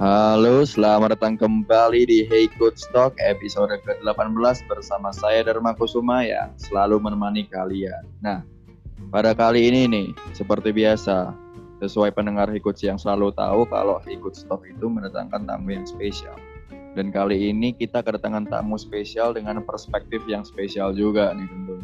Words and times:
Halo, 0.00 0.64
selamat 0.64 1.12
datang 1.12 1.36
kembali 1.36 2.08
di 2.08 2.24
Hey 2.24 2.48
Coach 2.56 2.88
Talk 2.88 3.12
episode 3.20 3.68
ke-18 3.84 4.64
bersama 4.64 5.12
saya 5.12 5.44
Dharma 5.44 5.76
Kusuma 5.76 6.24
yang 6.24 6.56
selalu 6.56 6.96
menemani 7.04 7.44
kalian. 7.44 8.08
Nah, 8.24 8.40
pada 9.12 9.36
kali 9.36 9.68
ini 9.68 9.84
nih, 9.84 10.08
seperti 10.32 10.72
biasa, 10.72 11.36
sesuai 11.84 12.16
pendengar 12.16 12.48
Coach 12.64 12.80
yang 12.80 12.96
selalu 12.96 13.28
tahu 13.36 13.68
kalau 13.68 14.00
Coach 14.24 14.40
Talk 14.48 14.64
itu 14.64 14.88
mendatangkan 14.88 15.44
tamu 15.44 15.68
yang 15.68 15.84
spesial. 15.84 16.40
Dan 16.96 17.12
kali 17.12 17.52
ini 17.52 17.76
kita 17.76 18.00
kedatangan 18.00 18.48
tamu 18.48 18.80
spesial 18.80 19.36
dengan 19.36 19.60
perspektif 19.60 20.24
yang 20.24 20.48
spesial 20.48 20.96
juga 20.96 21.36
nih 21.36 21.44
tentu. 21.44 21.76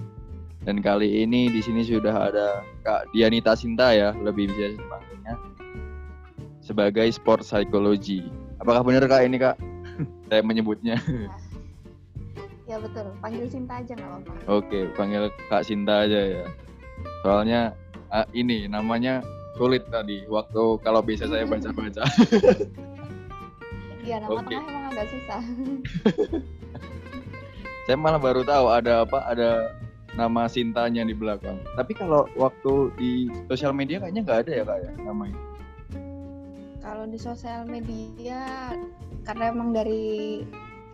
Dan 0.64 0.80
kali 0.80 1.20
ini 1.20 1.52
di 1.52 1.60
sini 1.60 1.84
sudah 1.84 2.33
ada 2.33 2.64
Kak 2.80 3.12
Dianita 3.12 3.52
Sinta 3.52 3.92
ya, 3.92 4.16
lebih 4.16 4.48
bisa 4.48 4.73
dipanggilnya 4.73 5.55
sebagai 6.66 7.06
sport 7.15 7.47
psychology. 7.47 8.27
Apakah 8.59 8.83
benar 8.83 9.07
kak 9.07 9.23
ini 9.23 9.38
kak? 9.38 9.55
Saya 10.29 10.43
menyebutnya. 10.43 10.98
Ya 12.66 12.83
betul, 12.83 13.15
panggil 13.23 13.47
Sinta 13.47 13.79
aja 13.79 13.95
nggak 13.95 14.11
apa-apa. 14.11 14.33
Oke, 14.51 14.91
panggil 14.98 15.30
kak 15.47 15.62
Sinta 15.62 16.02
aja 16.02 16.43
ya. 16.43 16.45
Soalnya 17.23 17.79
ah, 18.10 18.27
ini 18.34 18.66
namanya 18.66 19.23
sulit 19.55 19.87
tadi 19.87 20.27
waktu 20.27 20.83
kalau 20.83 20.98
bisa 21.07 21.30
saya 21.30 21.47
baca-baca. 21.52 22.02
Iya, 24.02 24.23
nama 24.23 24.38
Oke. 24.43 24.51
tengah 24.51 24.66
emang 24.66 24.85
agak 24.91 25.07
susah. 25.15 25.43
saya 27.87 27.95
malah 27.95 28.19
baru 28.19 28.43
tahu 28.43 28.66
ada 28.66 29.07
apa 29.07 29.19
ada 29.30 29.51
nama 30.19 30.51
Sintanya 30.51 31.07
di 31.07 31.15
belakang. 31.15 31.62
Tapi 31.79 31.95
kalau 31.95 32.27
waktu 32.35 32.91
di 32.98 33.30
sosial 33.46 33.71
media 33.71 34.02
kayaknya 34.02 34.27
nggak 34.27 34.41
ada 34.43 34.51
ya 34.51 34.65
kak 34.66 34.79
ya 34.83 34.91
namanya. 35.07 35.38
Kalau 36.87 37.02
di 37.02 37.18
sosial 37.18 37.66
media, 37.66 38.70
karena 39.26 39.51
emang 39.51 39.74
dari 39.74 40.38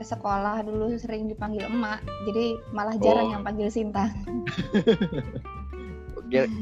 sekolah 0.01 0.65
dulu 0.65 0.97
sering 0.97 1.29
dipanggil 1.29 1.69
emak, 1.69 2.01
jadi 2.25 2.57
malah 2.73 2.97
jarang 2.97 3.29
Oh. 3.29 3.33
yang 3.37 3.45
panggil 3.45 3.69
Sinta. 3.69 4.09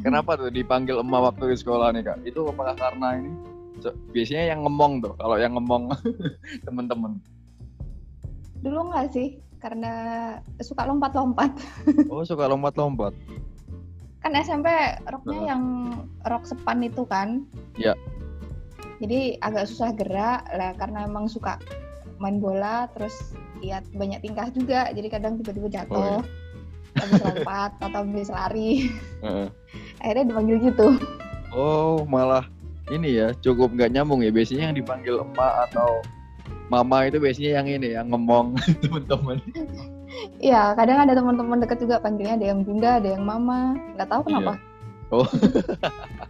Kenapa 0.03 0.35
tuh 0.35 0.51
dipanggil 0.51 0.99
emak 0.99 1.31
waktu 1.31 1.55
di 1.55 1.57
sekolah 1.63 1.95
nih 1.95 2.03
kak? 2.03 2.19
Itu 2.27 2.43
apakah 2.51 2.75
karena 2.75 3.23
ini? 3.23 3.31
So- 3.79 3.95
biasanya 4.11 4.51
yang 4.51 4.67
ngemong 4.67 4.99
tuh, 4.99 5.15
kalau 5.15 5.39
yang 5.39 5.55
ngemong 5.55 5.95
temen-temen. 6.67 7.23
Dulu 8.67 8.91
nggak 8.91 9.15
sih, 9.15 9.39
karena 9.63 9.93
suka 10.59 10.91
lompat-lompat. 10.91 11.55
Oh 12.11 12.27
suka 12.27 12.51
lompat-lompat. 12.51 13.15
Kan 14.21 14.35
SMP 14.37 14.67
roknya 15.07 15.39
Heeh. 15.39 15.49
yang 15.55 15.63
rok 16.27 16.51
sepan 16.51 16.83
itu 16.83 17.07
kan. 17.07 17.47
Iya. 17.79 17.95
Jadi 19.01 19.41
agak 19.41 19.65
susah 19.65 19.97
gerak 19.97 20.45
lah 20.53 20.77
karena 20.77 21.09
emang 21.09 21.25
suka 21.25 21.57
main 22.21 22.37
bola 22.37 22.85
terus 22.93 23.17
lihat 23.65 23.89
banyak 23.97 24.21
tingkah 24.21 24.53
juga 24.53 24.93
jadi 24.93 25.09
kadang 25.09 25.41
tiba-tiba 25.41 25.73
jatuh 25.73 26.21
Oh, 26.21 26.23
habis 27.01 27.21
lompat 27.25 27.73
atau 27.81 28.05
habis 28.05 28.29
lari 28.29 28.93
Heeh. 29.25 29.49
akhirnya 30.05 30.25
dipanggil 30.29 30.57
gitu 30.69 31.01
Oh 31.57 32.05
malah 32.05 32.45
ini 32.93 33.17
ya 33.17 33.33
cukup 33.41 33.73
nggak 33.73 33.97
nyambung 33.97 34.21
ya. 34.21 34.29
Biasanya 34.35 34.71
yang 34.71 34.77
dipanggil 34.77 35.17
emak 35.25 35.71
atau 35.71 36.05
mama 36.69 37.09
itu 37.09 37.17
biasanya 37.19 37.51
yang 37.63 37.67
ini 37.67 37.89
yang 37.97 38.07
ngemong 38.13 38.55
temen-temen. 38.85 39.39
Iya 40.43 40.75
kadang 40.77 41.09
ada 41.09 41.15
teman-teman 41.17 41.59
deket 41.63 41.79
juga 41.83 42.03
panggilnya 42.03 42.37
ada 42.37 42.47
yang 42.53 42.61
bunda 42.67 43.01
ada 43.01 43.09
yang 43.17 43.25
mama 43.25 43.75
nggak 43.97 44.09
tahu 44.13 44.23
kenapa 44.29 44.61
Oh. 45.11 45.27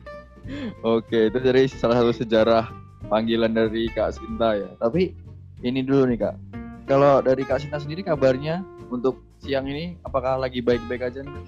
Oke 0.82 1.28
itu 1.30 1.38
dari 1.38 1.66
salah 1.70 2.02
satu 2.02 2.12
sejarah 2.14 2.68
panggilan 3.06 3.52
dari 3.54 3.86
Kak 3.92 4.16
Sinta 4.18 4.56
ya. 4.58 4.70
Tapi 4.78 5.14
ini 5.62 5.80
dulu 5.84 6.08
nih 6.10 6.19
Kak. 6.19 6.36
Kalau 6.91 7.22
dari 7.22 7.42
Kak 7.47 7.62
Sinta 7.62 7.78
sendiri 7.78 8.02
kabarnya 8.02 8.62
untuk 8.91 9.22
siang 9.41 9.70
ini 9.70 9.97
apakah 10.02 10.36
lagi 10.36 10.60
baik-baik 10.60 11.06
aja 11.06 11.22
nih? 11.22 11.47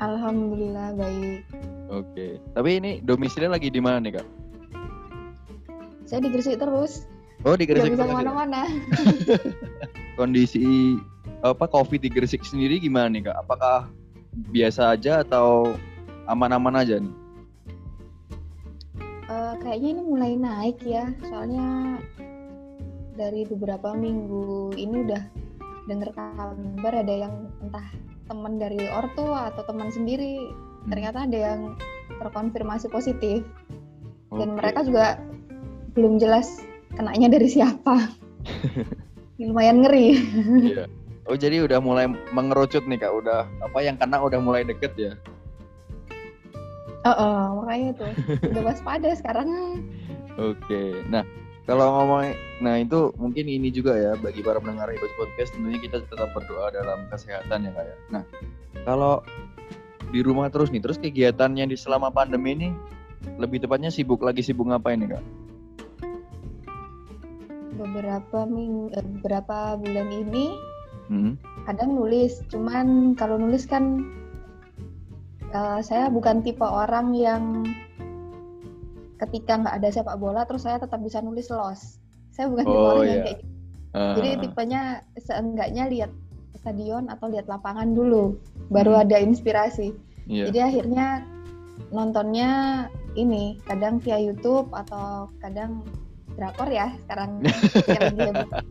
alhamdulillah 0.00 0.96
baik 0.96 1.44
Oke. 1.92 2.40
Tapi 2.56 2.70
ini 2.80 2.90
domisilinya 3.04 3.60
lagi 3.60 3.68
di 3.68 3.80
mana 3.82 4.00
nih 4.00 4.16
Kak? 4.16 4.26
saya 6.10 6.26
di 6.26 6.30
Gresik 6.34 6.58
terus 6.58 7.06
Oh 7.46 7.54
di 7.54 7.70
Gresik 7.70 7.94
bisa 7.94 8.02
terus 8.02 8.10
ya? 8.10 8.18
ke 8.18 8.18
mana-mana 8.18 8.60
kondisi 10.18 10.98
apa 11.46 11.70
covid 11.70 12.02
di 12.02 12.10
Gresik 12.10 12.42
sendiri 12.42 12.82
gimana 12.82 13.06
nih 13.14 13.30
kak? 13.30 13.46
Apakah 13.46 13.86
biasa 14.50 14.98
aja 14.98 15.22
atau 15.22 15.78
aman-aman 16.26 16.82
aja 16.82 16.98
nih? 16.98 17.14
Kayaknya 19.60 19.88
ini 19.92 20.02
mulai 20.02 20.32
naik 20.34 20.78
ya 20.82 21.12
soalnya 21.28 22.00
dari 23.14 23.44
beberapa 23.44 23.92
minggu 23.92 24.72
ini 24.74 25.04
udah 25.04 25.22
denger 25.84 26.10
kabar 26.16 26.92
ada 26.96 27.14
yang 27.28 27.34
entah 27.60 27.84
teman 28.24 28.56
dari 28.56 28.80
ortu 28.88 29.26
atau 29.26 29.62
teman 29.66 29.92
sendiri 29.92 30.40
Hmm. 30.80 30.96
ternyata 30.96 31.28
ada 31.28 31.38
yang 31.52 31.60
terkonfirmasi 32.24 32.88
positif 32.88 33.44
dan 34.32 34.56
mereka 34.56 34.80
juga 34.80 35.20
belum 35.92 36.16
jelas 36.16 36.64
kenanya 36.96 37.28
dari 37.28 37.52
siapa 37.52 38.08
lumayan 39.36 39.84
ngeri 39.84 40.08
Iya. 40.72 40.84
Oh 41.28 41.36
jadi 41.36 41.68
udah 41.68 41.84
mulai 41.84 42.08
mengerucut 42.32 42.88
nih 42.88 42.96
kak, 42.96 43.12
udah 43.12 43.44
apa 43.60 43.78
yang 43.84 44.00
kena 44.00 44.24
udah 44.24 44.40
mulai 44.40 44.64
deket 44.64 44.96
ya? 44.96 45.12
Oh, 47.04 47.10
oh, 47.10 47.40
makanya 47.62 47.90
tuh 47.96 48.12
udah 48.50 48.62
waspada 48.66 49.08
sekarang 49.16 49.48
Oke. 50.40 51.04
Nah 51.12 51.26
kalau 51.68 52.00
ngomong, 52.00 52.32
nah 52.64 52.80
itu 52.80 53.12
mungkin 53.20 53.44
ini 53.44 53.68
juga 53.68 53.92
ya 53.92 54.16
bagi 54.16 54.40
para 54.40 54.56
pendengar 54.56 54.88
Ibas 54.88 55.12
Podcast 55.20 55.52
tentunya 55.52 55.76
kita 55.76 56.00
tetap 56.06 56.32
berdoa 56.32 56.72
dalam 56.72 57.04
kesehatan 57.12 57.68
ya 57.68 57.70
kak 57.76 57.84
ya. 57.84 57.96
Nah 58.08 58.22
kalau 58.88 59.20
di 60.08 60.24
rumah 60.24 60.48
terus 60.48 60.72
nih, 60.72 60.80
terus 60.80 60.96
kegiatannya 60.96 61.68
di 61.68 61.76
selama 61.76 62.08
pandemi 62.08 62.56
ini 62.56 62.68
lebih 63.36 63.60
tepatnya 63.60 63.92
sibuk 63.92 64.24
lagi 64.24 64.40
sibuk 64.40 64.70
ngapain 64.72 64.96
nih 64.96 65.18
kak? 65.18 65.24
beberapa 67.80 68.44
ming 68.44 68.92
eh, 68.92 69.04
beberapa 69.18 69.80
bulan 69.80 70.08
ini 70.12 70.52
Hmm. 71.10 71.34
kadang 71.66 71.98
nulis 71.98 72.38
cuman 72.54 73.18
kalau 73.18 73.34
nulis 73.34 73.66
kan 73.66 74.06
eh, 75.50 75.80
saya 75.82 76.06
bukan 76.08 76.42
tipe 76.42 76.62
orang 76.62 77.14
yang 77.14 77.66
ketika 79.20 79.60
nggak 79.60 79.76
ada 79.82 79.88
sepak 79.92 80.16
bola 80.16 80.48
terus 80.48 80.64
saya 80.64 80.80
tetap 80.80 81.00
bisa 81.04 81.20
nulis 81.20 81.52
los 81.52 82.00
saya 82.32 82.48
bukan 82.48 82.64
tipe 82.64 82.80
Oh, 82.80 82.88
orang 82.96 83.04
yang 83.04 83.20
iya. 83.20 83.24
kayak 83.26 83.38
gitu. 83.38 83.48
Ah. 83.90 84.14
jadi 84.14 84.30
tipenya 84.38 84.82
seenggaknya 85.18 85.84
lihat 85.90 86.10
stadion 86.56 87.10
atau 87.10 87.26
lihat 87.26 87.50
lapangan 87.50 87.90
dulu 87.90 88.38
baru 88.70 88.94
Hmm. 88.96 89.02
ada 89.04 89.16
inspirasi 89.18 89.90
Iya. 90.30 90.48
jadi 90.48 90.58
akhirnya 90.72 91.06
nontonnya 91.90 92.50
ini 93.18 93.58
kadang 93.66 93.98
via 93.98 94.16
YouTube 94.16 94.70
atau 94.70 95.26
kadang 95.42 95.82
drakor 96.38 96.70
ya 96.70 96.94
sekarang. 97.04 97.42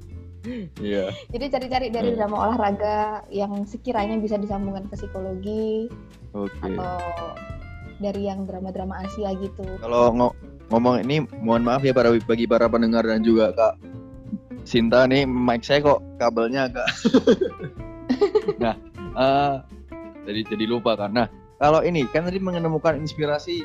Iya. 0.80 1.12
Jadi 1.36 1.46
cari-cari 1.52 1.88
dari 1.92 2.16
Hmm. 2.16 2.18
drama 2.24 2.48
olahraga 2.48 3.28
yang 3.28 3.68
sekiranya 3.68 4.16
bisa 4.18 4.40
disambungkan 4.40 4.88
ke 4.88 4.96
psikologi 4.96 5.92
Oke. 6.34 6.54
atau 6.62 6.98
dari 8.00 8.30
yang 8.30 8.48
drama-drama 8.48 9.04
Asia 9.04 9.36
gitu. 9.36 9.66
Kalau 9.82 10.14
ngo- 10.16 10.38
ngomong 10.70 11.04
ini 11.04 11.26
mohon 11.42 11.66
maaf 11.66 11.82
ya 11.84 11.92
para 11.92 12.14
bagi 12.14 12.46
para 12.46 12.70
pendengar 12.70 13.04
dan 13.04 13.26
juga 13.26 13.52
Kak 13.52 13.74
Sinta 14.64 15.10
nih 15.10 15.26
mic 15.26 15.66
saya 15.66 15.82
kok 15.82 16.00
kabelnya 16.22 16.70
agak 16.70 16.88
Nah, 18.64 18.76
eh, 19.18 19.56
jadi 20.28 20.42
jadi 20.46 20.66
lupa. 20.70 20.94
Nah, 21.10 21.30
kalau 21.58 21.82
ini 21.82 22.06
kan 22.10 22.28
tadi 22.28 22.38
menemukan 22.38 22.98
inspirasi 22.98 23.64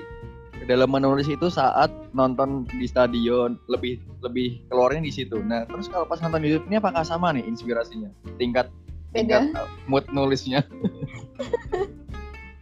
dalam 0.64 0.88
menulis 0.88 1.28
itu 1.28 1.50
saat 1.52 1.92
nonton 2.16 2.64
di 2.80 2.86
stadion 2.88 3.58
lebih 3.68 4.00
lebih 4.24 4.64
keluarnya 4.72 5.02
di 5.04 5.12
situ. 5.12 5.42
Nah, 5.44 5.68
terus 5.68 5.90
kalau 5.92 6.08
pas 6.08 6.22
nonton 6.22 6.40
YouTube 6.46 6.68
ini 6.70 6.80
apakah 6.80 7.04
sama 7.04 7.34
nih 7.34 7.44
inspirasinya? 7.44 8.08
Tingkat 8.40 8.70
Beda, 9.12 9.44
tingkat 9.44 9.60
uh, 9.60 9.68
mood 9.90 10.04
nulisnya. 10.14 10.64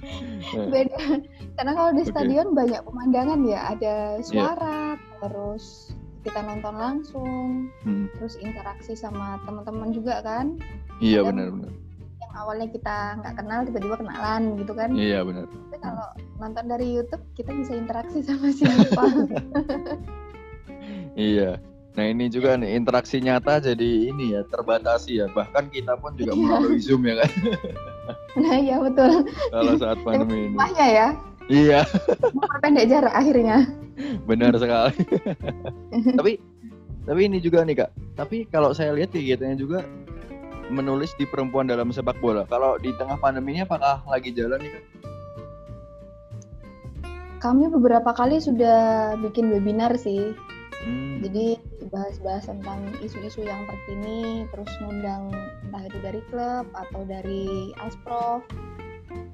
Nah, 0.03 0.67
beda. 0.67 0.99
Karena 1.55 1.73
kalau 1.73 1.91
di 1.93 2.03
stadion 2.03 2.49
banyak 2.53 2.83
pemandangan 2.83 3.41
ya, 3.47 3.61
ada 3.71 3.95
suara, 4.21 4.99
terus 5.21 5.95
kita 6.23 6.39
nonton 6.39 6.75
langsung, 6.75 7.71
hmm, 7.83 8.11
terus 8.15 8.35
interaksi 8.37 8.95
sama 8.95 9.39
teman-teman 9.43 9.91
juga 9.91 10.19
kan. 10.21 10.59
iya 10.99 11.23
Kadang- 11.23 11.31
benar 11.35 11.49
benar. 11.51 11.73
Yang 12.23 12.33
awalnya 12.39 12.69
kita 12.71 12.97
nggak 13.19 13.35
kenal 13.35 13.61
tiba-tiba 13.63 13.97
kenalan 13.99 14.43
gitu 14.57 14.73
kan. 14.73 14.91
Iya 14.95 15.19
benar. 15.23 15.45
Tapi 15.47 15.77
kalau 15.79 16.07
nonton 16.39 16.65
dari 16.67 16.87
YouTube 16.89 17.23
kita 17.35 17.51
bisa 17.53 17.73
interaksi 17.75 18.19
sama 18.23 18.49
siapa. 18.51 19.05
Iya. 21.13 21.61
Nah 21.93 22.05
ini 22.09 22.33
juga 22.33 22.57
nih 22.57 22.73
interaksi 22.73 23.21
nyata 23.21 23.61
jadi 23.61 24.09
ini 24.09 24.33
ya 24.33 24.49
terbatasi 24.49 25.21
ya. 25.21 25.27
Bahkan 25.29 25.69
kita 25.69 26.01
pun 26.01 26.17
juga 26.17 26.33
Iya. 26.33 26.41
melalui 26.41 26.81
Zoom 26.81 27.05
ya 27.05 27.21
kan 27.21 27.31
nah 28.43 28.57
iya 28.59 28.77
betul. 28.83 29.25
kalau 29.55 29.73
saat 29.79 29.99
pandemi 30.03 30.51
ini. 30.51 30.57
Rumahnya 30.57 30.87
ya, 30.89 31.09
Iya, 31.51 31.81
memperpendek 32.31 32.87
jarak 32.87 33.15
akhirnya. 33.15 33.67
benar 34.25 34.55
sekali. 34.57 34.97
Tapi 36.19 36.33
Tapi 37.03 37.21
ini 37.27 37.43
juga 37.43 37.67
nih 37.67 37.83
kak. 37.83 37.91
Tapi 38.15 38.47
kalau 38.47 38.71
saya 38.71 38.95
lihat 38.95 39.11
kegiatannya 39.11 39.59
juga 39.59 39.83
menulis 40.71 41.11
di 41.19 41.27
perempuan 41.27 41.67
dalam 41.67 41.91
sepak 41.91 42.15
bola. 42.23 42.47
Kalau 42.47 42.79
di 42.79 42.95
tengah 42.95 43.19
pandeminya 43.19 43.67
apakah 43.67 44.07
lagi 44.07 44.31
jalan 44.31 44.63
nih 44.63 44.71
kak? 44.71 44.85
Kami 47.43 47.67
beberapa 47.75 48.15
kali 48.15 48.39
sudah 48.39 49.13
bikin 49.19 49.51
webinar 49.51 49.99
sih. 49.99 50.31
Hmm. 50.83 51.23
Jadi 51.23 51.59
bahas-bahas 51.91 52.51
tentang 52.51 52.91
isu-isu 53.03 53.47
yang 53.47 53.63
terkini, 53.71 54.47
terus 54.51 54.71
ngundang 54.83 55.31
entah 55.67 55.83
itu 55.87 55.99
dari 56.03 56.21
klub 56.31 56.67
atau 56.75 57.01
dari 57.07 57.71
Asprof. 57.79 58.43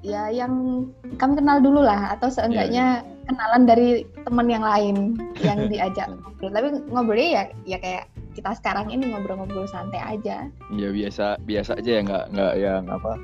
Ya 0.03 0.31
yang 0.31 0.85
kami 1.19 1.39
kenal 1.39 1.59
dulu 1.59 1.83
lah 1.83 2.15
atau 2.15 2.27
seenggaknya 2.31 3.03
kenalan 3.27 3.63
dari 3.67 4.03
teman 4.27 4.47
yang 4.47 4.63
lain 4.63 5.15
yang 5.43 5.65
diajak 5.71 6.07
ngobrol. 6.11 6.51
Tapi 6.51 6.67
ngobrolnya 6.91 7.29
ya 7.29 7.43
ya 7.65 7.77
kayak 7.79 8.05
kita 8.37 8.55
sekarang 8.55 8.87
ini 8.93 9.11
ngobrol-ngobrol 9.11 9.67
santai 9.67 9.99
aja. 9.99 10.47
Ya 10.75 10.89
biasa 10.91 11.39
biasa 11.43 11.79
aja 11.79 11.91
ya 11.99 12.01
nggak 12.05 12.25
nggak 12.35 12.53
yang 12.59 12.83
apa 12.87 13.17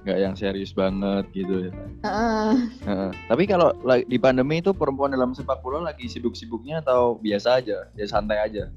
nggak 0.00 0.18
yang 0.18 0.32
serius 0.32 0.72
banget 0.72 1.28
gitu 1.36 1.68
ya. 1.68 1.72
Heeh. 2.08 2.52
Heeh. 2.88 3.10
Tapi 3.28 3.44
kalau 3.44 3.76
la- 3.84 4.00
di 4.00 4.16
pandemi 4.16 4.64
itu 4.64 4.72
perempuan 4.72 5.12
dalam 5.12 5.36
sepak 5.36 5.60
bola 5.60 5.92
lagi 5.92 6.08
sibuk-sibuknya 6.08 6.80
atau 6.80 7.20
biasa 7.20 7.60
aja, 7.60 7.84
ya 7.92 8.06
santai 8.08 8.40
aja. 8.40 8.72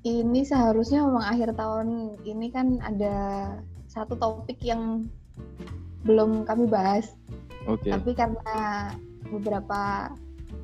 Ini 0.00 0.40
seharusnya 0.44 1.04
memang 1.04 1.24
akhir 1.24 1.56
tahun 1.56 2.20
ini 2.24 2.48
kan 2.52 2.80
ada 2.80 3.16
satu 3.88 4.16
topik 4.16 4.60
yang 4.64 5.08
belum 6.08 6.48
kami 6.48 6.64
bahas, 6.68 7.12
Oke. 7.68 7.92
tapi 7.92 8.16
karena 8.16 8.88
beberapa 9.28 10.08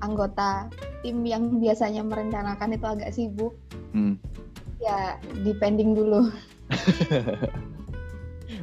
anggota 0.01 0.73
tim 1.05 1.21
yang 1.29 1.61
biasanya 1.61 2.01
merencanakan 2.05 2.77
itu 2.77 2.87
agak 2.89 3.13
sibuk, 3.13 3.53
Hmm. 3.93 4.17
ya 4.81 5.21
depending 5.45 5.93
dulu. 5.97 6.29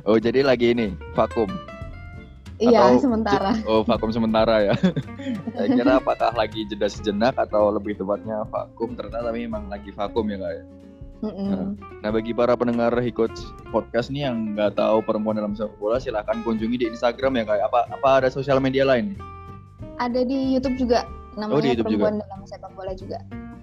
Oh 0.07 0.17
jadi 0.19 0.43
lagi 0.45 0.71
ini 0.75 0.95
vakum. 1.15 1.47
Iya, 2.61 2.95
Atau 2.95 3.09
sementara. 3.09 3.51
Oh 3.67 3.81
vakum 3.83 4.13
sementara 4.13 4.71
ya. 4.71 4.73
Saya 5.57 5.67
kira 5.67 5.91
apakah 5.99 6.31
lagi 6.37 6.63
jeda 6.69 6.87
sejenak 6.87 7.35
atau 7.35 7.73
lebih 7.73 7.97
tepatnya 7.97 8.45
vakum 8.47 8.93
ternyata 8.93 9.25
tapi 9.25 9.49
memang 9.49 9.67
lagi 9.67 9.89
vakum 9.91 10.23
ya 10.29 10.37
kak 10.39 10.51
ya. 10.53 10.63
Mm-mm. 11.23 11.79
Nah 12.03 12.09
bagi 12.11 12.35
para 12.35 12.51
pendengar 12.59 12.91
Hikot 12.99 13.31
podcast 13.71 14.11
nih 14.11 14.27
yang 14.27 14.59
nggak 14.59 14.75
tahu 14.75 14.99
perempuan 15.07 15.39
dalam 15.39 15.55
sepak 15.55 15.75
bola 15.79 15.95
silahkan 15.95 16.43
kunjungi 16.43 16.77
di 16.83 16.85
Instagram 16.91 17.39
ya 17.39 17.43
kak. 17.47 17.59
Apa 17.71 17.79
apa 17.89 18.09
ada 18.23 18.29
sosial 18.29 18.59
media 18.59 18.83
lain? 18.83 19.15
Ada 19.97 20.27
di 20.27 20.55
YouTube 20.55 20.75
juga, 20.77 21.07
namanya 21.39 21.55
Oh, 21.55 21.61
di 21.63 21.69
YouTube 21.73 21.87
perempuan 21.95 22.19
dalam 22.21 22.39
sepak 22.43 22.71
bola 22.75 22.91
juga. 22.95 23.19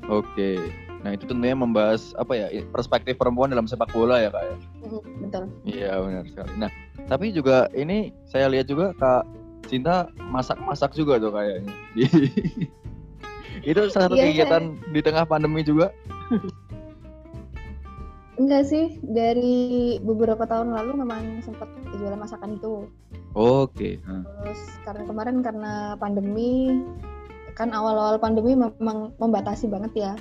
Oke. 0.08 0.89
Nah 1.00 1.16
itu 1.16 1.24
tentunya 1.24 1.56
membahas 1.56 2.12
apa 2.20 2.36
ya 2.36 2.46
perspektif 2.68 3.16
perempuan 3.16 3.48
dalam 3.48 3.64
sepak 3.64 3.88
bola 3.92 4.20
ya 4.20 4.28
kak 4.28 4.44
ya. 4.44 4.56
Mm, 4.84 5.00
Betul. 5.24 5.44
Iya 5.64 5.92
benar 6.00 6.24
sekali. 6.28 6.52
Nah 6.60 6.70
tapi 7.08 7.32
juga 7.32 7.66
ini 7.72 8.12
saya 8.28 8.52
lihat 8.52 8.68
juga 8.68 8.92
kak 9.00 9.24
Cinta 9.70 10.10
masak-masak 10.18 10.96
juga 10.98 11.22
tuh 11.22 11.30
kayaknya. 11.30 11.70
Itu 13.70 13.80
salah 13.92 14.10
satu 14.10 14.16
Iya, 14.18 14.32
kegiatan 14.32 14.64
di 14.90 15.00
tengah 15.04 15.22
pandemi 15.28 15.62
juga. 15.62 15.94
Enggak 18.40 18.66
sih, 18.66 18.96
dari 19.04 20.00
beberapa 20.00 20.48
tahun 20.48 20.72
lalu 20.72 21.04
memang 21.04 21.44
sempat 21.44 21.68
jualan 21.92 22.16
masakan 22.16 22.56
itu. 22.56 22.88
Oke. 23.36 24.00
Nah, 24.08 24.24
Terus 24.42 24.60
karena 24.82 25.02
kemarin 25.04 25.36
karena 25.44 25.72
pandemi, 26.00 26.82
kan 27.60 27.76
awal-awal 27.76 28.16
pandemi 28.16 28.56
memang 28.56 29.12
membatasi 29.20 29.68
banget 29.68 29.92
ya. 29.94 30.12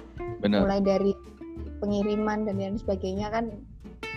benar. 0.43 0.67
Mulai 0.67 0.79
dari 0.83 1.11
pengiriman 1.79 2.43
dan 2.43 2.59
lain 2.59 2.75
sebagainya 2.75 3.31
kan 3.31 3.55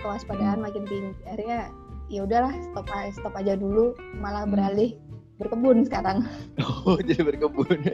kewaspadaan 0.03 0.59
Hmm. 0.59 0.67
makin 0.67 0.83
tinggi. 0.91 1.15
Akhirnya 1.27 1.71
ya 2.11 2.27
udahlah 2.27 2.51
stop 2.67 2.87
aja, 2.91 3.11
stop 3.15 3.35
aja 3.39 3.55
dulu, 3.55 3.95
malah 4.19 4.43
Hmm. 4.43 4.53
beralih 4.55 4.99
berkebun 5.39 5.87
sekarang. 5.87 6.27
Oh 6.87 6.99
jadi 6.99 7.23
berkebun. 7.23 7.79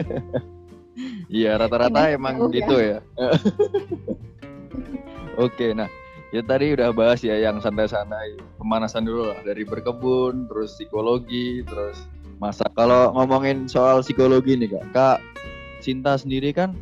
Iya 1.31 1.55
rata-rata 1.63 2.11
emang 2.11 2.51
ya. 2.51 2.59
gitu 2.59 2.77
ya. 2.83 2.99
Oke, 5.39 5.71
nah 5.71 5.87
ya 6.35 6.43
tadi 6.43 6.75
udah 6.75 6.91
bahas 6.91 7.23
ya 7.23 7.39
yang 7.39 7.63
santai-santai 7.63 8.35
pemanasan 8.59 9.07
dulu 9.07 9.31
lah 9.31 9.39
dari 9.47 9.63
berkebun, 9.63 10.51
terus 10.51 10.75
psikologi, 10.75 11.63
terus 11.63 12.03
masak. 12.39 12.71
Kalau 12.75 13.11
ngomongin 13.15 13.67
soal 13.67 14.01
psikologi 14.03 14.55
nih 14.55 14.71
kak, 14.79 14.87
kak 14.95 15.19
Cinta 15.79 16.19
sendiri 16.19 16.51
kan 16.51 16.75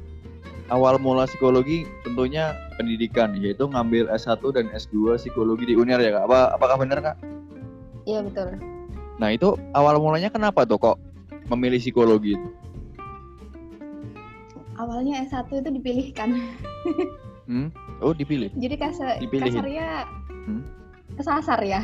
awal 0.72 0.96
mula 0.96 1.28
psikologi 1.28 1.84
tentunya 2.00 2.56
pendidikan 2.80 3.36
yaitu 3.36 3.68
ngambil 3.68 4.08
S1 4.08 4.40
dan 4.56 4.72
S2 4.72 5.20
psikologi 5.20 5.68
di 5.68 5.74
UNER 5.76 6.00
ya 6.00 6.10
kak. 6.16 6.24
Apa 6.28 6.38
apakah 6.56 6.76
benar 6.80 6.98
kak? 7.04 7.16
Iya 8.08 8.24
betul. 8.24 8.56
Nah 9.20 9.28
itu 9.32 9.52
awal 9.76 10.00
mulanya 10.00 10.32
kenapa 10.32 10.64
tuh 10.64 10.80
kok 10.80 10.96
memilih 11.52 11.80
psikologi 11.80 12.36
itu? 12.40 12.48
Awalnya 14.76 15.24
S1 15.28 15.48
itu 15.48 15.70
dipilihkan. 15.72 16.36
Hmm? 17.48 17.68
Oh 18.04 18.12
dipilih. 18.12 18.52
Jadi 18.56 18.74
kasar, 18.76 19.16
kasarnya 19.22 20.04
Hmm? 20.46 20.62
kesasar 21.14 21.60
ya. 21.62 21.80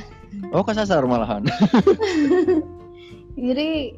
Oh 0.50 0.62
kesasar 0.66 1.02
malahan. 1.06 1.46
Jadi 3.32 3.96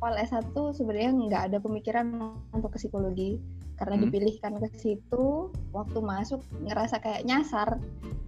awal 0.00 0.14
S1 0.18 0.50
sebenarnya 0.74 1.10
nggak 1.12 1.42
ada 1.52 1.58
pemikiran 1.60 2.06
untuk 2.50 2.74
ke 2.74 2.78
psikologi 2.80 3.38
karena 3.76 3.98
Hmm. 3.98 4.04
dipilihkan 4.06 4.52
ke 4.58 4.68
situ 4.74 5.50
waktu 5.70 5.98
masuk 5.98 6.40
ngerasa 6.60 6.98
kayak 6.98 7.22
nyasar 7.22 7.78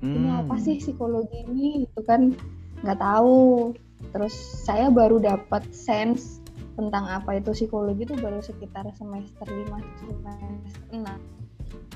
ini 0.03 0.29
Hmm. 0.29 0.41
apa 0.43 0.55
sih 0.59 0.79
psikologi 0.79 1.47
ini 1.47 1.87
itu 1.87 2.01
kan 2.03 2.35
nggak 2.83 2.99
tahu 2.99 3.73
terus 4.11 4.35
saya 4.35 4.91
baru 4.91 5.17
dapat 5.17 5.65
sense 5.71 6.43
tentang 6.75 7.07
apa 7.07 7.39
itu 7.39 7.55
psikologi 7.55 8.03
itu 8.03 8.15
baru 8.15 8.39
sekitar 8.39 8.85
semester 8.93 9.47
5 9.47 9.79
semester 9.97 10.85
6 10.91 11.07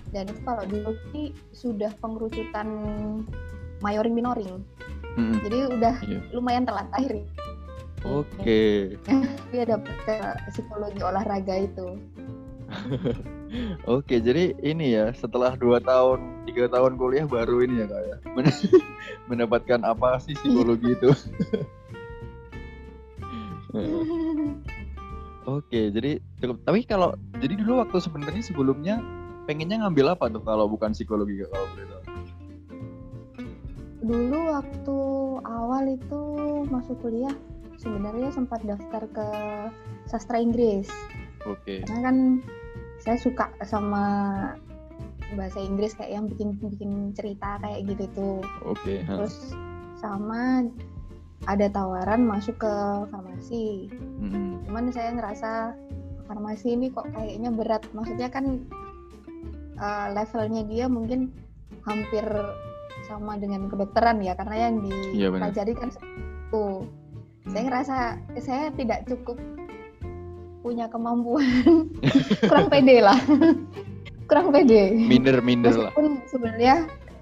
dan 0.09 0.25
itu 0.25 0.41
kalau 0.41 0.65
di 0.65 0.79
Loki 0.81 1.23
sudah 1.51 1.91
pengerucutan 1.99 2.69
mayoring 3.79 4.15
minoring 4.15 4.63
Mm-mm. 5.15 5.35
jadi 5.43 5.59
udah 5.75 5.95
Iya. 6.01 6.19
lumayan 6.33 6.63
telat 6.63 6.87
akhirnya 6.91 7.27
Oke, 8.07 8.95
dia 9.51 9.65
dapet 9.67 9.95
ke 10.07 10.17
psikologi 10.55 11.03
olahraga 11.03 11.55
itu 11.59 11.99
oke. 13.89 14.13
Jadi 14.21 14.53
ini 14.61 14.93
ya 14.93 15.09
setelah 15.17 15.57
dua 15.57 15.81
tahun, 15.81 16.45
tiga 16.45 16.69
tahun 16.69 17.01
kuliah 17.01 17.25
baru 17.25 17.65
ini 17.65 17.81
ya 17.81 17.87
kak 17.89 18.03
ya 18.05 18.17
men- 18.37 18.53
mendapatkan 19.33 19.81
apa 19.89 20.21
sih 20.21 20.37
psikologi 20.37 20.93
itu? 20.95 21.11
Oke, 25.49 25.89
jadi 25.89 26.21
cukup. 26.45 26.61
Tapi 26.61 26.85
kalau 26.85 27.17
jadi 27.41 27.57
dulu 27.57 27.81
waktu 27.81 28.05
sebenarnya 28.05 28.45
sebelumnya 28.45 29.01
pengennya 29.49 29.81
ngambil 29.81 30.13
apa 30.13 30.29
tuh 30.29 30.45
kalau 30.45 30.69
bukan 30.69 30.93
psikologi 30.93 31.41
Kak, 31.41 31.49
kalau 31.49 31.67
boleh 31.73 31.87
tahu? 31.89 32.05
dulu 33.99 34.39
waktu 34.55 34.99
awal 35.43 35.85
itu 35.91 36.23
masuk 36.71 36.97
kuliah 37.03 37.35
sebenarnya 37.79 38.35
sempat 38.35 38.61
daftar 38.67 39.03
ke 39.15 39.29
sastra 40.11 40.43
Inggris 40.43 40.91
Oke. 41.47 41.87
karena 41.87 42.01
kan 42.11 42.17
saya 42.99 43.17
suka 43.17 43.47
sama 43.63 44.05
bahasa 45.39 45.63
Inggris 45.63 45.95
kayak 45.95 46.13
yang 46.19 46.27
bikin 46.27 46.59
bikin 46.59 46.93
cerita 47.15 47.63
kayak 47.63 47.87
gitu 47.87 48.05
tuh 48.17 48.39
Oke. 48.67 49.07
ha. 49.07 49.23
terus 49.23 49.55
sama 50.03 50.67
ada 51.47 51.71
tawaran 51.71 52.27
masuk 52.27 52.59
ke 52.59 52.75
farmasi 53.15 53.87
Mm-mm. 54.21 54.67
cuman 54.67 54.91
saya 54.91 55.15
ngerasa 55.15 55.79
farmasi 56.27 56.75
ini 56.75 56.91
kok 56.91 57.07
kayaknya 57.15 57.55
berat 57.55 57.83
maksudnya 57.95 58.29
kan 58.29 58.67
eh, 59.79 60.07
levelnya 60.13 60.67
dia 60.67 60.91
mungkin 60.91 61.31
hampir 61.87 62.27
sama 63.07 63.39
dengan 63.41 63.71
kedokteran 63.71 64.21
ya 64.21 64.37
karena 64.37 64.69
yang 64.69 64.75
Iya, 65.15 65.33
dipelajari 65.33 65.73
kan 65.79 65.89
seperti 65.89 66.21
itu 66.21 66.67
saya 67.49 67.63
ngerasa 67.65 67.97
eh, 68.37 68.43
saya 68.43 68.63
tidak 68.75 69.09
cukup 69.09 69.37
punya 70.61 70.87
kemampuan 70.89 71.49
kurang 72.51 72.69
pede 72.69 73.01
lah 73.01 73.17
kurang 74.29 74.53
pede 74.53 74.93
Minder 74.93 75.41
minder 75.41 75.73
lah. 75.73 75.89
meskipun 75.91 76.07
sebenarnya 76.29 76.75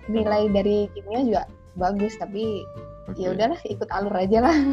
nilai 0.07 0.51
dari 0.51 0.91
kimia 0.93 1.21
juga 1.23 1.43
bagus 1.77 2.15
tapi 2.19 2.63
Oke. 3.07 3.23
ya 3.23 3.35
udahlah 3.35 3.61
ikut 3.65 3.89
alur 3.91 4.15
aja 4.15 4.39
lah 4.43 4.57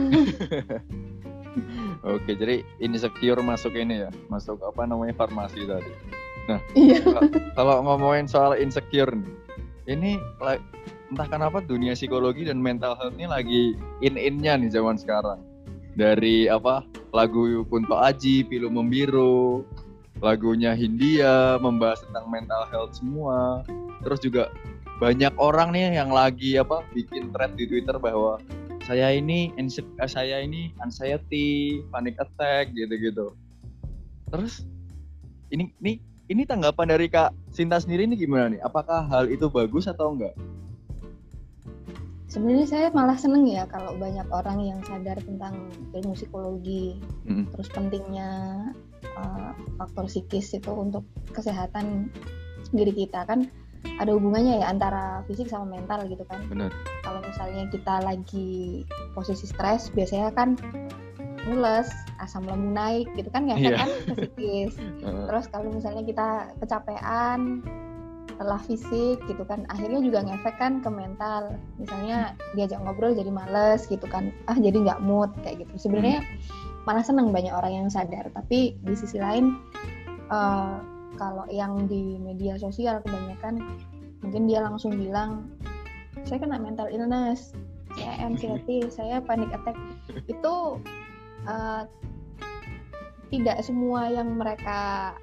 Oke, 2.04 2.36
jadi 2.36 2.68
insecure 2.84 3.40
masuk 3.40 3.80
ini 3.80 4.04
ya, 4.04 4.12
masuk 4.28 4.60
apa 4.60 4.84
namanya 4.84 5.16
farmasi 5.16 5.64
tadi. 5.64 5.88
iya 6.76 7.00
Kalau 7.56 7.80
ngomongin 7.80 8.28
soal 8.28 8.60
insecure 8.60 9.08
nih, 9.08 9.32
ini 9.88 10.12
la- 10.44 10.60
entah 11.14 11.30
kenapa 11.30 11.62
dunia 11.62 11.94
psikologi 11.94 12.50
dan 12.50 12.58
mental 12.58 12.98
health 12.98 13.14
ini 13.14 13.30
lagi 13.30 13.64
in-innya 14.02 14.58
nih 14.58 14.74
zaman 14.74 14.98
sekarang. 14.98 15.46
Dari 15.94 16.50
apa 16.50 16.82
lagu 17.14 17.62
Kunto 17.70 17.94
Aji, 17.94 18.42
Pilu 18.50 18.74
Membiru, 18.74 19.62
lagunya 20.18 20.74
Hindia 20.74 21.62
membahas 21.62 22.02
tentang 22.02 22.34
mental 22.34 22.66
health 22.74 22.98
semua 22.98 23.62
terus 24.02 24.24
juga 24.26 24.50
banyak 24.98 25.36
orang 25.38 25.76
nih 25.76 26.00
yang 26.00 26.10
lagi 26.10 26.58
apa 26.58 26.82
bikin 26.96 27.30
thread 27.30 27.54
di 27.60 27.70
Twitter 27.70 28.00
bahwa 28.02 28.42
saya 28.84 29.14
ini 29.14 29.54
eh, 29.56 30.10
saya 30.10 30.42
ini 30.42 30.74
anxiety, 30.82 31.84
panic 31.94 32.20
attack 32.20 32.74
gitu-gitu. 32.74 33.38
Terus 34.34 34.66
ini 35.54 35.70
ini 35.84 36.02
ini 36.32 36.42
tanggapan 36.48 36.96
dari 36.96 37.08
Kak 37.12 37.36
Sinta 37.52 37.78
sendiri 37.78 38.08
ini 38.08 38.18
gimana 38.18 38.58
nih? 38.58 38.62
Apakah 38.64 39.06
hal 39.12 39.30
itu 39.30 39.52
bagus 39.52 39.86
atau 39.86 40.16
enggak? 40.16 40.34
Sebenarnya 42.34 42.66
saya 42.66 42.88
malah 42.90 43.14
seneng 43.14 43.46
ya 43.46 43.70
kalau 43.70 43.94
banyak 43.94 44.26
orang 44.34 44.58
yang 44.58 44.82
sadar 44.90 45.22
tentang 45.22 45.70
ilmu 45.94 46.18
psikologi, 46.18 46.98
hmm. 47.30 47.54
terus 47.54 47.70
pentingnya 47.70 48.30
uh, 49.14 49.54
faktor 49.78 50.10
psikis 50.10 50.58
itu 50.58 50.74
untuk 50.74 51.06
kesehatan 51.30 52.10
sendiri 52.66 52.90
kita 53.06 53.30
kan 53.30 53.46
ada 54.02 54.18
hubungannya 54.18 54.66
ya 54.66 54.74
antara 54.74 55.22
fisik 55.30 55.46
sama 55.46 55.78
mental 55.78 56.10
gitu 56.10 56.26
kan. 56.26 56.42
Benar. 56.50 56.74
Kalau 57.06 57.22
misalnya 57.22 57.70
kita 57.70 58.02
lagi 58.02 58.82
posisi 59.14 59.46
stres, 59.46 59.94
biasanya 59.94 60.34
kan 60.34 60.58
mules, 61.46 61.94
asam 62.18 62.50
lambung 62.50 62.74
naik 62.74 63.06
gitu 63.14 63.30
kan 63.30 63.46
ya 63.46 63.62
yeah. 63.62 63.78
kan 63.78 63.90
ke 64.10 64.14
psikis. 64.26 64.74
Terus 65.30 65.46
kalau 65.54 65.70
misalnya 65.70 66.02
kita 66.02 66.50
kecapean, 66.66 67.62
lelah 68.42 68.62
fisik 68.66 69.22
gitu 69.30 69.44
kan, 69.46 69.66
akhirnya 69.70 70.00
juga 70.02 70.26
ngefek 70.26 70.56
kan 70.58 70.80
ke 70.82 70.90
mental. 70.90 71.58
Misalnya 71.78 72.34
diajak 72.58 72.82
ngobrol 72.82 73.14
jadi 73.14 73.30
males 73.30 73.86
gitu 73.90 74.06
kan, 74.10 74.34
ah 74.50 74.58
jadi 74.58 74.74
nggak 74.74 75.02
mood 75.04 75.30
kayak 75.46 75.66
gitu. 75.68 75.90
Sebenarnya 75.90 76.22
hmm. 76.24 76.88
malah 76.88 77.04
seneng 77.06 77.30
banyak 77.30 77.54
orang 77.54 77.86
yang 77.86 77.88
sadar, 77.90 78.30
tapi 78.34 78.78
di 78.82 78.94
sisi 78.98 79.22
lain 79.22 79.58
uh, 80.34 80.82
kalau 81.18 81.46
yang 81.50 81.86
di 81.86 82.18
media 82.18 82.58
sosial 82.58 83.02
kebanyakan 83.06 83.62
mungkin 84.24 84.48
dia 84.48 84.64
langsung 84.64 84.96
bilang 84.96 85.52
saya 86.24 86.40
kena 86.40 86.58
mental 86.58 86.88
illness 86.88 87.52
saya 87.94 88.14
anxiety 88.24 88.88
saya 88.98 89.20
panic 89.22 89.52
attack 89.52 89.78
itu 90.26 90.80
uh, 91.46 91.84
tidak 93.30 93.58
semua 93.66 94.14
yang 94.14 94.38
mereka 94.38 95.14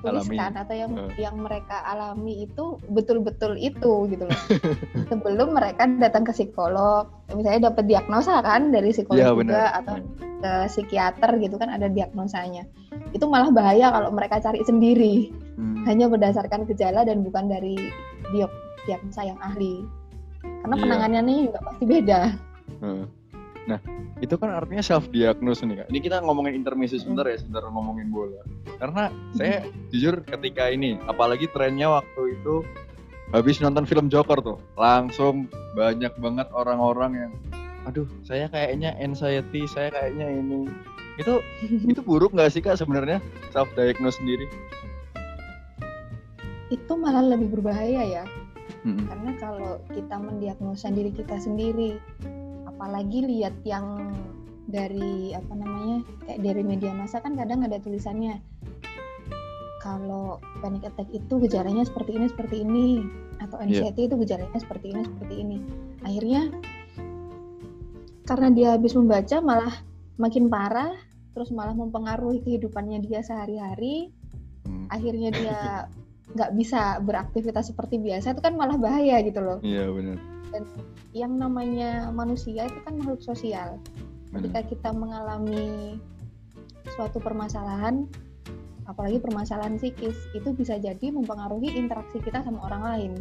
tuliskan 0.00 0.52
alami. 0.54 0.62
atau 0.62 0.74
yang 0.74 0.92
uh. 0.94 1.10
yang 1.18 1.36
mereka 1.38 1.76
alami 1.84 2.46
itu 2.46 2.78
betul-betul 2.90 3.58
itu 3.58 3.92
gitu 4.10 4.24
loh. 4.24 4.42
Sebelum 5.10 5.54
mereka 5.54 5.86
datang 5.98 6.22
ke 6.24 6.32
psikolog, 6.32 7.10
misalnya 7.34 7.72
dapat 7.72 7.84
diagnosa 7.86 8.40
kan 8.40 8.70
dari 8.70 8.94
psikolog 8.94 9.18
ya, 9.18 9.30
juga 9.34 9.42
bener. 9.42 9.78
atau 9.82 9.94
ke 10.38 10.52
psikiater 10.70 11.30
gitu 11.42 11.56
kan 11.58 11.68
ada 11.68 11.90
diagnosanya. 11.90 12.64
Itu 13.10 13.26
malah 13.26 13.50
bahaya 13.50 13.90
kalau 13.90 14.14
mereka 14.14 14.38
cari 14.38 14.62
sendiri. 14.62 15.34
Hmm. 15.58 15.82
Hanya 15.90 16.06
berdasarkan 16.06 16.68
gejala 16.70 17.02
dan 17.02 17.26
bukan 17.26 17.50
dari 17.50 17.74
diagnosa 18.86 19.26
yang 19.26 19.38
ahli. 19.42 19.82
Karena 20.42 20.74
yeah. 20.78 20.82
penanganannya 20.86 21.34
juga 21.50 21.58
pasti 21.66 21.84
beda. 21.84 22.20
Uh. 22.78 23.04
Nah, 23.68 23.80
itu 24.24 24.34
kan 24.40 24.56
artinya 24.56 24.80
self 24.80 25.12
diagnose 25.12 25.60
nih 25.68 25.84
kak. 25.84 25.88
Ini 25.92 26.00
kita 26.00 26.24
ngomongin 26.24 26.56
intermezzo 26.56 26.96
sebentar 26.96 27.28
ya, 27.28 27.36
sebentar 27.36 27.68
ngomongin 27.68 28.08
bola. 28.08 28.40
Karena 28.80 29.12
saya 29.36 29.68
jujur 29.92 30.24
ketika 30.24 30.72
ini, 30.72 30.96
apalagi 31.04 31.52
trennya 31.52 32.00
waktu 32.00 32.40
itu 32.40 32.64
habis 33.28 33.60
nonton 33.60 33.84
film 33.84 34.08
Joker 34.08 34.40
tuh, 34.40 34.58
langsung 34.80 35.52
banyak 35.76 36.16
banget 36.16 36.48
orang-orang 36.56 37.28
yang, 37.28 37.32
aduh, 37.84 38.08
saya 38.24 38.48
kayaknya 38.48 38.96
anxiety, 38.96 39.68
saya 39.68 39.92
kayaknya 39.92 40.32
ini. 40.32 40.64
Itu 41.20 41.44
itu 41.92 42.00
buruk 42.00 42.32
nggak 42.32 42.48
sih 42.48 42.64
kak 42.64 42.80
sebenarnya 42.80 43.20
self 43.52 43.68
diagnose 43.76 44.16
sendiri? 44.16 44.48
Itu 46.72 46.96
malah 46.96 47.36
lebih 47.36 47.60
berbahaya 47.60 48.00
ya. 48.00 48.24
Hmm. 48.86 49.04
Karena 49.04 49.32
kalau 49.36 49.72
kita 49.92 50.16
mendiagnosa 50.16 50.88
diri 50.88 51.12
kita 51.12 51.36
sendiri, 51.36 51.98
apalagi 52.78 53.26
lihat 53.26 53.58
yang 53.66 54.14
dari 54.70 55.34
apa 55.34 55.50
namanya 55.50 56.06
kayak 56.22 56.46
dari 56.46 56.62
media 56.62 56.94
massa 56.94 57.18
kan 57.18 57.34
kadang 57.34 57.66
ada 57.66 57.82
tulisannya 57.82 58.38
kalau 59.82 60.38
panic 60.62 60.86
attack 60.86 61.10
itu 61.10 61.42
gejalanya 61.42 61.82
seperti 61.82 62.14
ini 62.14 62.26
seperti 62.30 62.56
ini 62.62 62.86
atau 63.42 63.58
iya. 63.58 63.82
anxiety 63.82 64.06
yeah. 64.06 64.08
itu 64.12 64.16
gejalanya 64.22 64.58
seperti 64.62 64.86
ini 64.94 65.02
seperti 65.10 65.34
ini 65.42 65.58
akhirnya 66.06 66.42
karena 68.30 68.48
dia 68.54 68.68
habis 68.78 68.94
membaca 68.94 69.36
malah 69.42 69.74
makin 70.14 70.46
parah 70.46 70.94
terus 71.34 71.50
malah 71.50 71.74
mempengaruhi 71.74 72.46
kehidupannya 72.46 73.02
dia 73.02 73.26
sehari-hari 73.26 74.14
hmm. 74.70 74.86
akhirnya 74.86 75.34
dia 75.34 75.58
nggak 76.36 76.50
bisa 76.56 77.00
beraktivitas 77.00 77.72
seperti 77.72 77.96
biasa 77.96 78.36
itu 78.36 78.40
kan 78.44 78.54
malah 78.56 78.76
bahaya 78.76 79.20
gitu 79.24 79.40
loh. 79.40 79.58
Iya 79.64 79.88
benar. 79.88 80.16
Dan 80.52 80.64
yang 81.16 81.32
namanya 81.40 82.12
manusia 82.12 82.68
itu 82.68 82.78
kan 82.84 82.96
makhluk 83.00 83.20
sosial. 83.24 83.80
Ketika 84.28 84.60
kita 84.68 84.90
mengalami 84.92 85.96
suatu 86.92 87.20
permasalahan 87.20 88.08
apalagi 88.88 89.20
permasalahan 89.20 89.76
psikis 89.76 90.16
itu 90.32 90.48
bisa 90.56 90.80
jadi 90.80 91.12
mempengaruhi 91.12 91.76
interaksi 91.76 92.20
kita 92.24 92.40
sama 92.40 92.64
orang 92.64 92.82
lain. 92.82 93.12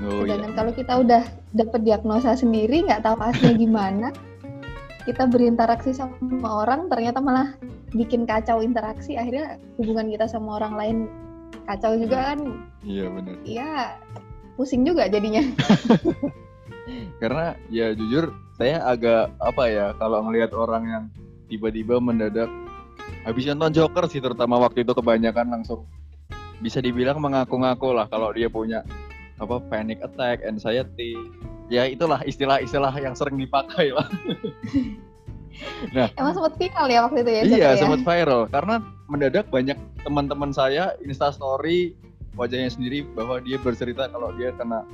Oh, 0.00 0.24
sedangkan 0.24 0.54
iya. 0.54 0.56
kalau 0.56 0.72
kita 0.72 0.92
udah 1.02 1.22
dapet 1.52 1.80
diagnosa 1.84 2.32
sendiri 2.32 2.86
nggak 2.86 3.04
tahu 3.04 3.20
pastinya 3.20 3.54
gimana 3.58 4.08
kita 5.04 5.28
berinteraksi 5.28 5.92
sama 5.92 6.64
orang 6.64 6.88
ternyata 6.88 7.20
malah 7.20 7.52
bikin 7.92 8.24
kacau 8.24 8.64
interaksi 8.64 9.20
akhirnya 9.20 9.60
hubungan 9.76 10.08
kita 10.08 10.24
sama 10.24 10.56
orang 10.62 10.74
lain 10.78 10.96
kacau 11.66 11.92
juga 11.96 12.32
kan 12.32 12.38
iya 12.84 13.06
benar 13.08 13.36
iya 13.44 13.72
pusing 14.60 14.84
juga 14.84 15.08
jadinya. 15.08 15.40
Karena 17.22 17.56
ya 17.72 17.96
jujur 17.96 18.36
saya 18.60 18.84
agak 18.84 19.32
apa 19.40 19.64
ya 19.72 19.86
kalau 19.96 20.20
ngelihat 20.28 20.52
orang 20.52 20.84
yang 20.84 21.04
tiba-tiba 21.48 21.96
mendadak 21.96 22.52
habis 23.24 23.48
nonton 23.48 23.72
Joker 23.72 24.04
sih 24.04 24.20
terutama 24.20 24.60
waktu 24.60 24.84
itu 24.84 24.92
kebanyakan 24.92 25.48
langsung 25.48 25.88
bisa 26.60 26.84
dibilang 26.84 27.24
mengaku-ngaku 27.24 27.96
lah 27.96 28.04
kalau 28.12 28.36
dia 28.36 28.52
punya 28.52 28.84
apa 29.40 29.56
panic 29.72 30.04
attack, 30.04 30.44
anxiety. 30.44 31.16
Ya 31.72 31.88
itulah 31.88 32.20
istilah-istilah 32.20 32.92
yang 33.00 33.16
sering 33.16 33.40
dipakai 33.40 33.96
lah. 33.96 34.04
nah, 35.96 36.08
emang 36.16 36.32
sempat 36.36 36.54
viral 36.56 36.86
ya 36.88 36.98
waktu 37.06 37.18
itu 37.22 37.30
ya? 37.30 37.42
Iya, 37.44 37.68
ya? 37.74 37.80
sempat 37.80 38.00
viral 38.02 38.42
karena 38.48 38.74
mendadak 39.10 39.46
banyak 39.50 39.78
teman-teman 40.06 40.50
saya 40.54 40.94
Insta 41.02 41.34
story 41.34 41.94
wajahnya 42.38 42.70
sendiri 42.70 43.04
bahwa 43.12 43.42
dia 43.42 43.58
bercerita 43.58 44.06
kalau 44.08 44.30
dia 44.38 44.54
kena 44.54 44.86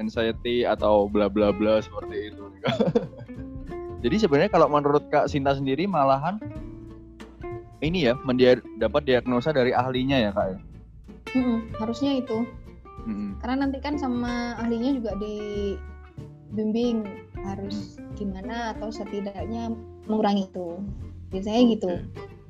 anxiety 0.00 0.64
atau 0.64 1.06
bla 1.06 1.28
bla 1.28 1.54
bla 1.54 1.78
seperti 1.78 2.32
itu. 2.34 2.44
Jadi 4.04 4.16
sebenarnya 4.16 4.50
kalau 4.50 4.72
menurut 4.72 5.04
Kak 5.12 5.28
Sinta 5.28 5.52
sendiri 5.52 5.84
malahan 5.84 6.40
ini 7.84 8.08
ya 8.08 8.16
mendia 8.24 8.60
dapat 8.80 9.04
diagnosa 9.08 9.52
dari 9.52 9.72
ahlinya 9.72 10.16
ya 10.16 10.30
kak? 10.32 10.60
Mm-mm, 11.32 11.72
harusnya 11.80 12.20
itu. 12.20 12.44
Mm-mm. 13.08 13.40
Karena 13.40 13.64
nanti 13.64 13.78
kan 13.80 13.96
sama 13.96 14.56
ahlinya 14.60 15.00
juga 15.00 15.12
dibimbing 15.16 17.04
harus 17.40 17.96
gimana 18.16 18.76
atau 18.76 18.92
setidaknya 18.92 19.72
mengurangi 20.10 20.50
itu. 20.50 20.82
Biasanya 21.30 21.60
okay. 21.62 21.72
gitu. 21.78 21.92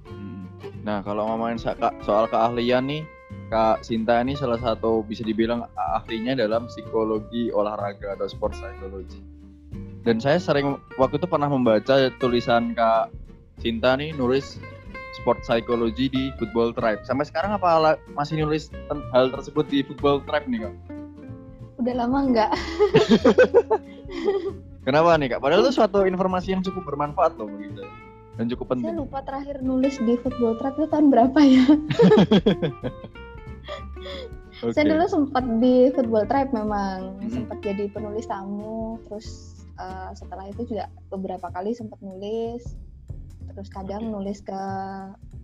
Mm. 0.08 0.42
Nah 0.82 1.04
kalau 1.04 1.28
ngomongin 1.28 1.60
soal 2.00 2.24
keahlian 2.32 2.88
nih, 2.88 3.04
Kak 3.52 3.82
Sinta 3.82 4.22
ini 4.22 4.38
salah 4.38 4.62
satu 4.62 5.02
bisa 5.04 5.26
dibilang 5.26 5.66
ahlinya 5.76 6.38
dalam 6.38 6.70
psikologi 6.70 7.50
olahraga 7.52 8.16
atau 8.16 8.30
sport 8.30 8.56
psychology. 8.56 9.20
Dan 10.00 10.16
saya 10.16 10.40
sering 10.40 10.80
waktu 10.96 11.20
itu 11.20 11.28
pernah 11.28 11.52
membaca 11.52 12.08
tulisan 12.22 12.72
Kak 12.72 13.12
Sinta 13.60 13.92
nih 13.98 14.16
nulis 14.16 14.56
sport 15.20 15.44
psychology 15.44 16.08
di 16.08 16.32
Football 16.40 16.72
Tribe. 16.72 17.04
Sampai 17.04 17.28
sekarang 17.28 17.52
apa 17.58 18.00
masih 18.16 18.40
nulis 18.40 18.72
hal 19.12 19.28
tersebut 19.34 19.68
di 19.68 19.84
Football 19.84 20.24
Tribe 20.24 20.48
nih 20.48 20.60
Kak? 20.64 20.74
Udah 21.82 21.94
lama 21.96 22.18
enggak. 22.24 22.50
Kenapa 24.80 25.16
nih 25.20 25.28
Kak? 25.36 25.40
Padahal 25.44 25.62
itu 25.68 25.76
suatu 25.76 26.08
informasi 26.08 26.56
yang 26.56 26.62
cukup 26.64 26.88
bermanfaat 26.88 27.36
loh 27.36 27.48
begitu 27.48 27.84
dan 28.40 28.48
cukup 28.48 28.72
penting. 28.72 28.88
Saya 28.88 28.96
lupa 28.96 29.20
terakhir 29.20 29.60
nulis 29.60 30.00
di 30.00 30.16
Football 30.24 30.56
Tribe 30.56 30.76
itu 30.80 30.88
tahun 30.88 31.06
berapa 31.12 31.40
ya? 31.44 31.64
okay. 34.64 34.72
Saya 34.76 34.84
dulu 34.88 35.04
sempat 35.12 35.44
di 35.60 35.92
Football 35.92 36.24
Tribe 36.24 36.50
memang 36.56 37.20
hmm. 37.20 37.28
sempat 37.28 37.60
jadi 37.60 37.92
penulis 37.92 38.24
tamu, 38.24 38.96
terus 39.04 39.60
uh, 39.76 40.16
setelah 40.16 40.48
itu 40.48 40.64
juga 40.64 40.88
beberapa 41.12 41.52
kali 41.52 41.76
sempat 41.76 42.00
nulis, 42.00 42.64
terus 43.52 43.68
kadang 43.68 44.08
okay. 44.08 44.12
nulis 44.16 44.38
ke 44.40 44.60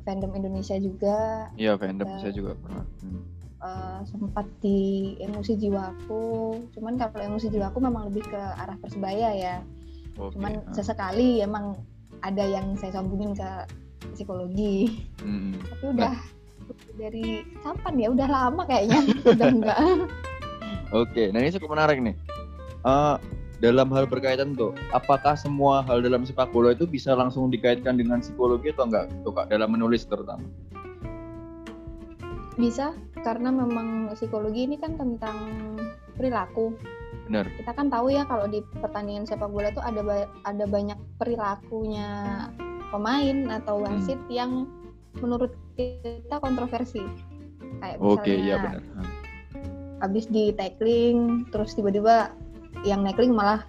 fandom 0.09 0.33
Indonesia 0.33 0.81
juga. 0.81 1.53
Iya 1.61 1.77
fandom 1.77 2.09
saya 2.17 2.33
juga 2.33 2.57
pernah. 2.57 2.89
Hmm. 3.05 3.36
Uh, 3.67 3.99
sempat 4.07 4.47
di 4.63 5.19
emosi 5.19 5.59
jiwaku, 5.59 6.55
cuman 6.71 6.95
kalau 6.95 7.35
emosi 7.35 7.51
jiwaku 7.51 7.83
memang 7.83 8.15
lebih 8.15 8.23
ke 8.31 8.39
arah 8.39 8.79
persebaya 8.79 9.35
ya. 9.35 9.57
Okay. 10.15 10.39
Cuman 10.39 10.63
uh. 10.63 10.71
sesekali 10.71 11.43
emang 11.43 11.75
ada 12.23 12.47
yang 12.47 12.79
saya 12.79 12.95
sambungin 12.95 13.35
ke 13.35 13.51
psikologi. 14.15 15.03
Hmm. 15.19 15.59
Tapi 15.59 15.85
udah. 15.99 16.15
Nah 16.15 16.37
dari 16.97 17.45
kapan 17.63 17.95
ya? 18.01 18.09
Udah 18.13 18.29
lama 18.29 18.63
kayaknya. 18.67 19.01
Udah 19.37 19.49
enggak. 19.51 19.79
Oke, 20.95 21.31
nah 21.35 21.43
ini 21.43 21.51
cukup 21.55 21.77
menarik 21.77 21.99
nih. 21.99 22.15
Uh, 22.87 23.19
dalam 23.59 23.91
hal 23.91 24.07
berkaitan 24.07 24.55
tuh, 24.55 24.77
apakah 24.95 25.35
semua 25.35 25.83
hal 25.83 26.05
dalam 26.05 26.23
sepak 26.23 26.53
bola 26.53 26.77
itu 26.77 26.87
bisa 26.87 27.17
langsung 27.17 27.51
dikaitkan 27.51 27.99
dengan 27.99 28.23
psikologi 28.23 28.71
atau 28.71 28.87
enggak? 28.87 29.07
Tuh 29.27 29.33
kak, 29.35 29.51
dalam 29.51 29.75
menulis 29.75 30.07
terutama. 30.07 30.47
Bisa, 32.57 32.97
karena 33.21 33.53
memang 33.53 34.11
psikologi 34.17 34.65
ini 34.65 34.81
kan 34.81 34.97
tentang 34.97 35.37
perilaku. 36.17 36.73
Benar. 37.29 37.45
Kita 37.53 37.73
kan 37.77 37.93
tahu 37.93 38.15
ya 38.15 38.25
kalau 38.25 38.49
di 38.49 38.65
pertandingan 38.81 39.29
sepak 39.29 39.51
bola 39.51 39.69
itu 39.69 39.83
ada 39.85 40.01
ba- 40.01 40.31
ada 40.47 40.65
banyak 40.65 40.97
perilakunya 41.21 42.09
pemain 42.89 43.39
atau 43.61 43.83
Hmm. 43.83 43.85
wasit 43.93 44.21
yang 44.33 44.65
menurut 45.21 45.53
kita 45.77 46.41
kontroversi. 46.41 47.03
Kayak 47.83 47.97
Oke, 48.01 48.25
misalnya 48.31 48.41
iya 48.41 48.57
benar. 48.57 48.83
Hmm. 48.83 49.09
habis 49.97 50.29
di 50.29 50.53
tackling 50.53 51.49
terus 51.49 51.73
tiba-tiba 51.73 52.29
yang 52.85 53.01
tackling 53.01 53.33
malah 53.33 53.65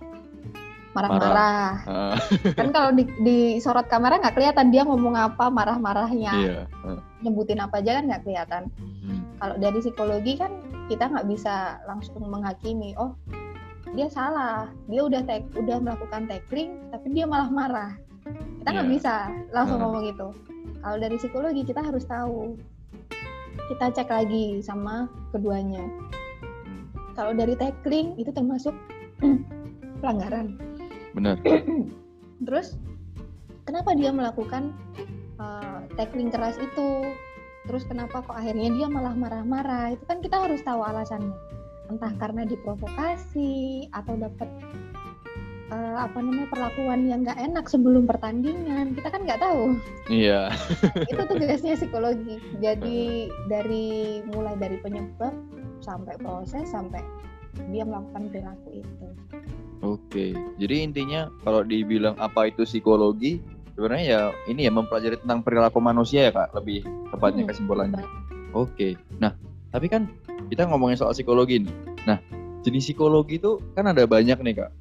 marah-marah. 0.98 1.70
Ah, 1.86 2.18
kan 2.58 2.74
kalau 2.74 2.90
di, 2.98 3.06
di 3.22 3.38
sorot 3.62 3.86
kamera 3.86 4.18
nggak 4.18 4.34
kelihatan 4.34 4.74
dia 4.74 4.82
ngomong 4.82 5.14
apa 5.14 5.46
marah-marahnya 5.54 6.34
iya. 6.42 6.60
Ah, 6.82 6.98
nyebutin 7.22 7.62
apa 7.62 7.78
aja 7.78 8.02
kan 8.02 8.10
nggak 8.10 8.24
kelihatan 8.26 8.64
hmm. 9.06 9.22
kalau 9.38 9.56
dari 9.62 9.78
psikologi 9.78 10.34
kan 10.42 10.52
kita 10.90 11.06
nggak 11.06 11.28
bisa 11.30 11.78
langsung 11.86 12.18
menghakimi 12.26 12.98
oh 12.98 13.14
dia 13.94 14.10
salah 14.10 14.68
dia 14.90 15.02
udah 15.06 15.22
tek 15.24 15.48
udah 15.56 15.78
melakukan 15.80 16.26
tackling 16.28 16.76
tapi 16.90 17.08
dia 17.14 17.24
malah 17.24 17.48
marah 17.48 17.92
kita 18.60 18.70
nggak 18.74 18.88
Iya. 18.90 18.94
bisa 19.00 19.14
langsung 19.56 19.80
Hmm. 19.80 19.86
ngomong 19.94 20.04
gitu 20.12 20.28
kalau 20.84 20.98
dari 21.00 21.16
psikologi 21.16 21.62
kita 21.64 21.80
harus 21.80 22.04
tahu 22.04 22.58
kita 23.72 23.86
cek 23.94 24.10
lagi 24.10 24.60
sama 24.66 25.08
keduanya 25.32 25.84
Hmm. 26.68 26.84
kalau 27.16 27.32
dari 27.32 27.56
tackling 27.56 28.14
itu 28.20 28.30
termasuk 28.30 28.76
pelanggaran 30.04 30.60
Benar. 31.18 31.42
Terus 32.46 32.78
kenapa 33.66 33.98
dia 33.98 34.14
melakukan 34.14 34.78
uh, 35.42 35.82
tackling 35.98 36.30
keras 36.30 36.62
itu? 36.62 37.10
Terus 37.66 37.84
kenapa 37.90 38.22
kok 38.22 38.38
akhirnya 38.38 38.70
dia 38.78 38.88
malah 38.88 39.18
marah-marah? 39.18 39.98
Itu 39.98 40.06
kan 40.06 40.22
kita 40.22 40.38
harus 40.46 40.62
tahu 40.62 40.86
alasannya. 40.86 41.34
Entah 41.90 42.14
karena 42.22 42.46
diprovokasi 42.46 43.90
atau 43.92 44.14
dapat 44.16 44.48
uh, 45.74 46.06
apa 46.06 46.20
namanya 46.22 46.48
perlakuan 46.54 47.10
yang 47.10 47.26
nggak 47.26 47.40
enak 47.42 47.66
sebelum 47.68 48.08
pertandingan. 48.08 48.96
Kita 48.96 49.12
kan 49.12 49.26
nggak 49.26 49.42
tahu. 49.42 49.76
Iya. 50.08 50.54
itu 51.12 51.22
tugasnya 51.28 51.76
psikologi. 51.76 52.40
Jadi 52.62 53.28
dari 53.50 54.22
mulai 54.32 54.56
dari 54.56 54.78
penyebab 54.80 55.34
sampai 55.84 56.16
proses 56.22 56.72
sampai 56.72 57.04
dia 57.74 57.84
melakukan 57.84 58.30
perilaku 58.32 58.70
itu. 58.86 59.08
Oke. 59.88 60.36
Jadi 60.60 60.76
intinya 60.84 61.32
kalau 61.48 61.64
dibilang 61.64 62.20
apa 62.20 62.52
itu 62.52 62.68
psikologi, 62.68 63.40
sebenarnya 63.72 64.04
ya 64.04 64.22
ini 64.52 64.68
ya 64.68 64.72
mempelajari 64.74 65.16
tentang 65.24 65.40
perilaku 65.46 65.80
manusia 65.80 66.28
ya 66.28 66.32
kak, 66.36 66.52
lebih 66.52 66.84
tepatnya 67.14 67.48
Hmm, 67.48 67.52
kesimpulannya. 67.56 68.04
Oke. 68.52 69.00
Nah, 69.24 69.32
tapi 69.72 69.88
kan 69.88 70.12
kita 70.52 70.68
ngomongin 70.68 71.00
soal 71.00 71.16
psikologi 71.16 71.64
nih. 71.64 71.76
Nah, 72.04 72.20
jenis 72.68 72.92
psikologi 72.92 73.40
itu 73.40 73.64
kan 73.72 73.88
ada 73.88 74.04
banyak 74.04 74.36
nih 74.44 74.56
kak. 74.66 74.72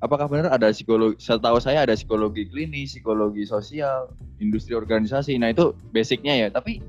Apakah 0.00 0.32
benar 0.32 0.48
ada 0.48 0.72
psikologi? 0.72 1.20
Setahu 1.20 1.60
saya 1.60 1.84
ada 1.84 1.92
psikologi 1.92 2.48
klinis, 2.48 2.96
psikologi 2.96 3.44
sosial, 3.44 4.08
industri 4.40 4.72
organisasi. 4.72 5.36
Nah 5.36 5.52
itu 5.52 5.76
basicnya 5.92 6.32
ya. 6.32 6.48
Tapi 6.48 6.80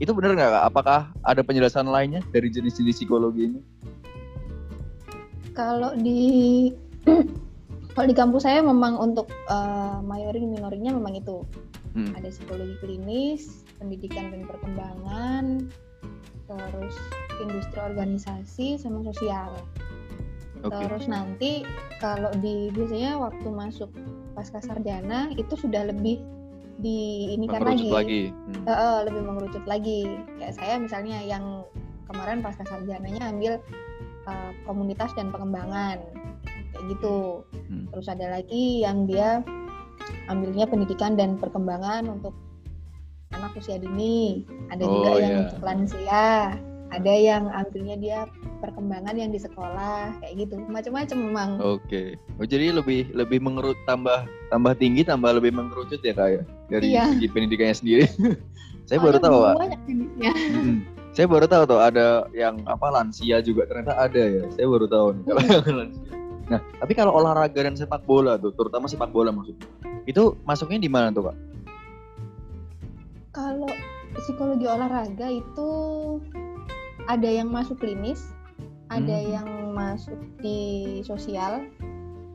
itu 0.00 0.10
benar 0.16 0.32
nggak 0.32 0.50
kak? 0.56 0.64
Apakah 0.64 1.00
ada 1.20 1.44
penjelasan 1.44 1.84
lainnya 1.92 2.24
dari 2.32 2.48
jenis-jenis 2.48 2.96
psikologi 2.96 3.52
ini? 3.52 3.60
Kalau 5.52 5.92
di 5.96 6.68
kalau 7.96 8.06
di 8.06 8.16
kampus 8.16 8.44
saya 8.44 8.60
memang 8.60 8.98
untuk 8.98 9.30
uh, 9.48 10.02
mayoring 10.04 10.50
minorinya 10.50 10.92
memang 10.92 11.16
itu 11.16 11.46
Hmm. 11.96 12.12
ada 12.12 12.28
psikologi 12.28 12.76
klinis, 12.84 13.64
pendidikan 13.80 14.28
dan 14.28 14.44
perkembangan, 14.44 15.44
terus 16.44 16.92
industri 17.40 17.80
organisasi 17.80 18.76
sama 18.76 19.00
sosial. 19.00 19.56
Oke. 20.60 20.76
Terus 20.76 21.08
nanti 21.08 21.64
kalau 21.96 22.28
di 22.44 22.68
biasanya 22.76 23.16
waktu 23.16 23.48
masuk 23.48 23.88
pasca 24.36 24.60
sarjana 24.60 25.32
itu 25.40 25.56
sudah 25.56 25.88
lebih 25.88 26.20
di 26.76 27.32
ini 27.32 27.48
kan 27.48 27.64
lagi, 27.64 27.88
lagi. 27.88 28.22
Hmm. 28.28 28.68
Eh, 28.68 28.76
eh, 28.76 28.98
lebih 29.08 29.22
mengerucut 29.24 29.64
lagi. 29.64 30.04
Kayak 30.36 30.54
saya 30.60 30.76
misalnya 30.76 31.24
yang 31.24 31.64
kemarin 32.12 32.44
pasca 32.44 32.68
sarjananya 32.68 33.32
ambil 33.32 33.56
eh, 34.28 34.52
komunitas 34.68 35.16
dan 35.16 35.32
pengembangan 35.32 35.96
kayak 36.76 36.92
gitu. 36.92 37.16
Hmm. 37.66 37.88
Terus 37.90 38.06
ada 38.06 38.26
lagi 38.30 38.84
yang 38.84 39.08
dia 39.08 39.40
ambilnya 40.28 40.68
pendidikan 40.68 41.16
dan 41.16 41.34
perkembangan 41.34 42.04
untuk 42.06 42.36
anak 43.32 43.56
usia 43.56 43.80
dini. 43.80 44.44
Ada 44.68 44.84
juga 44.84 45.08
Oh, 45.08 45.16
yang 45.16 45.32
iya. 45.32 45.40
untuk 45.48 45.60
lansia. 45.62 46.28
Ada 46.86 47.12
yang 47.12 47.50
ambilnya 47.50 47.96
dia 47.98 48.18
perkembangan 48.62 49.18
yang 49.18 49.34
di 49.34 49.42
sekolah 49.42 50.22
kayak 50.22 50.34
gitu. 50.38 50.54
Macam-macam 50.70 51.16
memang. 51.18 51.50
Oke. 51.58 52.14
Oh, 52.38 52.46
jadi 52.46 52.70
lebih 52.70 53.10
lebih 53.10 53.42
mengerut 53.42 53.74
tambah 53.84 54.22
tambah 54.48 54.78
tinggi 54.78 55.02
tambah 55.02 55.34
lebih 55.34 55.50
mengerucut 55.50 55.98
ya 55.98 56.14
kak 56.14 56.28
ya 56.30 56.42
dari 56.70 56.94
Iya. 56.94 57.10
segi 57.10 57.26
pendidikannya 57.26 57.74
sendiri. 57.74 58.04
saya 58.86 59.02
baru 59.02 59.18
tahu 59.18 59.38
jenisnya. 59.82 60.30
Mm-mm. 60.30 60.76
Saya 61.10 61.26
baru 61.26 61.48
tahu 61.48 61.62
tuh 61.64 61.80
ada 61.80 62.28
yang 62.30 62.60
apa 62.68 62.86
lansia 62.86 63.40
juga 63.40 63.66
ternyata 63.66 63.96
ada 63.96 64.22
ya. 64.22 64.44
Saya 64.54 64.66
baru 64.68 64.86
tahu 64.86 65.06
nih 65.10 65.22
kalau 65.26 65.40
yang 65.42 65.76
lansia. 65.82 66.14
Nah, 66.46 66.62
tapi 66.78 66.94
kalau 66.94 67.10
olahraga 67.18 67.58
dan 67.58 67.74
sepak 67.74 68.06
bola 68.06 68.38
tuh, 68.38 68.54
terutama 68.54 68.86
sepak 68.86 69.10
bola 69.10 69.34
maksudnya, 69.34 69.66
itu 70.06 70.38
masuknya 70.46 70.78
di 70.78 70.90
mana 70.90 71.10
tuh 71.10 71.30
kak? 71.30 71.36
Kalau 73.34 73.68
psikologi 74.16 74.64
olahraga 74.64 75.26
itu 75.28 75.70
ada 77.10 77.28
yang 77.28 77.50
masuk 77.50 77.82
klinis, 77.82 78.30
ada 78.88 79.16
Hmm. 79.18 79.30
yang 79.34 79.48
masuk 79.74 80.16
di 80.38 80.58
sosial. 81.02 81.66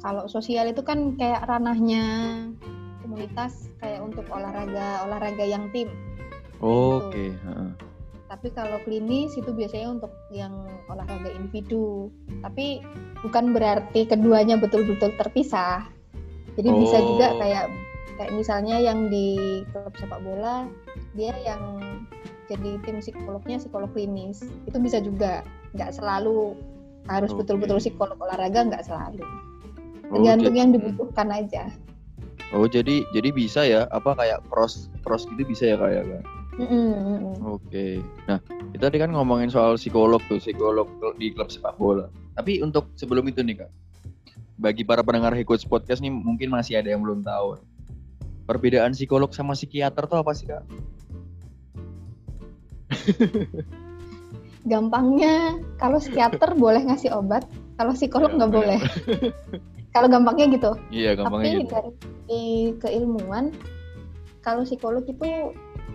Kalau 0.03 0.27
sosial 0.27 0.69
itu 0.69 0.83
kan 0.83 1.15
kayak 1.15 1.47
ranahnya 1.47 2.03
komunitas 3.01 3.71
kayak 3.79 4.03
untuk 4.03 4.27
olahraga 4.29 5.07
olahraga 5.07 5.45
yang 5.45 5.71
tim. 5.71 5.89
Oke. 6.61 7.33
heeh. 7.33 7.71
Tapi 8.31 8.47
kalau 8.55 8.79
klinis 8.87 9.35
itu 9.35 9.51
biasanya 9.51 9.99
untuk 9.99 10.15
yang 10.31 10.55
olahraga 10.87 11.27
individu. 11.35 12.07
Tapi 12.39 12.79
bukan 13.19 13.51
berarti 13.51 14.07
keduanya 14.07 14.55
betul-betul 14.55 15.11
terpisah. 15.19 15.83
Jadi 16.55 16.69
bisa 16.79 16.95
juga 17.03 17.35
Oh. 17.35 17.39
kayak 17.43 17.65
kayak 18.15 18.31
misalnya 18.31 18.79
yang 18.79 19.11
di 19.11 19.35
klub 19.75 19.91
sepak 19.99 20.23
bola 20.23 20.63
dia 21.11 21.35
yang 21.43 21.83
jadi 22.47 22.79
tim 22.87 23.03
psikolognya 23.03 23.59
psikolog 23.59 23.91
klinis. 23.91 24.47
Itu 24.63 24.79
bisa 24.79 25.03
juga. 25.03 25.43
Nggak 25.75 25.99
selalu 25.99 26.55
harus 27.11 27.35
betul-betul 27.35 27.83
psikolog 27.83 28.15
olahraga 28.15 28.63
nggak 28.63 28.87
selalu. 28.87 29.27
Oh, 30.07 30.15
tergantung 30.15 30.55
jadi- 30.55 30.59
yang 30.63 30.71
dibutuhkan 30.71 31.27
aja. 31.35 31.67
Oh 32.55 32.63
jadi 32.63 33.03
jadi 33.11 33.29
bisa 33.35 33.67
ya? 33.67 33.91
Apa 33.91 34.15
kayak 34.15 34.39
pros 34.47 34.87
pros 35.03 35.27
gitu 35.27 35.43
bisa 35.43 35.67
ya 35.67 35.75
kayak 35.75 36.03
Oke. 37.41 37.99
Nah, 38.29 38.37
kita 38.75 38.89
tadi 38.89 38.97
kan 39.01 39.09
ngomongin 39.11 39.49
soal 39.49 39.75
psikolog 39.75 40.21
tuh, 40.29 40.37
psikolog 40.37 40.87
di 41.17 41.33
klub 41.33 41.49
sepak 41.49 41.75
bola. 41.77 42.07
Tapi 42.37 42.61
untuk 42.61 42.93
sebelum 42.95 43.25
itu 43.27 43.41
nih 43.41 43.65
kak, 43.65 43.71
bagi 44.61 44.85
para 44.85 45.01
pendengar 45.01 45.33
Hikots 45.33 45.65
Podcast 45.65 45.99
nih 45.99 46.13
mungkin 46.13 46.53
masih 46.53 46.77
ada 46.79 46.93
yang 46.93 47.01
belum 47.01 47.25
tahu. 47.25 47.59
Perbedaan 48.45 48.93
psikolog 48.93 49.31
sama 49.33 49.53
psikiater 49.57 50.05
tuh 50.05 50.21
apa 50.21 50.31
sih 50.37 50.45
kak? 50.49 50.63
gampangnya 54.65 55.57
kalau 55.81 55.97
psikiater 55.97 56.53
boleh 56.63 56.85
ngasih 56.85 57.09
obat 57.13 57.45
kalau 57.77 57.93
psikolog 57.97 58.29
Ya, 58.29 58.37
nggak 58.37 58.51
boleh 58.53 58.79
kalau 59.95 60.07
gampangnya 60.07 60.45
gitu 60.53 60.71
Iya 60.93 61.11
gampangnya 61.17 61.49
tapi 61.49 61.61
gitu. 61.65 61.73
dari 61.73 61.91
keilmuan 62.77 63.45
kalau 64.41 64.65
psikolog 64.65 65.05
itu 65.05 65.53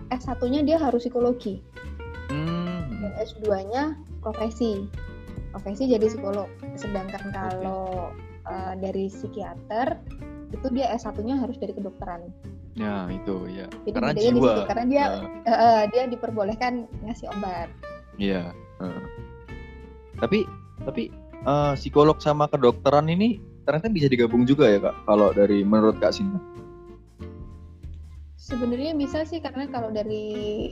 S1-nya 0.08 0.60
dia 0.62 0.78
harus 0.78 1.02
psikologi 1.02 1.60
Hmm. 2.26 2.90
dan 2.98 3.12
S2-nya 3.22 3.82
profesi 4.18 4.90
profesi 5.50 5.86
jadi 5.86 6.02
psikolog 6.04 6.50
sedangkan 6.74 7.30
kalau 7.30 8.10
eh, 8.44 8.74
dari 8.76 9.06
psikiater 9.06 10.02
itu 10.50 10.66
dia 10.70 10.90
S1-nya 10.92 11.38
harus 11.38 11.54
dari 11.56 11.70
kedokteran 11.70 12.26
Ya 12.76 13.08
itu 13.08 13.48
ya. 13.48 13.64
jadi 13.82 13.90
Karena 13.94 14.10
bedanya 14.12 14.26
di 14.28 14.36
jiwa. 14.36 14.48
situ 14.50 14.62
karena 14.66 14.84
dia 14.84 15.04
eh, 15.42 15.54
eh, 15.54 15.82
dia 15.88 16.02
diperbolehkan 16.06 16.72
ngasih 17.02 17.30
obat 17.32 17.68
Iya. 18.16 18.50
heeh. 18.80 19.02
Tapi 20.16 20.38
tapi 20.82 21.02
eh, 21.40 21.72
psikolog 21.74 22.18
sama 22.18 22.46
kedokteran 22.46 23.06
ini 23.06 23.38
ternyata 23.62 23.86
bisa 23.86 24.06
digabung 24.06 24.42
juga 24.42 24.66
ya 24.66 24.78
kak? 24.78 24.96
Kalau 25.04 25.30
dari 25.30 25.62
menurut 25.62 25.96
kak 25.96 26.10
Sinta? 26.10 26.36
Sebenarnya 28.46 28.94
bisa 28.94 29.26
sih 29.26 29.42
karena 29.42 29.66
kalau 29.66 29.90
dari 29.90 30.70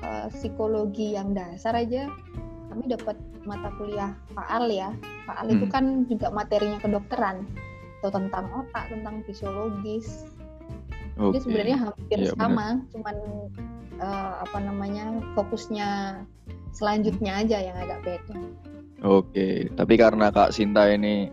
uh, 0.00 0.32
psikologi 0.32 1.12
yang 1.12 1.36
dasar 1.36 1.76
aja 1.76 2.08
kami 2.72 2.86
dapat 2.88 3.16
mata 3.44 3.68
kuliah 3.76 4.14
faal 4.32 4.70
ya 4.70 4.94
faal 5.26 5.46
hmm. 5.48 5.54
itu 5.58 5.66
kan 5.68 5.84
juga 6.06 6.30
materinya 6.30 6.78
kedokteran 6.80 7.44
atau 8.00 8.10
tentang 8.14 8.46
otak 8.56 8.88
tentang 8.88 9.20
fisiologis 9.28 10.24
okay. 11.20 11.36
jadi 11.36 11.38
sebenarnya 11.44 11.76
hampir 11.76 12.18
ya, 12.24 12.32
sama 12.32 12.80
benar. 12.80 12.88
cuman 12.94 13.16
uh, 14.00 14.32
apa 14.46 14.58
namanya 14.62 15.04
fokusnya 15.36 15.88
selanjutnya 16.72 17.44
aja 17.44 17.58
yang 17.60 17.76
agak 17.76 18.00
beda 18.06 18.36
oke 19.04 19.28
okay. 19.28 19.68
tapi 19.76 19.98
karena 20.00 20.32
kak 20.32 20.54
Sinta 20.54 20.88
ini 20.88 21.28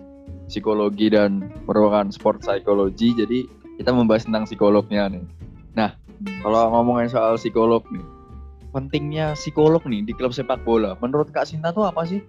psikologi 0.49 1.13
dan 1.13 1.53
merupakan 1.69 2.11
sport 2.11 2.43
psikologi 2.43 3.15
jadi 3.15 3.39
kita 3.77 3.93
membahas 3.93 4.25
tentang 4.25 4.49
psikolognya 4.49 5.07
nih 5.07 5.23
nah 5.77 5.93
hmm. 5.93 6.41
kalau 6.41 6.73
ngomongin 6.73 7.07
soal 7.13 7.37
psikolog 7.37 7.85
nih 7.93 8.17
pentingnya 8.77 9.33
psikolog 9.33 9.81
nih 9.89 10.05
di 10.05 10.13
klub 10.13 10.29
sepak 10.35 10.61
bola. 10.61 10.93
Menurut 11.01 11.33
Kak 11.33 11.49
Sinta 11.49 11.73
tuh 11.73 11.87
apa 11.87 12.05
sih? 12.05 12.21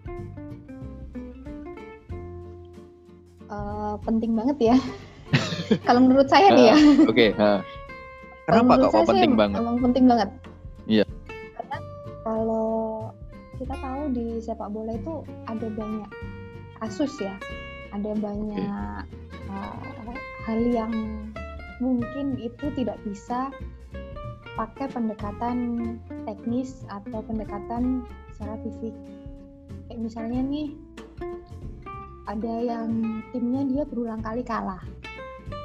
Uh, 3.53 4.01
penting 4.01 4.33
banget 4.33 4.73
ya. 4.73 4.77
Kalau 5.87 6.01
menurut 6.05 6.29
saya 6.33 6.49
nih 6.57 6.73
ya. 6.73 6.77
Oke. 7.05 7.37
Okay, 7.37 7.61
Kenapa 8.49 8.81
kok, 8.81 8.97
kok 8.97 9.13
penting 9.13 9.37
banget? 9.37 9.61
Emang 9.61 9.77
penting 9.85 10.05
banget. 10.09 10.29
Iya. 10.89 11.05
Karena 11.53 11.77
kalau 12.25 12.69
kita 13.61 13.77
tahu 13.77 14.03
di 14.17 14.41
sepak 14.41 14.73
bola 14.73 14.97
itu 14.97 15.21
ada 15.45 15.69
banyak 15.69 16.11
kasus 16.81 17.13
ya, 17.21 17.37
ada 17.93 18.17
banyak 18.17 18.57
okay. 18.57 19.53
uh, 19.53 20.17
hal 20.49 20.61
yang 20.73 20.93
mungkin 21.79 22.39
itu 22.39 22.71
tidak 22.75 22.99
bisa 23.07 23.51
pakai 24.59 24.91
pendekatan 24.91 25.57
teknis 26.27 26.83
atau 26.91 27.23
pendekatan 27.23 28.03
secara 28.35 28.59
fisik. 28.67 28.95
Kayak 29.87 30.01
misalnya 30.03 30.41
nih, 30.43 30.69
ada 32.27 32.55
yang 32.61 33.23
timnya 33.31 33.63
dia 33.71 33.83
berulang 33.87 34.21
kali 34.21 34.43
kalah. 34.43 34.83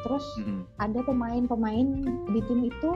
Terus 0.06 0.23
mm-hmm. 0.39 0.62
ada 0.80 0.99
pemain-pemain 1.04 1.88
di 2.30 2.39
tim 2.45 2.69
itu 2.69 2.91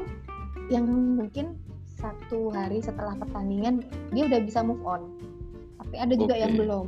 yang 0.70 0.86
mungkin 1.18 1.58
satu 1.98 2.54
hari 2.54 2.84
setelah 2.84 3.18
pertandingan 3.18 3.82
dia 4.14 4.30
udah 4.30 4.40
bisa 4.46 4.62
move 4.62 4.84
on. 4.86 5.18
Tapi 5.82 5.96
ada 5.98 6.14
juga 6.14 6.38
okay. 6.38 6.42
yang 6.46 6.54
belum. 6.56 6.88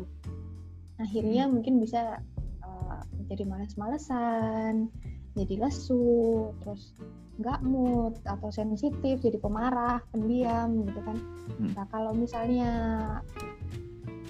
Akhirnya 1.01 1.43
mm. 1.47 1.51
mungkin 1.51 1.81
bisa 1.81 2.21
uh, 2.61 3.01
jadi 3.25 3.43
males-malesan, 3.47 4.91
jadi 5.37 5.55
lesu, 5.61 6.49
terus 6.63 6.93
nggak 7.39 7.59
mood 7.63 8.19
atau 8.27 8.51
sensitif 8.51 9.23
jadi 9.23 9.39
pemarah 9.39 10.03
pendiam 10.11 10.83
gitu 10.83 10.99
kan. 11.07 11.17
Hmm. 11.59 11.71
nah 11.75 11.85
kalau 11.91 12.11
misalnya 12.11 12.71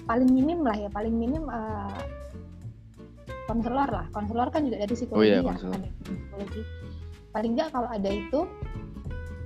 paling 0.06 0.30
minim 0.30 0.62
lah 0.62 0.74
ya 0.78 0.88
paling 0.90 1.14
minim 1.14 1.46
uh, 1.50 1.90
konselor 3.50 3.90
lah. 3.90 4.06
Konselor 4.14 4.48
kan 4.54 4.62
juga 4.62 4.86
dari 4.86 4.94
psikologi 4.94 5.18
oh, 5.18 5.26
iya, 5.26 5.42
ya 5.42 5.54
ada 5.58 5.90
psikologi. 6.06 6.62
Paling 7.30 7.52
nggak 7.58 7.68
kalau 7.74 7.88
ada 7.90 8.10
itu 8.10 8.40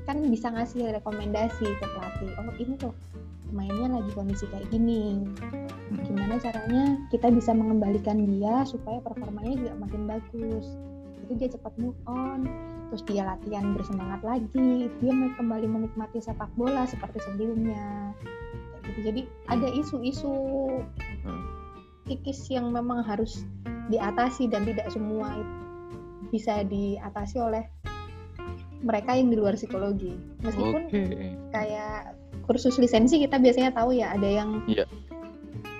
kan 0.05 0.21
bisa 0.29 0.53
ngasih 0.53 0.93
rekomendasi 1.01 1.65
ke 1.65 1.87
pelatih 1.97 2.31
oh 2.37 2.55
ini 2.61 2.77
tuh 2.77 2.93
mainnya 3.57 3.97
lagi 3.97 4.13
kondisi 4.13 4.45
kayak 4.53 4.69
gini. 4.69 5.25
Hmm. 5.85 6.01
gimana 6.09 6.41
caranya 6.41 6.97
kita 7.13 7.29
bisa 7.29 7.53
mengembalikan 7.53 8.17
dia 8.25 8.65
supaya 8.65 9.05
performanya 9.05 9.53
juga 9.53 9.73
makin 9.85 10.03
bagus 10.09 10.65
itu 11.25 11.33
dia 11.41 11.49
cepat 11.51 11.73
move 11.81 11.97
on. 12.07 12.47
Terus 12.93 13.03
dia 13.09 13.23
latihan 13.27 13.73
bersemangat 13.75 14.21
lagi. 14.23 14.93
Dia 15.01 15.13
kembali 15.41 15.67
menikmati 15.67 16.21
sepak 16.21 16.53
bola 16.55 16.85
seperti 16.85 17.19
sebelumnya. 17.25 18.13
Gitu. 18.85 19.01
Jadi 19.11 19.23
ada 19.49 19.69
isu-isu 19.73 20.35
hmm. 21.25 21.45
kikis 22.07 22.53
yang 22.53 22.71
memang 22.71 23.01
harus 23.03 23.49
diatasi 23.89 24.53
dan 24.53 24.69
tidak 24.69 24.93
semua 24.93 25.33
bisa 26.29 26.63
diatasi 26.65 27.41
oleh 27.41 27.65
mereka 28.85 29.17
yang 29.17 29.33
di 29.33 29.37
luar 29.41 29.57
psikologi. 29.57 30.13
Meskipun 30.45 30.93
okay. 30.93 31.33
kayak 31.51 32.15
kursus 32.45 32.77
lisensi 32.77 33.17
kita 33.25 33.41
biasanya 33.41 33.73
tahu 33.73 33.97
ya 33.97 34.13
ada 34.13 34.29
yang 34.29 34.61
yeah 34.69 34.85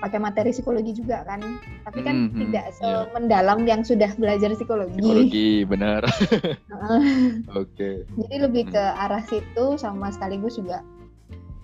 pakai 0.05 0.21
materi 0.21 0.53
psikologi 0.53 0.93
juga 0.93 1.25
kan. 1.25 1.41
Tapi 1.81 1.99
kan 2.05 2.29
hmm, 2.29 2.37
tidak 2.45 2.65
yeah. 2.77 3.09
mendalam 3.17 3.65
yang 3.65 3.81
sudah 3.81 4.13
belajar 4.21 4.53
psikologi. 4.53 5.01
Psikologi 5.01 5.49
benar. 5.73 6.05
Oke. 7.57 7.73
Okay. 7.73 7.95
jadi 8.21 8.45
lebih 8.45 8.69
ke 8.69 8.83
hmm. 8.85 9.01
arah 9.01 9.25
situ 9.25 9.81
sama 9.81 10.13
sekaligus 10.13 10.61
juga 10.61 10.85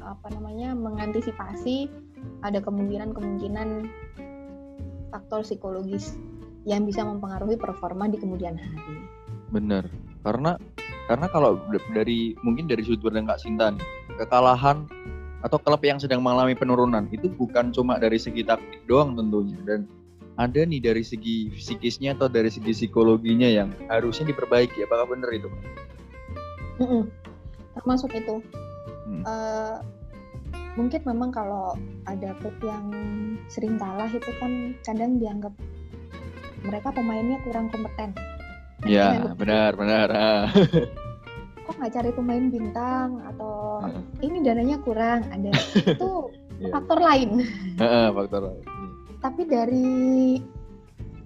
apa 0.02 0.34
namanya 0.34 0.74
mengantisipasi 0.74 1.86
ada 2.42 2.58
kemungkinan-kemungkinan 2.58 3.86
faktor 5.14 5.46
psikologis 5.46 6.18
yang 6.66 6.90
bisa 6.90 7.06
mempengaruhi 7.06 7.58
performa 7.62 8.10
di 8.10 8.18
kemudian 8.18 8.58
hari. 8.58 8.98
Benar. 9.54 9.86
Karena 10.26 10.58
karena 11.06 11.28
kalau 11.30 11.62
dari 11.94 12.34
mungkin 12.42 12.66
dari 12.66 12.82
sudut 12.82 13.12
pandang 13.12 13.30
Kak 13.30 13.42
Sinta 13.42 13.74
nih, 13.74 13.86
kekalahan 14.22 14.86
atau 15.42 15.58
klub 15.58 15.82
yang 15.82 15.98
sedang 15.98 16.22
mengalami 16.22 16.54
penurunan 16.54 17.10
itu 17.10 17.30
bukan 17.34 17.74
cuma 17.74 17.98
dari 17.98 18.22
segi 18.22 18.46
taktik 18.46 18.86
doang 18.86 19.18
tentunya 19.18 19.58
dan 19.66 19.90
ada 20.40 20.62
nih 20.64 20.80
dari 20.80 21.04
segi 21.04 21.52
psikisnya 21.54 22.16
atau 22.16 22.32
dari 22.32 22.48
segi 22.48 22.72
psikologinya 22.72 23.50
yang 23.50 23.70
harusnya 23.92 24.32
diperbaiki 24.32 24.86
apakah 24.86 25.06
benar 25.10 25.30
itu 25.34 25.50
Pak? 25.50 25.62
Mm 26.82 26.88
-mm. 26.88 27.04
termasuk 27.78 28.12
itu 28.18 28.36
hmm. 29.06 29.24
uh, 29.24 29.80
mungkin 30.76 31.02
memang 31.06 31.30
kalau 31.30 31.78
ada 32.10 32.34
klub 32.42 32.56
yang 32.66 32.90
sering 33.48 33.78
kalah 33.78 34.10
itu 34.10 34.32
kan 34.42 34.74
kadang 34.82 35.22
dianggap 35.22 35.54
mereka 36.66 36.90
pemainnya 36.94 37.38
kurang 37.46 37.70
kompeten 37.70 38.12
ya 38.86 39.30
benar 39.38 39.78
benar. 39.78 40.10
kok 41.72 41.80
nggak 41.80 41.96
cari 41.96 42.12
pemain 42.12 42.46
bintang 42.52 43.24
atau 43.32 43.80
uh. 43.88 44.04
ini 44.20 44.44
dananya 44.44 44.76
kurang 44.84 45.24
ada 45.32 45.56
itu 45.80 46.12
yeah. 46.60 46.68
faktor 46.76 47.00
lain 47.00 47.48
faktor 48.12 48.42
lain 48.52 48.60
iya. 48.60 48.92
tapi 49.24 49.42
dari 49.48 49.96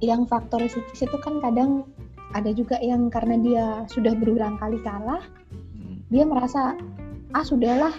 yang 0.05 0.29
faktor 0.29 0.61
psikis 0.69 1.09
itu 1.09 1.17
kan 1.17 1.41
kadang 1.41 1.89
ada 2.37 2.53
juga 2.53 2.77
yang 2.77 3.09
karena 3.09 3.41
dia 3.41 3.65
sudah 3.89 4.13
berulang 4.13 4.61
kali 4.61 4.77
kalah 4.85 5.25
hmm. 5.73 6.05
dia 6.13 6.29
merasa 6.29 6.77
ah 7.33 7.41
sudahlah 7.41 7.95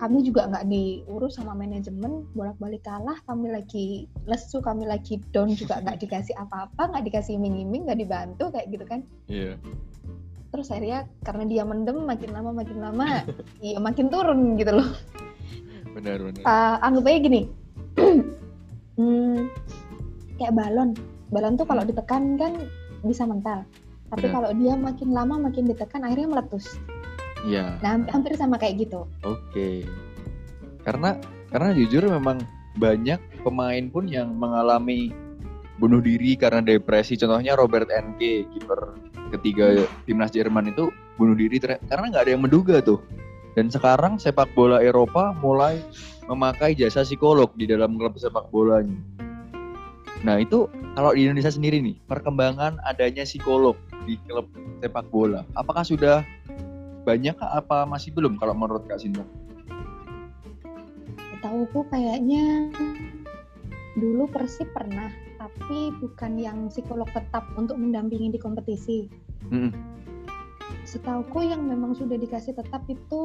kami 0.00 0.24
juga 0.24 0.48
nggak 0.48 0.72
diurus 0.72 1.36
sama 1.36 1.52
manajemen 1.52 2.24
bolak-balik 2.32 2.80
kalah 2.80 3.20
kami 3.28 3.52
lagi 3.52 4.08
lesu 4.24 4.64
kami 4.64 4.88
lagi 4.88 5.20
down 5.36 5.52
juga 5.52 5.84
nggak 5.84 6.00
dikasih 6.00 6.32
apa-apa 6.40 6.96
nggak 6.96 7.12
dikasih 7.12 7.36
iming-iming 7.36 7.84
nggak 7.84 8.00
dibantu 8.00 8.48
kayak 8.48 8.72
gitu 8.72 8.84
kan 8.88 9.04
yeah 9.28 9.60
terus 10.50 10.66
akhirnya 10.74 11.06
karena 11.22 11.44
dia 11.46 11.62
mendem 11.62 12.02
makin 12.02 12.30
lama 12.34 12.50
makin 12.50 12.78
lama 12.82 13.06
iya 13.64 13.78
makin 13.78 14.06
turun 14.10 14.58
gitu 14.58 14.74
loh. 14.74 14.90
Benar 15.94 16.18
benar. 16.22 16.42
Uh, 16.46 16.76
anggap 16.82 17.06
aja 17.10 17.18
gini. 17.22 17.42
Hmm, 19.00 19.48
kayak 20.36 20.60
balon. 20.60 20.92
Balon 21.32 21.56
tuh 21.56 21.64
kalau 21.64 21.88
ditekan 21.88 22.36
kan 22.36 22.68
bisa 23.00 23.24
mental. 23.24 23.64
Tapi 24.12 24.28
benar. 24.28 24.34
kalau 24.36 24.50
dia 24.60 24.76
makin 24.76 25.08
lama 25.16 25.34
makin 25.48 25.72
ditekan 25.72 26.04
akhirnya 26.04 26.28
meletus. 26.28 26.76
Iya. 27.48 27.80
Nah 27.80 28.04
hampir 28.12 28.36
sama 28.36 28.60
kayak 28.60 28.84
gitu. 28.84 29.08
Oke. 29.24 29.40
Okay. 29.48 29.76
karena 30.84 31.16
karena 31.48 31.76
jujur 31.76 32.08
memang 32.12 32.44
banyak 32.76 33.20
pemain 33.40 33.84
pun 33.88 34.04
yang 34.04 34.36
mengalami 34.36 35.16
bunuh 35.80 36.04
diri 36.04 36.36
karena 36.36 36.60
depresi. 36.60 37.16
Contohnya 37.16 37.56
Robert 37.56 37.88
Enke 37.88 38.44
kiper 38.52 39.00
ketiga 39.30 39.86
timnas 40.04 40.34
Jerman 40.34 40.74
itu 40.74 40.90
bunuh 41.16 41.38
diri 41.38 41.62
karena 41.62 42.10
nggak 42.10 42.24
ada 42.26 42.32
yang 42.34 42.42
menduga 42.42 42.82
tuh. 42.82 43.00
Dan 43.58 43.66
sekarang 43.66 44.18
sepak 44.18 44.54
bola 44.54 44.78
Eropa 44.78 45.34
mulai 45.42 45.82
memakai 46.30 46.78
jasa 46.78 47.02
psikolog 47.02 47.50
di 47.58 47.66
dalam 47.66 47.98
klub 47.98 48.14
sepak 48.14 48.46
bolanya. 48.54 48.94
Nah 50.22 50.38
itu 50.38 50.70
kalau 50.94 51.16
di 51.16 51.26
Indonesia 51.26 51.50
sendiri 51.50 51.80
nih 51.82 51.96
perkembangan 52.06 52.78
adanya 52.86 53.26
psikolog 53.26 53.74
di 54.04 54.20
klub 54.28 54.46
sepak 54.80 55.08
bola 55.08 55.44
apakah 55.56 55.84
sudah 55.84 56.22
banyak 57.04 57.34
apa 57.40 57.88
masih 57.88 58.12
belum 58.12 58.36
kalau 58.36 58.52
menurut 58.52 58.84
Kak 58.84 59.00
Sinta? 59.00 59.24
Tahu 61.40 61.64
kayaknya 61.88 62.68
dulu 63.96 64.28
Persib 64.28 64.68
pernah 64.76 65.08
tapi 65.40 65.88
bukan 66.04 66.36
yang 66.36 66.68
psikolog 66.68 67.08
tetap 67.16 67.48
untuk 67.56 67.80
mendampingi 67.80 68.36
di 68.36 68.36
kompetisi. 68.36 69.08
Hmm. 69.48 69.72
Setauku 70.84 71.40
yang 71.40 71.64
memang 71.64 71.96
sudah 71.96 72.20
dikasih 72.20 72.52
tetap 72.52 72.84
itu 72.92 73.22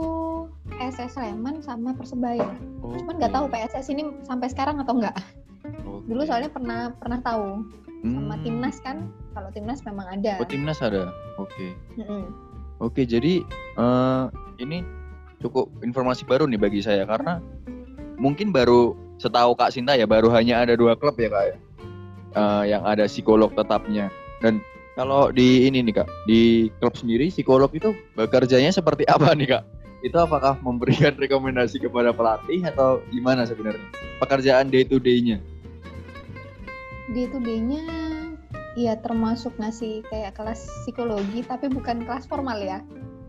SS 0.79 1.19
Sleman 1.19 1.59
sama 1.59 1.91
Persebaya. 1.91 2.47
Okay. 2.79 3.03
Cuman 3.03 3.19
nggak 3.19 3.35
tahu 3.35 3.45
PSS 3.51 3.91
ini 3.91 4.07
sampai 4.23 4.47
sekarang 4.47 4.79
atau 4.79 4.95
enggak. 4.95 5.15
Okay. 5.67 6.07
Dulu 6.07 6.21
soalnya 6.23 6.47
pernah 6.47 6.95
pernah 6.95 7.19
tahu 7.19 7.67
hmm. 8.07 8.15
sama 8.15 8.35
timnas 8.47 8.77
kan. 8.79 9.11
Kalau 9.35 9.51
timnas 9.51 9.83
memang 9.83 10.07
ada. 10.07 10.39
Oh 10.39 10.47
timnas 10.47 10.79
ada. 10.79 11.11
Oke. 11.35 11.51
Okay. 11.51 11.71
Hmm. 12.07 12.31
Oke 12.79 13.03
okay, 13.03 13.05
jadi 13.07 13.43
uh, 13.75 14.31
ini 14.63 14.87
cukup 15.43 15.67
informasi 15.83 16.23
baru 16.23 16.47
nih 16.47 16.59
bagi 16.59 16.79
saya 16.79 17.03
karena 17.03 17.43
mungkin 18.15 18.55
baru 18.55 18.95
setahu 19.19 19.55
Kak 19.55 19.75
Sinta 19.75 19.95
ya 19.95 20.07
baru 20.07 20.31
hanya 20.31 20.63
ada 20.63 20.75
dua 20.75 20.95
klub 20.95 21.15
ya 21.15 21.31
Kak 21.31 21.43
ya, 21.47 21.55
uh, 22.35 22.63
yang 22.67 22.83
ada 22.85 23.09
psikolog 23.09 23.51
tetapnya 23.55 24.11
dan 24.43 24.61
kalau 24.95 25.27
di 25.27 25.67
ini 25.67 25.83
nih 25.83 26.03
Kak 26.03 26.09
di 26.23 26.71
klub 26.79 26.95
sendiri 26.95 27.27
psikolog 27.27 27.67
itu 27.75 27.91
bekerjanya 28.15 28.71
seperti 28.71 29.03
apa 29.15 29.35
nih 29.35 29.59
Kak? 29.59 29.63
Itu 30.05 30.17
apakah 30.21 30.55
memberikan 30.63 31.17
rekomendasi 31.23 31.83
kepada 31.83 32.15
pelatih 32.15 32.63
atau 32.63 33.03
gimana 33.11 33.43
sebenarnya 33.43 33.83
pekerjaan 34.23 34.71
day 34.71 34.87
to 34.87 34.97
day-nya? 34.97 35.43
Day 37.11 37.27
to 37.27 37.43
day-nya 37.43 37.83
ya 38.75 38.99
termasuk 38.99 39.55
ngasih 39.55 40.03
kayak 40.11 40.35
kelas 40.35 40.67
psikologi 40.83 41.43
tapi 41.43 41.67
bukan 41.67 42.07
kelas 42.07 42.27
formal 42.27 42.59
ya. 42.59 42.79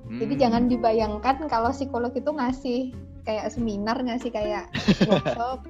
Hmm. 0.06 0.22
Jadi 0.22 0.34
jangan 0.38 0.70
dibayangkan 0.70 1.50
kalau 1.50 1.74
psikolog 1.74 2.14
itu 2.14 2.30
ngasih 2.30 2.94
kayak 3.26 3.50
seminar, 3.50 3.98
ngasih 3.98 4.30
kayak 4.30 4.70
workshop, 5.10 5.66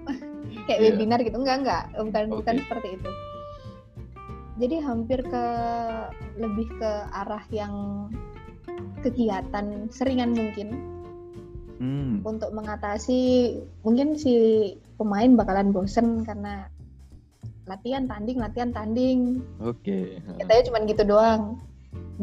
kayak 0.67 0.81
yeah. 0.83 0.93
webinar 0.93 1.19
gitu. 1.23 1.37
Enggak, 1.39 1.57
enggak. 1.65 1.85
Bukan 1.97 2.25
okay. 2.27 2.37
bukan 2.39 2.55
seperti 2.67 2.89
itu. 2.99 3.11
Jadi 4.57 4.77
hampir 4.81 5.21
ke 5.21 5.45
lebih 6.41 6.69
ke 6.81 6.93
arah 7.13 7.45
yang 7.53 7.75
kegiatan 9.01 9.89
seringan 9.89 10.33
mungkin. 10.35 10.69
Hmm. 11.77 12.25
Untuk 12.25 12.51
mengatasi 12.57 13.53
mungkin 13.85 14.17
si 14.17 14.35
pemain 14.97 15.37
bakalan 15.37 15.77
bosen 15.77 16.25
karena 16.25 16.73
latihan 17.67 18.07
tanding 18.07 18.39
latihan 18.39 18.71
tanding 18.71 19.43
oke 19.59 19.75
okay. 19.83 20.23
katanya 20.39 20.63
cuma 20.71 20.79
gitu 20.87 21.03
doang 21.03 21.43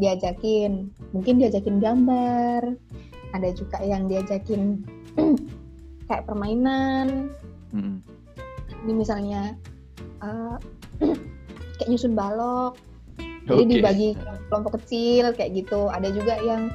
diajakin 0.00 0.88
mungkin 1.12 1.38
diajakin 1.38 1.78
gambar 1.78 2.74
ada 3.36 3.48
juga 3.52 3.78
yang 3.84 4.08
diajakin 4.08 4.82
kayak 6.08 6.24
permainan 6.24 7.30
hmm. 7.70 8.00
Ini 8.84 8.92
misalnya 8.92 9.56
uh, 10.20 10.60
kayak 11.80 11.88
nyusun 11.88 12.12
balok. 12.12 12.76
Jadi 13.44 13.60
okay. 13.60 13.72
dibagi 13.76 14.08
kelompok 14.48 14.80
kecil 14.80 15.36
kayak 15.36 15.52
gitu. 15.52 15.92
Ada 15.92 16.08
juga 16.16 16.40
yang 16.40 16.72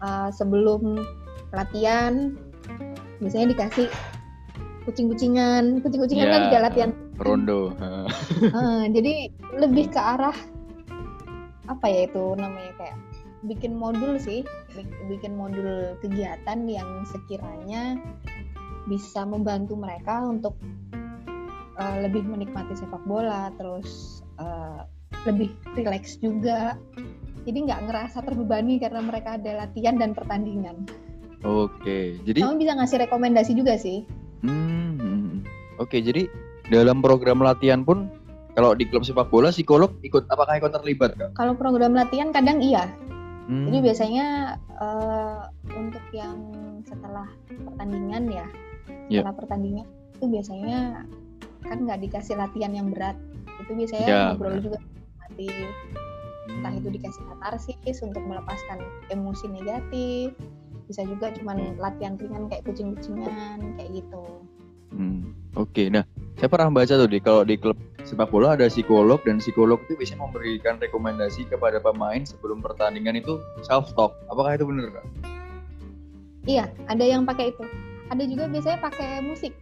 uh, 0.00 0.32
sebelum 0.32 1.04
latihan 1.52 2.36
biasanya 3.20 3.52
dikasih 3.52 3.88
kucing-kucingan. 4.88 5.84
Kucing-kucingan 5.84 6.26
yeah. 6.28 6.32
kan 6.32 6.42
juga 6.48 6.58
latihan. 6.68 6.90
rondo. 7.16 7.72
Uh, 7.80 8.84
jadi 8.96 9.32
lebih 9.56 9.88
ke 9.88 10.00
arah 10.00 10.36
apa 11.66 11.88
ya 11.88 12.04
itu 12.04 12.36
namanya 12.36 12.72
kayak 12.80 12.96
bikin 13.44 13.76
modul 13.76 14.16
sih. 14.16 14.44
Bikin 15.08 15.36
modul 15.36 15.96
kegiatan 16.00 16.64
yang 16.64 17.04
sekiranya 17.08 18.00
bisa 18.88 19.26
membantu 19.26 19.74
mereka 19.76 20.22
untuk 20.22 20.56
uh, 21.78 21.96
lebih 22.04 22.24
menikmati 22.26 22.76
sepak 22.76 23.02
bola 23.08 23.52
terus 23.56 24.20
uh, 24.40 24.84
lebih 25.24 25.52
rileks 25.78 26.18
juga 26.18 26.76
jadi 27.46 27.58
nggak 27.70 27.80
ngerasa 27.88 28.18
terbebani 28.26 28.82
karena 28.82 29.00
mereka 29.00 29.38
ada 29.38 29.64
latihan 29.66 29.96
dan 29.96 30.12
pertandingan 30.12 30.84
oke 31.46 32.20
jadi 32.26 32.38
kamu 32.42 32.60
bisa 32.60 32.72
ngasih 32.76 32.98
rekomendasi 33.06 33.52
juga 33.54 33.78
sih 33.78 34.04
Hmm, 34.44 35.42
oke 35.80 35.96
jadi 35.96 36.28
dalam 36.68 37.00
program 37.00 37.40
latihan 37.40 37.86
pun 37.86 38.10
kalau 38.56 38.72
di 38.72 38.88
klub 38.88 39.04
sepak 39.04 39.28
bola 39.28 39.52
psikolog 39.52 39.92
ikut 40.06 40.28
apakah 40.28 40.60
ikut 40.60 40.72
terlibat 40.72 41.16
kak? 41.16 41.30
Kalau 41.36 41.52
program 41.56 41.92
latihan 41.92 42.32
kadang 42.32 42.60
iya. 42.60 42.88
Hmm. 43.46 43.70
Jadi 43.70 43.78
biasanya 43.90 44.58
uh, 44.82 45.46
untuk 45.70 46.02
yang 46.10 46.38
setelah 46.82 47.30
pertandingan 47.46 48.26
ya, 48.26 48.46
yeah. 49.06 49.22
setelah 49.22 49.36
pertandingan 49.38 49.86
itu 50.18 50.24
biasanya 50.26 50.78
kan 51.66 51.78
nggak 51.84 52.00
dikasih 52.06 52.34
latihan 52.38 52.72
yang 52.72 52.88
berat. 52.90 53.16
Itu 53.62 53.72
biasanya 53.74 54.06
yeah. 54.06 54.26
ngobrol 54.34 54.58
juga 54.62 54.78
mati. 55.22 55.50
Entah 56.46 56.72
itu 56.78 56.88
hmm. 56.88 56.96
dikasih 57.02 57.22
katarsis 57.26 57.98
untuk 58.06 58.22
melepaskan 58.22 58.78
emosi 59.10 59.46
negatif, 59.50 60.30
bisa 60.86 61.02
juga 61.02 61.34
cuman 61.34 61.58
hmm. 61.58 61.82
latihan 61.82 62.14
ringan 62.14 62.46
kayak 62.46 62.62
kucing-kucingan 62.64 63.74
kayak 63.74 63.90
gitu. 64.02 64.24
Hmm. 64.94 65.34
Oke, 65.56 65.72
okay. 65.72 65.86
nah 65.88 66.04
saya 66.36 66.52
pernah 66.52 66.68
baca 66.70 66.94
tuh 66.94 67.08
di 67.10 67.18
kalau 67.18 67.42
di 67.42 67.56
klub 67.58 67.80
sepak 68.06 68.30
bola 68.30 68.54
ada 68.54 68.70
psikolog 68.70 69.18
dan 69.26 69.42
psikolog 69.42 69.82
itu 69.88 69.98
bisa 69.98 70.14
memberikan 70.14 70.78
rekomendasi 70.78 71.48
kepada 71.50 71.82
pemain 71.82 72.22
sebelum 72.22 72.62
pertandingan 72.62 73.18
itu 73.18 73.42
self 73.66 73.90
talk. 73.98 74.14
Apakah 74.30 74.54
itu 74.54 74.68
benar 74.68 74.94
kak? 74.94 75.06
Iya, 76.46 76.70
ada 76.86 77.02
yang 77.02 77.26
pakai 77.26 77.50
itu. 77.50 77.64
Ada 78.06 78.22
juga 78.30 78.46
biasanya 78.46 78.78
pakai 78.78 79.18
musik. 79.26 79.52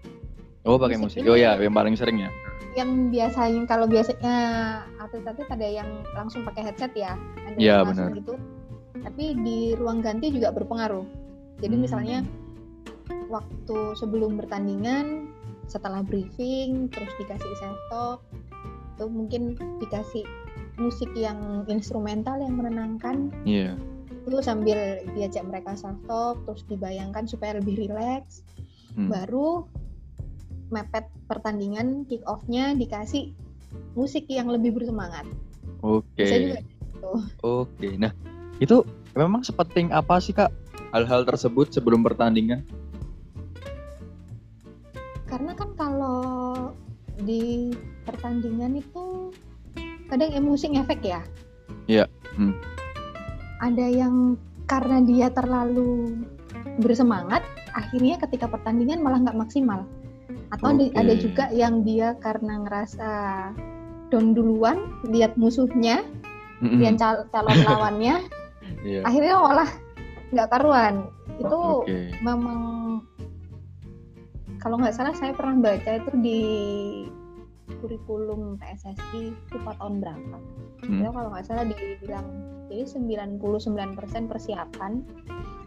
Oh, 0.65 0.81
pakai 0.81 0.97
musik. 0.97 1.21
musik. 1.23 1.33
Oh 1.33 1.37
ya, 1.37 1.61
yang 1.61 1.77
paling 1.77 1.95
sering 1.95 2.25
ya. 2.25 2.33
Yang 2.75 2.91
biasanya 3.13 3.63
kalau 3.69 3.87
biasanya 3.87 4.37
atlet-atlet 4.99 5.49
ada 5.53 5.69
yang 5.69 5.89
langsung 6.17 6.43
pakai 6.43 6.73
headset 6.73 6.93
ya, 6.97 7.15
ya, 7.61 7.85
langsung 7.85 8.11
benar. 8.11 8.19
gitu 8.19 8.35
tapi 9.05 9.37
di 9.45 9.77
ruang 9.77 10.01
ganti 10.01 10.33
juga 10.33 10.51
berpengaruh 10.51 11.05
jadi 11.61 11.77
hmm. 11.77 11.85
misalnya 11.85 12.19
waktu 13.29 13.79
sebelum 14.01 14.41
pertandingan 14.41 15.29
setelah 15.69 16.01
briefing 16.01 16.89
terus 16.89 17.13
dikasih 17.21 17.53
self 17.61 17.81
talk 17.93 18.19
itu 18.95 19.05
mungkin 19.11 19.43
dikasih 19.83 20.25
musik 20.81 21.11
yang 21.15 21.63
instrumental 21.69 22.41
yang 22.41 22.57
menenangkan 22.57 23.29
yeah. 23.45 23.77
itu 24.25 24.39
sambil 24.41 25.05
diajak 25.13 25.45
mereka 25.45 25.77
self 25.77 26.01
talk 26.09 26.41
terus 26.49 26.65
dibayangkan 26.67 27.29
supaya 27.29 27.61
lebih 27.61 27.85
rileks 27.85 28.41
hmm. 28.97 29.13
baru 29.13 29.69
mepet 30.73 31.09
pertandingan 31.29 32.09
kick 32.09 32.25
off-nya 32.25 32.73
dikasih 32.77 33.33
musik 33.99 34.29
yang 34.31 34.49
lebih 34.49 34.75
bersemangat. 34.75 35.27
Oke. 35.85 36.05
Okay. 36.17 36.65
Oke. 37.05 37.29
Okay. 37.43 37.93
Nah, 38.01 38.13
itu 38.63 38.87
memang 39.13 39.45
sepenting 39.45 39.93
apa 39.93 40.19
sih 40.23 40.33
kak 40.33 40.51
hal-hal 40.95 41.27
tersebut 41.27 41.75
sebelum 41.75 42.07
pertandingan? 42.07 42.63
Karena 45.27 45.53
kan 45.59 45.75
kalau 45.75 46.23
di 47.19 47.75
pertandingan 48.07 48.79
itu 48.79 49.35
kadang 50.07 50.31
emosi 50.31 50.79
ngefek 50.79 51.01
ya. 51.03 51.21
Iya. 51.91 52.05
Hmm. 52.39 52.55
Ada 53.59 53.87
yang 53.91 54.39
karena 54.71 55.03
dia 55.03 55.29
terlalu 55.31 56.23
bersemangat, 56.81 57.45
akhirnya 57.75 58.19
ketika 58.19 58.49
pertandingan 58.49 59.03
malah 59.03 59.21
nggak 59.23 59.39
maksimal. 59.39 59.85
Atau 60.55 60.71
okay. 60.71 60.95
ada 60.95 61.15
juga 61.19 61.45
yang 61.51 61.83
dia 61.83 62.15
karena 62.23 62.63
ngerasa 62.63 63.11
down 64.15 64.39
duluan, 64.39 65.03
lihat 65.11 65.35
musuhnya, 65.35 66.07
mm 66.63 66.67
-hmm. 66.71 66.79
lihat 66.79 66.95
cal 67.03 67.17
calon 67.35 67.59
lawannya, 67.67 68.23
yeah. 68.87 69.03
akhirnya 69.03 69.35
malah 69.41 69.71
nggak 70.35 70.51
karuan 70.51 70.95
itu 71.39 71.61
okay. 71.87 72.11
memang 72.21 72.61
kalau 74.59 74.81
nggak 74.81 74.97
salah 74.97 75.15
saya 75.15 75.31
pernah 75.37 75.61
baca 75.61 75.91
itu 76.01 76.13
di 76.19 76.43
kurikulum 77.81 78.59
PSSI 78.59 79.31
itu 79.31 79.57
4 79.57 79.79
tahun 79.79 80.03
berapa 80.03 80.37
hmm. 80.85 81.01
itu 81.01 81.11
kalau 81.11 81.29
nggak 81.33 81.47
salah 81.47 81.65
dibilang 81.65 82.27
jadi 82.69 82.85
99% 82.91 84.31
persiapan 84.31 84.93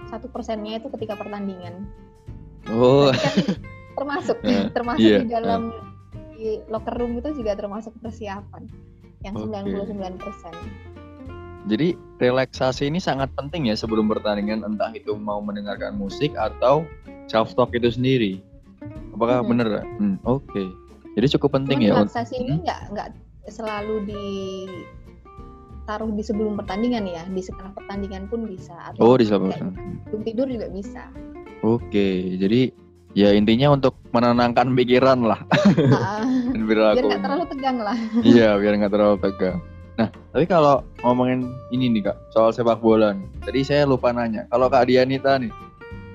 satu 0.07 0.27
persennya 0.31 0.79
itu 0.83 0.87
ketika 0.93 1.15
pertandingan 1.15 1.87
oh 2.73 3.13
kan 3.15 3.55
termasuk 3.97 4.37
uh, 4.45 4.69
termasuk 4.71 5.03
yeah. 5.03 5.21
di 5.25 5.29
dalam 5.33 5.73
uh. 5.73 5.83
di 6.37 6.61
locker 6.69 6.95
room 7.01 7.17
itu 7.17 7.33
juga 7.33 7.57
termasuk 7.57 7.97
persiapan 7.99 8.69
yang 9.25 9.33
okay. 9.33 9.89
99 9.89 10.21
persen 10.21 10.53
jadi 11.67 11.99
relaksasi 12.23 12.87
ini 12.87 13.03
sangat 13.03 13.27
penting 13.35 13.67
ya 13.67 13.75
sebelum 13.75 14.07
pertandingan 14.07 14.63
entah 14.63 14.87
itu 14.95 15.19
mau 15.19 15.43
mendengarkan 15.43 15.99
musik 15.99 16.31
atau 16.39 16.87
self 17.27 17.51
talk 17.59 17.75
itu 17.75 17.91
sendiri. 17.91 18.39
Apakah 19.11 19.43
hmm. 19.43 19.49
benar? 19.51 19.83
Hmm, 19.99 20.15
Oke. 20.23 20.47
Okay. 20.47 20.67
Jadi 21.19 21.27
cukup 21.35 21.59
penting 21.59 21.83
Cuman 21.83 21.91
ya. 21.91 22.07
Relaksasi 22.07 22.39
ini 22.39 22.55
hmm? 22.55 22.63
nggak 22.63 22.81
nggak 22.95 23.09
selalu 23.51 24.07
ditaruh 24.07 26.07
di 26.15 26.23
sebelum 26.23 26.55
pertandingan 26.55 27.03
ya, 27.03 27.27
di 27.27 27.43
setelah 27.43 27.75
pertandingan 27.75 28.31
pun 28.31 28.47
bisa. 28.47 28.71
Atau 28.87 29.03
oh 29.03 29.19
di 29.19 29.27
setelah 29.27 29.59
Sebelum 30.07 30.23
tidur 30.23 30.47
juga 30.47 30.71
bisa. 30.71 31.11
Oke, 31.67 31.91
okay. 31.91 32.39
jadi 32.39 32.71
ya 33.13 33.31
intinya 33.31 33.75
untuk 33.75 33.95
menenangkan 34.11 34.73
pikiran 34.75 35.19
lah. 35.23 35.39
biar 36.67 36.95
nggak 36.99 37.23
terlalu 37.23 37.45
tegang 37.47 37.77
lah. 37.79 37.97
Iya, 38.25 38.59
biar 38.59 38.73
nggak 38.81 38.93
terlalu 38.93 39.17
tegang. 39.23 39.57
Nah, 39.97 40.13
tapi 40.29 40.45
kalau 40.45 40.85
ngomongin 41.01 41.49
ini 41.73 41.89
nih 41.89 42.11
kak, 42.11 42.17
soal 42.29 42.53
sepak 42.53 42.77
bola 42.77 43.17
nih. 43.17 43.27
Tadi 43.41 43.59
saya 43.65 43.83
lupa 43.89 44.13
nanya, 44.13 44.45
kalau 44.53 44.69
Kak 44.69 44.85
Dianita 44.85 45.41
nih, 45.41 45.49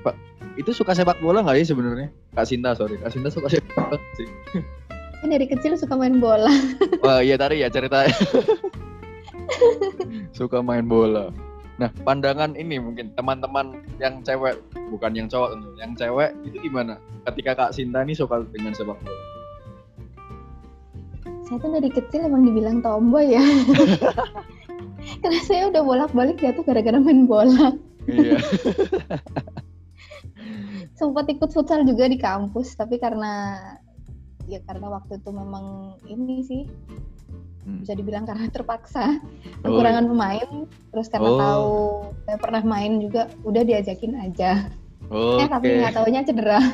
Pak, 0.06 0.14
itu 0.54 0.70
suka 0.70 0.94
sepak 0.94 1.18
bola 1.18 1.42
nggak 1.42 1.58
sih 1.62 1.74
sebenarnya? 1.74 2.08
Kak 2.30 2.46
Sinta, 2.46 2.78
sorry. 2.78 2.94
Kak 3.02 3.10
Sinta 3.10 3.34
suka 3.34 3.50
sepak 3.50 3.74
bola 3.74 3.98
sih. 4.14 4.28
Kan 5.18 5.30
dari 5.30 5.46
kecil 5.50 5.74
suka 5.74 5.98
main 5.98 6.22
bola. 6.22 6.50
Wah 7.02 7.22
iya 7.22 7.34
tadi 7.34 7.62
ya 7.62 7.70
ceritanya. 7.70 8.14
suka 10.38 10.62
main 10.62 10.86
bola. 10.86 11.30
Nah, 11.80 11.88
pandangan 12.04 12.52
ini 12.52 12.76
mungkin 12.76 13.16
teman-teman 13.16 13.80
yang 13.96 14.20
cewek, 14.20 14.60
bukan 14.92 15.12
yang 15.16 15.28
cowok 15.28 15.56
yang 15.80 15.96
cewek 15.96 16.36
itu 16.44 16.56
gimana? 16.68 17.00
Ketika 17.24 17.56
Kak 17.56 17.72
Sinta 17.72 18.04
ini 18.04 18.12
suka 18.12 18.44
dengan 18.52 18.76
sepak 18.76 19.00
bola. 19.00 19.22
Saya 21.48 21.68
tuh 21.68 21.70
dari 21.72 21.90
kecil 21.92 22.28
emang 22.28 22.44
dibilang 22.44 22.84
tomboy 22.84 23.32
ya. 23.32 23.40
Karena 25.22 25.40
saya 25.44 25.68
udah 25.72 25.82
bolak-balik 25.82 26.38
jatuh 26.38 26.64
gara-gara 26.64 26.98
main 27.00 27.24
bola. 27.24 27.72
Iya. 28.06 28.38
Sempat 30.98 31.26
ikut 31.32 31.50
futsal 31.50 31.88
juga 31.88 32.06
di 32.06 32.20
kampus, 32.20 32.78
tapi 32.78 33.00
karena 33.00 33.58
ya 34.46 34.58
karena 34.66 34.86
waktu 34.90 35.18
itu 35.18 35.30
memang 35.30 35.96
ini 36.06 36.42
sih 36.42 36.62
Hmm. 37.62 37.78
bisa 37.78 37.94
dibilang 37.94 38.26
karena 38.26 38.50
terpaksa 38.50 39.22
Oh, 39.62 39.70
kekurangan 39.70 40.10
pemain 40.10 40.66
terus 40.90 41.06
karena 41.06 41.30
Oh. 41.30 41.38
tahu 41.38 41.70
saya 42.26 42.38
pernah 42.42 42.62
main 42.66 42.98
juga 42.98 43.30
udah 43.46 43.62
diajakin 43.62 44.18
aja 44.18 44.66
Oke. 45.06 45.46
eh 45.46 45.48
tapi 45.48 45.66
nggak 45.78 45.94
taunya 45.94 46.26
cedera 46.26 46.58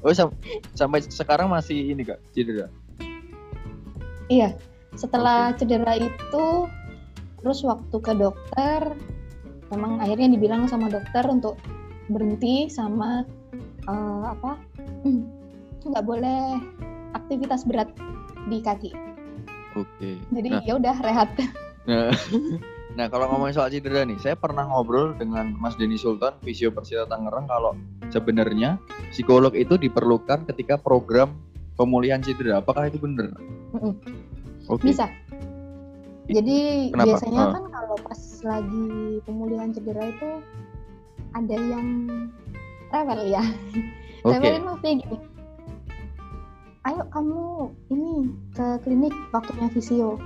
Oh, 0.00 0.16
sam- 0.16 0.32
sampai 0.72 1.04
sekarang 1.04 1.52
masih 1.52 1.92
ini 1.92 2.00
Kak, 2.00 2.16
cedera. 2.32 2.72
iya 4.32 4.56
setelah 4.96 5.52
cedera 5.52 6.00
itu 6.00 6.46
terus 7.44 7.60
waktu 7.60 7.96
ke 8.00 8.12
dokter 8.16 8.96
memang 9.68 10.00
akhirnya 10.00 10.32
dibilang 10.32 10.64
sama 10.64 10.88
dokter 10.88 11.28
untuk 11.28 11.60
berhenti 12.08 12.72
sama 12.72 13.28
eh, 13.84 14.24
apa 14.24 14.56
nggak 15.84 16.04
boleh 16.08 16.56
aktivitas 17.12 17.68
berat 17.68 17.92
di 18.48 18.64
kaki 18.64 18.88
Oke. 19.74 20.18
jadi 20.30 20.48
Nah, 20.50 20.62
ya 20.66 20.74
udah 20.76 20.96
rehat 21.00 21.28
Nah, 21.86 22.10
nah 22.98 23.06
kalau 23.08 23.30
ngomongin 23.30 23.56
soal 23.56 23.70
cedera 23.72 24.04
nih, 24.04 24.18
saya 24.20 24.36
pernah 24.36 24.68
ngobrol 24.68 25.16
dengan 25.16 25.56
Mas 25.56 25.74
Denny 25.74 25.96
Sultan, 25.96 26.36
Visio 26.44 26.68
Persita 26.70 27.08
Tangerang 27.08 27.48
kalau 27.48 27.72
sebenarnya 28.10 28.76
psikolog 29.10 29.56
itu 29.56 29.80
diperlukan 29.80 30.44
ketika 30.50 30.76
program 30.76 31.32
pemulihan 31.74 32.20
cedera. 32.20 32.60
Apakah 32.60 32.92
itu 32.92 33.00
benar? 33.00 33.32
Mm-mm. 33.72 33.94
Oke. 34.68 34.86
bisa 34.86 35.10
jadi 36.30 36.58
Kenapa? 36.94 37.06
biasanya 37.10 37.42
Ah. 37.42 37.52
kan 37.58 37.64
kalau 37.74 37.96
pas 38.06 38.20
lagi 38.46 38.86
pemulihan 39.26 39.68
cedera 39.74 40.04
itu 40.06 40.30
ada 41.34 41.56
yang 41.58 41.88
rewel 42.90 43.20
ya 43.26 43.42
Oke. 44.26 44.38
rewelin 44.38 44.62
maksudnya 44.62 44.92
gini 45.02 45.16
ayo 46.82 47.04
kamu 47.10 47.44
ini 47.88 48.12
ke 48.50 48.80
klinik 48.80 49.12
waktunya 49.30 49.68
visio 49.68 50.16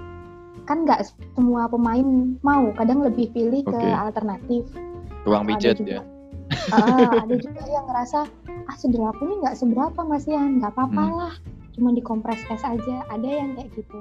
kan 0.65 0.87
nggak 0.87 1.03
semua 1.35 1.67
pemain 1.67 2.07
mau 2.41 2.71
kadang 2.73 3.03
lebih 3.03 3.29
pilih 3.31 3.61
ke 3.63 3.75
Oke. 3.75 3.91
alternatif 3.91 4.63
pijet 5.45 5.77
juga- 5.77 6.01
ya. 6.01 6.03
Ah, 6.71 7.11
ada 7.25 7.35
juga 7.35 7.65
yang 7.67 7.85
ngerasa 7.85 8.19
ah 8.65 8.77
cedera 8.77 9.11
aku 9.11 9.25
ini 9.25 9.35
nggak 9.43 9.57
seberapa 9.57 10.01
mas 10.01 10.25
Yan 10.25 10.61
nggak 10.61 10.73
apa-apa 10.73 11.03
Hmm. 11.03 11.17
lah 11.19 11.35
cuma 11.75 11.91
dikompres 11.91 12.39
es 12.47 12.63
aja 12.63 13.03
ada 13.05 13.27
yang 13.27 13.59
kayak 13.59 13.75
gitu 13.75 14.01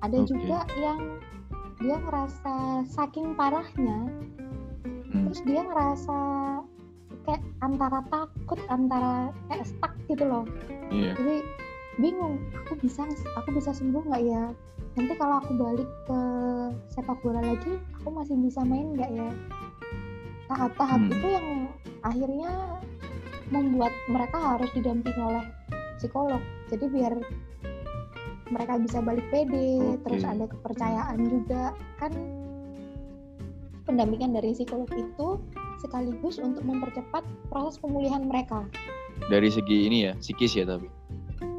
ada 0.00 0.16
Oke. 0.16 0.30
juga 0.30 0.58
yang 0.78 1.00
dia 1.76 1.96
ngerasa 1.98 2.54
saking 2.86 3.34
parahnya 3.34 4.06
Hmm. 5.10 5.26
terus 5.26 5.42
dia 5.42 5.60
ngerasa 5.60 6.16
kayak 7.26 7.42
antara 7.60 7.98
takut 8.06 8.60
antara 8.68 9.12
kayak 9.50 9.66
stuck 9.66 9.92
gitu 10.06 10.22
loh 10.22 10.44
Iya. 10.88 11.18
jadi 11.18 11.36
bingung 11.98 12.38
aku 12.54 12.78
bisa 12.78 13.02
aku 13.34 13.50
bisa 13.56 13.74
sembuh 13.74 14.02
nggak 14.06 14.22
ya 14.22 14.54
nanti 14.94 15.12
kalau 15.18 15.42
aku 15.42 15.52
balik 15.58 15.88
ke 16.06 16.20
sepak 16.94 17.18
bola 17.22 17.42
lagi 17.42 17.78
aku 18.00 18.08
masih 18.14 18.36
bisa 18.38 18.62
main 18.62 18.94
nggak 18.94 19.10
ya 19.10 19.30
tahap-tahap 20.46 20.98
Hmm. 20.98 21.14
itu 21.14 21.26
yang 21.30 21.48
akhirnya 22.02 22.50
membuat 23.50 23.90
mereka 24.06 24.38
harus 24.38 24.70
didampingi 24.74 25.18
oleh 25.18 25.44
psikolog 25.98 26.42
jadi 26.70 26.86
biar 26.90 27.14
mereka 28.50 28.82
bisa 28.82 28.98
balik 28.98 29.26
pede 29.30 29.78
Oke. 29.78 30.02
terus 30.06 30.22
ada 30.26 30.44
kepercayaan 30.50 31.18
juga 31.22 31.74
kan 32.02 32.10
pendampingan 33.86 34.34
dari 34.34 34.54
psikolog 34.54 34.90
itu 34.94 35.38
sekaligus 35.82 36.38
untuk 36.38 36.62
mempercepat 36.62 37.22
proses 37.50 37.78
pemulihan 37.82 38.22
mereka 38.26 38.66
Dari 39.28 39.52
segi 39.52 39.84
ini 39.84 40.08
ya, 40.08 40.12
psikis 40.16 40.56
ya 40.56 40.64
tapi. 40.64 40.88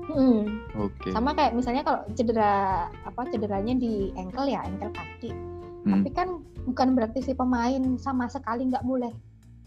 Hmm. 0.07 0.41
Oke. 0.75 1.09
sama 1.11 1.31
kayak 1.31 1.53
misalnya 1.53 1.83
kalau 1.83 2.01
cedera 2.11 2.53
apa 3.03 3.21
cederanya 3.29 3.73
di 3.73 4.09
ankle 4.15 4.47
ya 4.47 4.61
ankle 4.61 4.91
kaki 4.91 5.31
Hmm. 5.81 5.97
tapi 5.97 6.09
kan 6.13 6.29
bukan 6.61 6.93
berarti 6.93 7.25
si 7.25 7.33
pemain 7.33 7.81
sama 7.97 8.29
sekali 8.29 8.69
nggak 8.69 8.85
boleh 8.85 9.09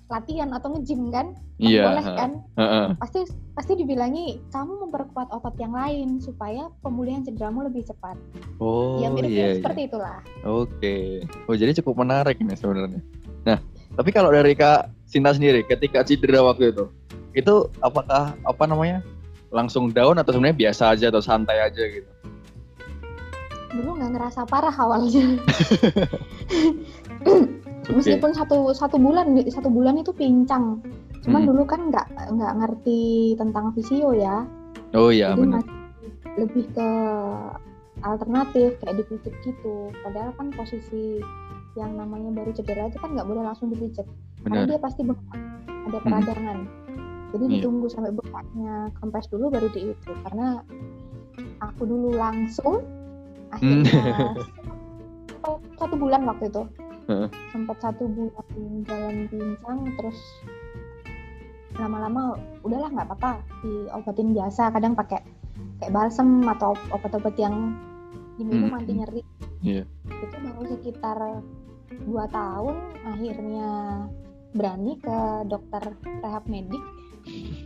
latihan 0.07 0.47
atau 0.55 0.71
nge-gym 0.71 1.11
kan 1.11 1.35
Iya. 1.57 1.87
boleh 1.87 2.05
ha. 2.05 2.15
kan 2.15 2.31
Heeh. 2.55 2.87
pasti 2.99 3.21
pasti 3.51 3.73
dibilangi 3.75 4.39
kamu 4.49 4.87
memperkuat 4.87 5.31
otot 5.31 5.55
yang 5.57 5.73
lain 5.73 6.19
supaya 6.19 6.71
pemulihan 6.83 7.23
cederamu 7.23 7.67
lebih 7.67 7.83
cepat 7.83 8.15
Oh 8.59 9.03
ya 9.03 9.11
mirip 9.11 9.27
iya. 9.27 9.43
iya. 9.49 9.55
seperti 9.59 9.81
itulah 9.87 10.19
Oke. 10.45 11.27
Oh 11.47 11.55
jadi 11.55 11.75
cukup 11.75 11.99
menarik 12.01 12.39
ini 12.39 12.55
sebenarnya. 12.55 13.03
Nah, 13.43 13.59
tapi 13.93 14.11
kalau 14.11 14.31
dari 14.31 14.55
Kak 14.55 14.95
Sinta 15.05 15.31
sendiri, 15.31 15.63
ketika 15.63 16.03
cedera 16.03 16.43
waktu 16.43 16.71
itu, 16.71 16.91
itu 17.33 17.55
apakah 17.79 18.35
apa 18.37 18.65
namanya 18.65 19.03
langsung 19.55 19.95
down 19.95 20.19
atau 20.19 20.35
sebenarnya 20.35 20.69
biasa 20.69 20.99
aja 20.99 21.15
atau 21.15 21.23
santai 21.23 21.63
aja 21.63 21.83
gitu? 21.87 22.11
dulu 23.75 23.99
nggak 23.99 24.13
ngerasa 24.15 24.41
parah 24.47 24.75
awalnya. 24.75 25.35
Meskipun 27.97 28.33
satu 28.33 28.73
satu 28.73 28.97
bulan 28.97 29.35
satu 29.51 29.69
bulan 29.69 29.99
itu 30.01 30.15
pincang. 30.15 30.81
Cuman 31.27 31.43
Mm-mm. 31.45 31.51
dulu 31.53 31.63
kan 31.67 31.81
nggak 31.91 32.07
nggak 32.39 32.53
ngerti 32.63 33.35
tentang 33.37 33.75
visio 33.75 34.15
ya. 34.15 34.47
Oh 34.95 35.11
iya 35.11 35.35
benar. 35.35 35.67
lebih 36.35 36.67
ke 36.75 36.89
alternatif 38.03 38.75
kayak 38.83 38.95
dipijet 39.03 39.35
gitu. 39.43 39.91
Padahal 40.03 40.35
kan 40.35 40.51
posisi 40.55 41.23
yang 41.75 41.95
namanya 41.99 42.31
baru 42.31 42.51
cedera 42.55 42.91
itu 42.91 42.99
kan 43.03 43.15
nggak 43.15 43.27
boleh 43.27 43.43
langsung 43.43 43.71
dipijet. 43.71 44.07
Karena 44.43 44.67
dia 44.67 44.79
pasti 44.79 45.03
ada 45.85 45.99
peradangan 46.01 46.84
jadi 47.35 47.45
Iya. 47.45 47.53
ditunggu 47.59 47.87
sampai 47.91 48.15
bengkaknya 48.15 48.75
kempes 48.97 49.27
dulu 49.27 49.51
baru 49.51 49.69
di 49.75 49.91
itu 49.91 50.11
karena 50.23 50.63
aku 51.59 51.83
dulu 51.83 52.15
langsung 52.15 52.79
akhirnya 53.51 53.91
sempat 55.35 55.59
satu 55.77 55.95
bulan 55.99 56.23
waktu 56.25 56.47
itu 56.47 56.63
Heeh. 57.05 57.29
sempat 57.51 57.77
satu 57.83 58.07
bulan 58.07 58.47
jalan 58.87 59.17
pincang 59.29 59.79
terus 59.99 60.19
lama-lama 61.75 62.39
udahlah 62.63 62.87
nggak 62.89 63.09
apa-apa 63.11 63.33
diobatin 63.61 64.31
biasa 64.31 64.71
kadang 64.71 64.95
pakai 64.95 65.19
kayak 65.83 65.91
balsem 65.93 66.47
atau 66.47 66.79
obat-obat 66.95 67.35
yang 67.35 67.75
diminum 68.39 68.71
Hmm, 68.71 68.79
anti 68.79 68.93
hmm. 68.95 69.01
nyeri 69.03 69.23
Iya. 69.61 69.83
itu 70.07 70.37
baru 70.39 70.63
sekitar 70.71 71.19
dua 72.07 72.25
tahun 72.31 72.77
akhirnya 73.07 73.69
berani 74.55 74.95
ke 74.97 75.19
dokter 75.47 75.83
rehab 76.23 76.47
medik 76.47 76.83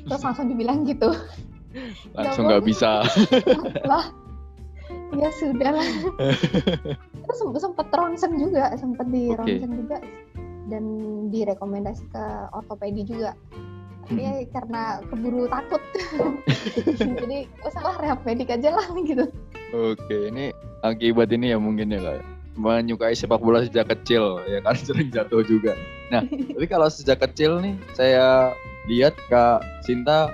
terus 0.09 0.23
langsung 0.23 0.47
dibilang 0.51 0.87
gitu. 0.87 1.11
Langsung 2.17 2.49
Ya 2.49 2.57
nggak 2.57 2.65
bisa. 2.65 3.05
lah 3.91 4.09
ya 5.17 5.29
sudah 5.37 5.71
lah. 5.73 5.89
Terus 7.29 7.39
sempat 7.45 7.61
sempat 7.61 7.87
ronsen 7.93 8.33
juga 8.41 8.73
sempat 8.77 9.07
di 9.13 9.33
ronsen 9.33 9.71
juga. 9.85 9.99
Dan 10.69 10.85
direkomendasi 11.33 12.05
ke 12.13 12.25
ortopedi 12.53 13.05
juga. 13.09 13.33
Tapi 14.09 14.21
ya 14.25 14.33
karena 14.53 15.05
keburu 15.13 15.49
takut. 15.49 15.83
Jadi 16.97 17.49
salah 17.69 17.97
rehab 18.01 18.21
medik 18.25 18.53
aja 18.53 18.73
lah 18.73 18.87
gitu. 19.05 19.29
Oke, 19.77 20.33
ini 20.33 20.53
akibat 20.81 21.29
ini 21.33 21.53
ya 21.53 21.61
mungkin 21.61 21.93
ya 21.93 22.01
kak. 22.01 22.25
Menyukai 22.59 23.15
sepak 23.15 23.41
bola 23.41 23.65
sejak 23.65 23.93
kecil 23.93 24.41
ya 24.49 24.65
kan? 24.65 24.77
Sering 24.77 25.13
jatuh 25.13 25.45
juga. 25.45 25.77
Nah, 26.09 26.25
tapi 26.25 26.67
kalau 26.69 26.89
sejak 26.89 27.21
kecil 27.21 27.61
nih 27.61 27.77
saya 27.93 28.57
lihat 28.89 29.15
Kak 29.29 29.61
Sinta 29.85 30.33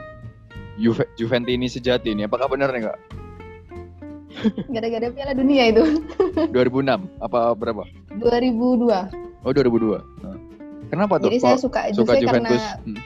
Juve, 0.74 1.06
Juventini 1.14 1.66
sejati 1.66 2.10
ini. 2.10 2.24
Apakah 2.24 2.46
benar 2.46 2.70
nih 2.70 2.86
Kak? 2.86 2.98
gara-gara 4.74 5.06
piala 5.14 5.30
dunia 5.32 5.70
itu 5.70 6.02
2006 6.54 7.22
apa 7.22 7.54
berapa? 7.54 7.82
2002 8.18 9.22
Oh 9.44 9.52
2002. 9.52 10.00
Nah. 10.24 10.36
Kenapa 10.88 11.20
tuh? 11.20 11.28
jadi 11.28 11.38
saya 11.38 11.58
suka 11.60 11.80
suka 11.92 12.16
Juve 12.16 12.24
Juventus. 12.24 12.58
karena 12.58 12.82
Hmm. 12.82 13.00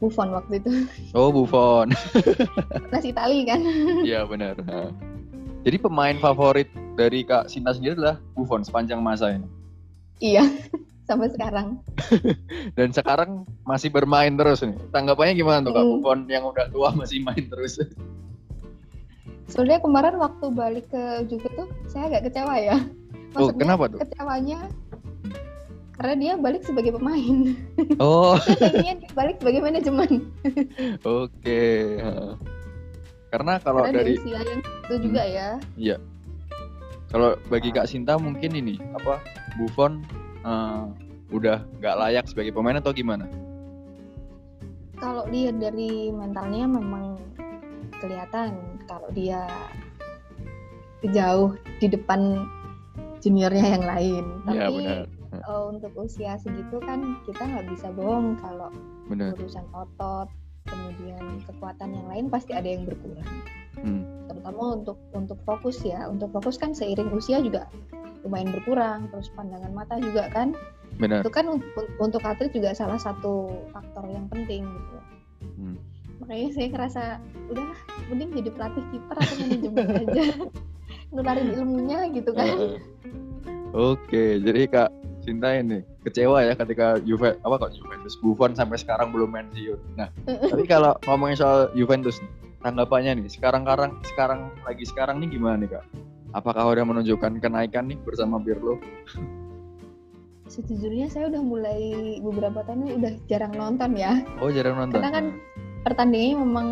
Buffon 0.00 0.32
waktu 0.32 0.64
itu 0.64 0.70
Oh 1.12 1.28
Buffon. 1.28 1.92
Nas 2.92 3.04
Itali 3.04 3.44
kan 3.44 3.60
Iya 4.00 4.24
benar. 4.24 4.56
Nah. 4.64 4.88
Jadi 5.60 5.76
pemain 5.76 6.16
favorit 6.16 6.68
dari 6.96 7.20
Kak 7.20 7.52
Sinta 7.52 7.76
sendiri 7.76 8.00
adalah 8.00 8.16
Buffon 8.32 8.64
sepanjang 8.64 9.00
masa 9.00 9.36
ini. 9.36 9.44
iya 10.20 10.44
sampai 11.10 11.28
sekarang 11.34 11.82
Dan 12.78 12.94
sekarang 12.94 13.42
masih 13.66 13.90
bermain 13.90 14.30
terus 14.38 14.62
nih. 14.62 14.78
Tanggapannya 14.94 15.34
gimana 15.34 15.58
tuh 15.66 15.74
Kak 15.74 15.82
Hmm. 15.82 15.92
Buffon 15.98 16.20
yang 16.30 16.46
udah 16.46 16.70
tua 16.70 16.94
masih 16.94 17.18
main 17.26 17.50
terus? 17.50 17.82
Sebenarnya 19.50 19.82
kemarin 19.82 20.14
waktu 20.22 20.46
balik 20.54 20.86
ke 20.94 21.26
Juve 21.26 21.50
tuh 21.58 21.66
saya 21.90 22.06
agak 22.06 22.30
kecewa 22.30 22.54
ya. 22.54 22.78
Oh, 23.34 23.50
kenapa 23.50 23.90
tuh? 23.90 23.98
kecewanya 23.98 24.70
karena 26.00 26.14
dia 26.16 26.32
balik 26.38 26.62
sebagai 26.64 26.96
pemain. 26.96 27.52
Oh, 28.00 28.38
dia 28.80 28.96
balik 29.12 29.36
sebagai 29.42 29.60
manajemen. 29.60 30.32
oke. 31.04 31.62
Karena 33.30 33.60
kalau 33.60 33.84
karena 33.84 33.96
dari 34.00 34.16
usia 34.16 34.40
yang 34.40 34.60
itu 34.64 34.94
juga 35.04 35.22
ya. 35.26 35.48
Iya. 35.76 35.96
Kalau 37.10 37.34
bagi 37.50 37.74
Kak 37.74 37.90
Sinta 37.90 38.16
mungkin 38.16 38.54
ini 38.54 38.78
apa 38.96 39.18
Buffon 39.58 40.00
eh, 40.42 40.82
udah 41.30 41.62
nggak 41.78 41.96
layak 41.96 42.24
sebagai 42.26 42.52
pemain 42.52 42.78
atau 42.78 42.90
gimana? 42.90 43.26
Kalau 45.00 45.24
lihat 45.32 45.56
dari 45.56 46.12
mentalnya 46.12 46.68
memang 46.68 47.16
kelihatan 48.00 48.56
kalau 48.84 49.08
dia 49.12 49.48
jauh 51.08 51.56
di 51.80 51.88
depan 51.88 52.44
juniornya 53.24 53.80
yang 53.80 53.84
lain. 53.84 54.24
Tapi 54.44 54.56
Iya 54.56 54.68
benar, 54.68 54.98
eh, 55.40 55.62
untuk 55.72 55.92
usia 55.96 56.36
segitu 56.36 56.76
kan 56.84 57.16
kita 57.24 57.40
nggak 57.40 57.66
bisa 57.72 57.88
bohong 57.96 58.36
kalau 58.44 58.68
benar. 59.08 59.32
urusan 59.40 59.64
otot, 59.72 60.28
kemudian 60.68 61.40
kekuatan 61.48 61.96
yang 61.96 62.06
lain 62.08 62.26
pasti 62.28 62.52
ada 62.52 62.68
yang 62.68 62.84
berkurang. 62.84 63.24
Hmm, 63.80 64.04
Terutama 64.28 64.76
untuk 64.76 64.98
untuk 65.16 65.38
fokus 65.48 65.80
ya. 65.80 66.04
Untuk 66.12 66.28
fokus 66.36 66.60
kan 66.60 66.76
seiring 66.76 67.08
usia 67.16 67.40
juga 67.40 67.64
lumayan 68.26 68.50
berkurang. 68.52 69.08
Terus 69.12 69.28
pandangan 69.34 69.72
mata 69.72 69.96
juga 70.00 70.28
kan. 70.32 70.54
benar. 71.00 71.24
Itu 71.24 71.32
kan 71.32 71.46
untuk, 71.48 71.86
untuk 71.96 72.20
atlet 72.20 72.52
juga 72.52 72.76
salah 72.76 73.00
satu 73.00 73.48
faktor 73.72 74.04
yang 74.10 74.28
penting 74.28 74.66
gitu. 74.68 74.98
Hmm. 75.56 75.76
Makanya 76.20 76.48
saya 76.52 76.66
ngerasa 76.68 77.02
udahlah 77.48 77.80
mending 78.12 78.30
jadi 78.36 78.50
pelatih 78.52 78.84
kiper 78.92 79.16
atau 79.16 79.34
manajemen 79.40 79.86
aja. 80.04 80.24
Nularin 81.10 81.48
ilmunya 81.56 81.98
gitu 82.12 82.30
kan. 82.36 82.78
Oke, 83.70 84.42
jadi 84.42 84.66
Kak 84.66 84.90
Sinta 85.20 85.52
ini 85.52 85.84
kecewa 86.02 86.42
ya 86.42 86.56
ketika 86.56 86.96
Juve 87.04 87.36
apa 87.44 87.54
kok 87.60 87.72
Juventus 87.76 88.16
Buffon 88.18 88.56
sampai 88.56 88.80
sekarang 88.80 89.12
belum 89.12 89.36
pensiun. 89.36 89.78
Nah, 89.94 90.08
tapi 90.26 90.64
kalau 90.64 90.96
ngomongin 91.04 91.36
soal 91.36 91.68
Juventus 91.76 92.18
nih, 92.18 92.30
tanggapannya 92.64 93.20
nih 93.20 93.28
sekarang-sekarang 93.28 94.00
sekarang 94.04 94.40
lagi 94.64 94.84
sekarang 94.88 95.16
nih 95.20 95.28
gimana 95.36 95.56
nih 95.60 95.70
Kak? 95.76 95.84
Apakah 96.30 96.70
udah 96.70 96.84
menunjukkan 96.86 97.42
kenaikan 97.42 97.90
nih 97.90 97.98
bersama 98.00 98.38
Pirlo? 98.38 98.78
Sejujurnya 100.46 101.06
saya 101.06 101.30
udah 101.30 101.42
mulai 101.42 101.80
beberapa 102.22 102.62
tahun 102.66 102.98
udah 102.98 103.12
jarang 103.26 103.54
nonton 103.54 103.94
ya. 103.94 104.22
Oh, 104.42 104.50
jarang 104.50 104.78
nonton. 104.78 104.98
Karena 104.98 105.10
kan 105.14 105.26
pertandingannya 105.86 106.36
memang 106.42 106.68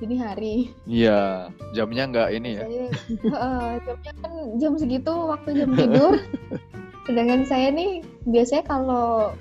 dini 0.00 0.16
hari. 0.20 0.54
Iya, 0.84 1.48
jamnya 1.72 2.08
nggak 2.08 2.28
ini 2.32 2.50
ya. 2.56 2.64
Saya 2.64 2.86
Heeh, 3.24 3.68
jamnya 3.84 4.12
kan 4.20 4.32
jam 4.60 4.72
segitu 4.76 5.12
waktu 5.28 5.48
jam 5.56 5.70
tidur. 5.72 6.14
Sedangkan 7.08 7.42
saya 7.44 7.68
nih 7.72 8.00
biasanya 8.28 8.64
kalau 8.64 9.32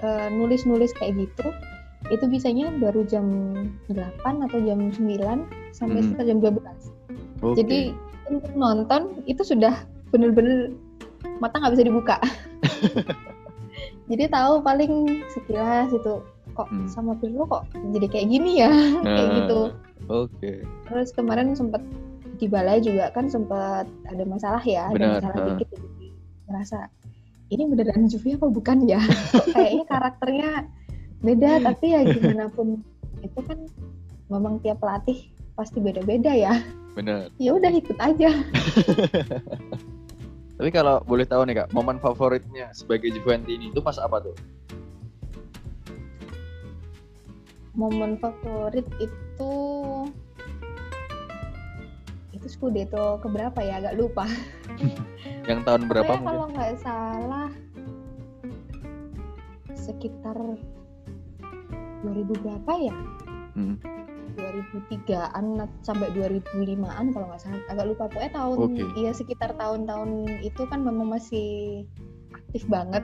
eh, 0.00 0.28
nulis-nulis 0.32 0.92
kayak 0.96 1.16
gitu 1.16 1.48
itu 2.08 2.24
bisanya 2.30 2.72
baru 2.80 3.04
jam 3.04 3.26
8 3.92 4.44
atau 4.48 4.58
jam 4.64 4.88
9 4.88 5.44
sampai 5.76 6.00
Hmm. 6.00 6.04
sekitar 6.16 6.24
jam 6.24 6.38
12. 6.40 6.80
Oke. 7.44 7.56
Jadi 7.60 7.80
untuk 8.30 8.52
nonton 8.54 9.20
itu 9.24 9.42
sudah 9.42 9.74
bener-bener 10.08 10.72
mata 11.38 11.58
nggak 11.58 11.74
bisa 11.76 11.86
dibuka. 11.86 12.16
Jadi 14.08 14.24
tahu 14.32 14.64
paling 14.64 15.22
sekilas 15.30 15.92
itu 15.92 16.24
kok 16.56 16.66
Hmm. 16.68 16.88
sama 16.90 17.14
Pirlo 17.14 17.46
kok 17.46 17.70
jadi 17.94 18.06
kayak 18.10 18.28
gini 18.34 18.58
ya 18.58 18.72
kayak 19.06 19.28
Nah, 19.30 19.36
gitu. 19.38 19.60
Oke. 20.10 20.52
Terus 20.90 21.08
kemarin 21.14 21.54
sempat 21.54 21.78
di 22.40 22.50
balai 22.50 22.82
juga 22.82 23.14
kan 23.14 23.30
sempat 23.30 23.86
ada 24.08 24.24
masalah 24.26 24.58
ya, 24.62 24.90
Benar, 24.90 24.98
ada 24.98 25.06
masalah 25.22 25.38
ha. 25.38 25.46
dikit 25.54 25.68
jadi 25.76 26.06
ngerasa 26.48 26.78
ini 27.48 27.62
beneran 27.68 28.10
Juve 28.10 28.34
apa 28.34 28.46
bukan 28.48 28.78
ya? 28.88 28.98
Kayaknya 29.54 29.84
karakternya 29.86 30.50
beda 31.18 31.50
tapi 31.62 31.86
ya 31.94 32.00
gimana 32.06 32.46
pun 32.50 32.82
itu 33.22 33.40
kan 33.42 33.58
memang 34.26 34.58
tiap 34.58 34.78
pelatih 34.80 35.30
pasti 35.54 35.78
beda-beda 35.78 36.32
ya. 36.32 36.58
Benar. 36.98 37.30
Ya 37.38 37.54
udah 37.54 37.70
ikut 37.70 37.94
aja. 38.02 38.26
Tapi 40.58 40.70
kalau 40.74 40.98
boleh 41.06 41.22
tahu 41.22 41.46
nih 41.46 41.62
Kak, 41.62 41.70
momen 41.70 42.02
favoritnya 42.02 42.74
sebagai 42.74 43.14
Juventus 43.14 43.54
ini 43.54 43.70
itu 43.70 43.78
pas 43.78 43.94
apa 44.02 44.18
tuh? 44.18 44.34
Momen 47.78 48.18
favorit 48.18 48.82
itu 48.98 49.54
itu 52.34 52.46
Scudetto 52.50 53.22
keberapa 53.22 53.62
ya 53.62 53.78
agak 53.78 53.94
lupa. 53.94 54.26
Yang 55.48 55.60
tahun 55.62 55.86
berapa 55.86 56.02
Pokoknya 56.02 56.18
mungkin? 56.18 56.34
kalau 56.34 56.46
nggak 56.50 56.74
salah 56.82 57.50
sekitar 59.70 60.38
2000 62.02 62.42
berapa 62.42 62.72
ya? 62.82 62.96
Hmm. 63.54 63.78
2003-an 64.38 65.44
sampai 65.82 66.08
2005-an 66.14 67.10
kalau 67.10 67.26
nggak 67.26 67.42
salah. 67.42 67.60
Agak 67.68 67.86
lupa 67.86 68.06
pokoknya 68.06 68.32
tahun 68.32 68.58
Oke. 68.70 68.82
iya 68.94 69.10
sekitar 69.10 69.58
tahun-tahun 69.58 70.10
itu 70.40 70.62
kan 70.66 70.80
memang 70.80 71.10
masih 71.10 71.82
aktif 72.32 72.62
banget 72.70 73.02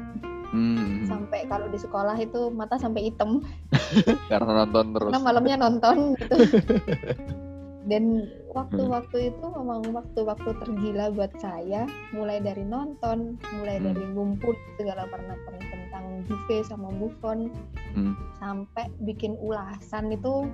Hmm. 0.55 1.03
sampai 1.03 1.51
kalau 1.51 1.67
di 1.67 1.75
sekolah 1.75 2.15
itu 2.15 2.47
mata 2.55 2.79
sampai 2.79 3.11
hitam 3.11 3.43
Karena 4.31 4.63
nonton 4.63 4.95
terus. 4.95 5.11
karena 5.11 5.19
malamnya 5.19 5.57
nonton 5.59 6.15
gitu. 6.15 6.37
Dan 7.91 8.25
waktu-waktu 8.55 9.29
itu 9.29 9.45
memang 9.45 9.83
waktu-waktu 9.93 10.57
tergila 10.57 11.11
buat 11.11 11.35
saya, 11.37 11.85
mulai 12.15 12.39
dari 12.39 12.63
nonton, 12.63 13.35
mulai 13.53 13.77
Hmm. 13.77 13.87
dari 13.91 14.05
ngumpul 14.15 14.55
segala 14.79 15.05
pernak-pernik 15.05 15.69
tentang 15.69 16.05
Juve 16.25 16.63
sama 16.65 16.89
Buffon, 16.97 17.51
Hmm. 17.93 18.15
sampai 18.39 18.89
bikin 19.03 19.35
ulasan 19.37 20.15
itu 20.15 20.47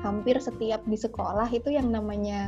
hampir 0.00 0.38
setiap 0.38 0.82
di 0.84 0.94
sekolah 0.94 1.48
itu 1.48 1.70
yang 1.70 1.88
namanya 1.88 2.46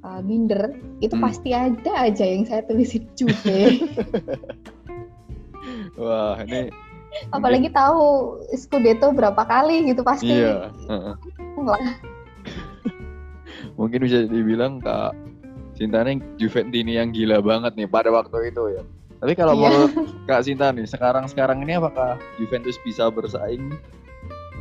uh, 0.00 0.20
binder 0.20 0.74
itu 0.98 1.12
Hmm. 1.12 1.22
pasti 1.22 1.50
ada 1.50 1.92
aja 2.02 2.24
yang 2.24 2.42
saya 2.44 2.62
tulisin 2.62 3.06
Juve. 3.14 3.78
Wah, 5.94 6.40
ini 6.42 6.72
Apalagi 7.28 7.68
tahu 7.68 8.00
Scudetto 8.56 9.12
berapa 9.12 9.44
kali 9.44 9.84
gitu 9.84 10.00
pasti. 10.00 10.32
iya. 10.32 10.72
heeh. 10.88 11.14
lah. 11.60 11.84
Mungkin 13.76 14.00
bisa 14.02 14.24
dibilang 14.24 14.80
Kak 14.80 15.12
Sinta 15.72 16.00
nih 16.02 16.20
Juventini 16.36 16.96
yang 16.96 17.12
gila 17.12 17.40
banget 17.40 17.76
nih 17.76 17.84
pada 17.84 18.08
waktu 18.08 18.48
itu 18.48 18.76
ya. 18.76 18.82
Tapi 19.20 19.32
kalau 19.36 19.54
Iya. 19.54 19.60
menurut 19.62 19.92
Kak 20.24 20.42
Sinta 20.42 20.72
nih, 20.72 20.88
sekarang-sekarang 20.88 21.60
ini 21.60 21.76
apakah 21.76 22.16
Juventus 22.36 22.80
bisa 22.80 23.06
bersaing 23.06 23.76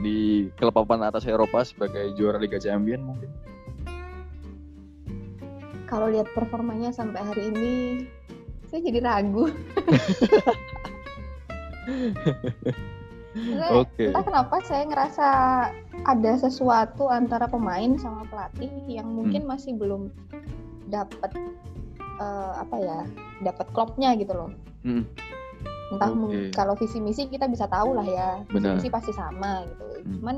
di 0.02 0.49
klub 0.58 0.74
papan 0.74 1.06
atas 1.06 1.30
Eropa 1.30 1.62
sebagai 1.62 2.12
juara 2.18 2.41
Liga 2.41 2.58
Champions 2.58 3.06
mungkin? 3.06 3.30
Kalau 5.86 6.10
lihat 6.10 6.28
performanya 6.34 6.89
sampai 6.89 7.22
hari 7.22 7.52
ini, 7.54 7.74
saya 8.72 8.82
jadi 8.82 8.99
ragu. 9.04 9.52
Oke. 13.72 14.12
Entah 14.12 14.24
kenapa 14.28 14.60
saya 14.64 14.84
ngerasa 14.88 15.28
ada 16.04 16.32
sesuatu 16.39 17.08
antara 17.08 17.47
pemain 17.47 17.95
sama 17.99 18.28
pelatih 18.28 18.72
yang 18.88 19.08
mungkin 19.12 19.47
masih 19.47 19.76
belum 19.76 20.12
dapat 20.88 21.32
eh, 22.20 22.52
apa 22.60 22.76
ya, 22.80 22.99
dapat 23.43 23.68
klopnya 23.72 24.16
gitu 24.16 24.32
loh. 24.36 24.52
Hmm. 24.84 25.04
Entah 25.92 26.10
mung- 26.16 26.56
kalau 26.56 26.74
visi 26.80 27.04
misi 27.04 27.28
kita 27.28 27.52
bisa 27.52 27.68
tahu 27.68 27.92
lah 27.92 28.08
ya, 28.08 28.30
visi 28.48 28.68
misi 28.72 28.88
pasti 28.88 29.12
sama 29.12 29.68
gitu. 29.68 29.86
Hmm. 30.00 30.14
Cuman 30.24 30.38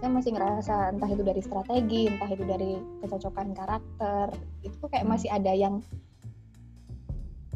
saya 0.00 0.10
masih 0.12 0.30
ngerasa 0.32 0.74
entah 0.92 1.08
itu 1.08 1.22
dari 1.24 1.40
strategi, 1.40 2.02
entah 2.08 2.28
itu 2.28 2.44
dari 2.44 2.72
kecocokan 3.00 3.48
karakter, 3.52 4.26
itu 4.60 4.74
tuh 4.76 4.88
kayak 4.92 5.08
Hmm. 5.08 5.12
masih 5.16 5.28
ada 5.32 5.52
yang 5.52 5.80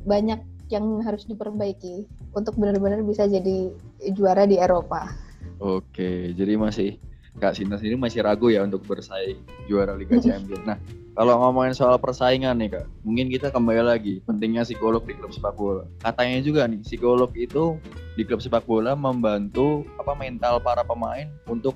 banyak 0.05 0.41
yang 0.73 0.85
harus 1.05 1.25
diperbaiki 1.25 2.09
untuk 2.33 2.57
benar-benar 2.57 3.05
bisa 3.05 3.29
jadi 3.29 3.69
juara 4.13 4.49
di 4.49 4.57
Eropa. 4.57 5.13
Oke, 5.61 6.33
jadi 6.33 6.57
masih 6.57 6.97
Kak 7.35 7.59
Sinta 7.59 7.75
sendiri 7.75 7.99
masih 7.99 8.23
ragu 8.23 8.47
ya 8.47 8.63
untuk 8.63 8.87
bersaing 8.87 9.43
juara 9.67 9.99
Liga 9.99 10.23
Champions. 10.23 10.63
Nah, 10.63 10.79
kalau 11.15 11.35
ngomongin 11.43 11.75
soal 11.75 11.99
persaingan 11.99 12.55
nih 12.63 12.79
Kak, 12.79 12.87
mungkin 13.03 13.27
kita 13.27 13.51
kembali 13.51 13.83
lagi 13.83 14.23
pentingnya 14.23 14.63
psikolog 14.63 15.03
di 15.03 15.19
klub 15.19 15.35
sepak 15.35 15.55
bola. 15.59 15.83
Katanya 15.99 16.39
juga 16.41 16.63
nih, 16.71 16.81
psikolog 16.87 17.35
itu 17.35 17.75
di 18.15 18.23
klub 18.23 18.39
sepak 18.39 18.63
bola 18.65 18.95
membantu 18.95 19.83
apa 19.99 20.15
mental 20.15 20.63
para 20.63 20.87
pemain 20.87 21.27
untuk 21.51 21.75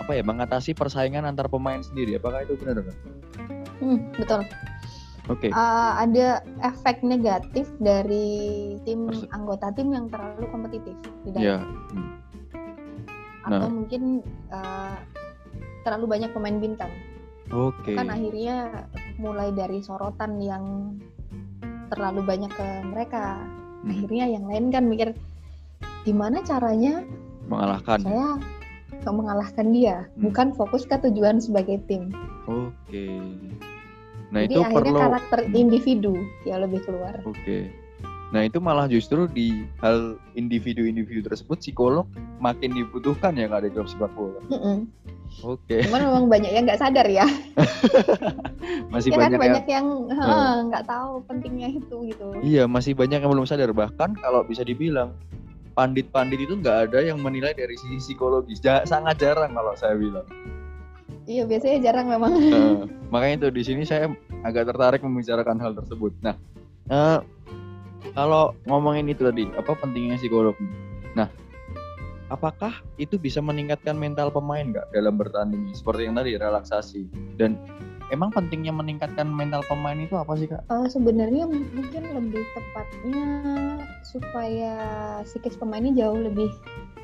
apa 0.00 0.16
ya 0.16 0.24
mengatasi 0.24 0.72
persaingan 0.72 1.28
antar 1.28 1.46
pemain 1.46 1.84
sendiri. 1.84 2.16
Apakah 2.16 2.40
itu 2.40 2.56
benar 2.56 2.80
Kak? 2.80 2.96
Hmm, 3.80 3.98
betul. 4.16 4.40
Oke. 5.28 5.52
Uh, 5.52 5.92
ada 5.94 6.42
efek 6.64 7.04
negatif 7.04 7.68
dari 7.78 8.74
tim 8.82 9.06
Perse- 9.06 9.28
anggota 9.30 9.70
tim 9.70 9.92
yang 9.92 10.08
terlalu 10.08 10.48
kompetitif 10.50 10.96
Iya. 11.36 11.60
dalam 11.62 11.76
Hmm. 11.92 12.10
Atau 13.42 13.66
Nah. 13.66 13.72
mungkin 13.72 14.02
uh, 14.48 14.96
terlalu 15.82 16.06
banyak 16.08 16.30
pemain 16.30 16.58
bintang. 16.58 16.92
Oke. 17.50 17.96
Kan 17.96 18.08
akhirnya 18.08 18.86
mulai 19.16 19.50
dari 19.50 19.80
sorotan 19.80 20.38
yang 20.38 20.94
terlalu 21.90 22.22
banyak 22.22 22.50
ke 22.50 22.68
mereka. 22.86 23.42
Hmm. 23.82 23.90
Akhirnya 23.90 24.24
yang 24.28 24.44
lain 24.46 24.70
kan 24.70 24.84
mikir 24.86 25.16
gimana 26.02 26.40
caranya 26.40 27.02
Mengalahkan. 27.48 27.98
saya 28.00 28.38
mengalahkan 29.02 29.72
dia, 29.72 30.04
Hmm. 30.14 30.28
bukan 30.28 30.48
fokus 30.52 30.84
ke 30.84 31.00
tujuan 31.00 31.40
sebagai 31.40 31.80
tim. 31.88 32.12
Oke. 32.44 33.08
Nah 34.30 34.46
Jadi 34.46 34.54
itu 34.54 34.60
akhirnya 34.62 34.92
perlu. 34.92 35.02
karakter 35.02 35.40
individu 35.50 36.14
yang 36.44 36.62
lebih 36.62 36.84
keluar. 36.84 37.18
Oke. 37.24 37.72
Nah 38.30 38.46
itu 38.46 38.62
malah 38.62 38.86
justru 38.86 39.26
di 39.26 39.66
hal 39.82 40.14
individu-individu 40.38 41.26
tersebut 41.26 41.58
psikolog 41.58 42.06
makin 42.38 42.70
dibutuhkan 42.70 43.34
ya 43.34 43.50
kak 43.50 43.66
di 43.66 43.70
klub 43.74 43.90
sepak 43.90 44.10
bola. 44.14 44.38
Mm-mm. 44.54 44.86
Oke. 45.42 45.86
Cuman 45.86 46.00
memang 46.06 46.24
banyak 46.30 46.50
yang 46.50 46.64
nggak 46.66 46.78
sadar 46.78 47.06
ya. 47.06 47.26
Masih 48.94 49.14
ya 49.14 49.18
kan 49.18 49.30
banyak 49.34 49.38
yang 49.38 49.42
banyak 49.42 49.66
yang 49.66 49.86
"Heh, 50.10 50.54
nggak 50.70 50.84
tahu 50.86 51.22
pentingnya 51.26 51.68
itu 51.70 51.96
gitu. 52.10 52.26
Iya, 52.42 52.66
masih 52.66 52.98
banyak 52.98 53.22
yang 53.22 53.30
belum 53.30 53.46
sadar. 53.46 53.70
Bahkan 53.70 54.18
kalau 54.18 54.42
bisa 54.42 54.66
dibilang 54.66 55.14
pandit-pandit 55.78 56.44
itu 56.44 56.58
nggak 56.58 56.90
ada 56.90 56.98
yang 57.02 57.18
menilai 57.22 57.54
dari 57.54 57.74
sisi 57.78 57.98
psikologis. 58.02 58.58
Ja- 58.58 58.82
sangat 58.86 59.22
jarang 59.22 59.54
kalau 59.54 59.74
saya 59.78 59.94
bilang. 59.94 60.26
Iya 61.30 61.46
biasanya 61.46 61.78
jarang 61.78 62.06
memang. 62.10 62.32
Eh, 62.42 62.74
makanya 63.14 63.46
itu 63.46 63.48
di 63.54 63.62
sini 63.62 63.82
saya 63.86 64.10
agak 64.42 64.66
tertarik 64.74 65.00
membicarakan 65.02 65.62
hal 65.62 65.72
tersebut. 65.78 66.10
Nah, 66.26 66.34
eh, 66.90 67.18
kalau 68.14 68.54
ngomongin 68.66 69.06
itu 69.10 69.22
tadi, 69.22 69.46
apa 69.54 69.76
pentingnya 69.78 70.18
psikolog? 70.18 70.56
Nah, 71.14 71.30
apakah 72.32 72.82
itu 72.98 73.18
bisa 73.18 73.38
meningkatkan 73.38 73.94
mental 73.94 74.30
pemain 74.34 74.66
nggak 74.66 74.90
dalam 74.90 75.14
bertanding? 75.18 75.70
Seperti 75.74 76.10
yang 76.10 76.16
tadi 76.18 76.34
relaksasi. 76.34 77.06
Dan 77.38 77.58
emang 78.10 78.34
pentingnya 78.34 78.74
meningkatkan 78.74 79.30
mental 79.30 79.62
pemain 79.70 79.98
itu 79.98 80.18
apa 80.18 80.32
sih 80.34 80.50
kak? 80.50 80.62
Eh, 80.66 80.88
sebenarnya 80.90 81.46
mungkin 81.46 82.02
lebih 82.10 82.42
tepatnya 82.54 83.26
supaya 84.02 84.74
psikis 85.22 85.54
pemainnya 85.54 85.94
jauh 85.94 86.18
lebih 86.18 86.50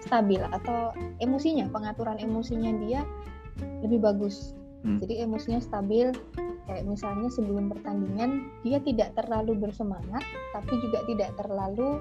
stabil 0.03 0.43
atau 0.55 0.95
emosinya 1.23 1.67
pengaturan 1.71 2.19
emosinya 2.19 2.75
dia 2.83 3.07
lebih 3.85 4.03
bagus. 4.03 4.56
Hmm. 4.87 5.03
Jadi 5.03 5.26
emosinya 5.26 5.59
stabil 5.59 6.14
kayak 6.70 6.87
misalnya 6.87 7.26
sebelum 7.26 7.74
pertandingan 7.74 8.47
dia 8.62 8.78
tidak 8.78 9.18
terlalu 9.18 9.59
bersemangat 9.59 10.22
tapi 10.55 10.78
juga 10.78 11.03
tidak 11.11 11.34
terlalu 11.34 11.99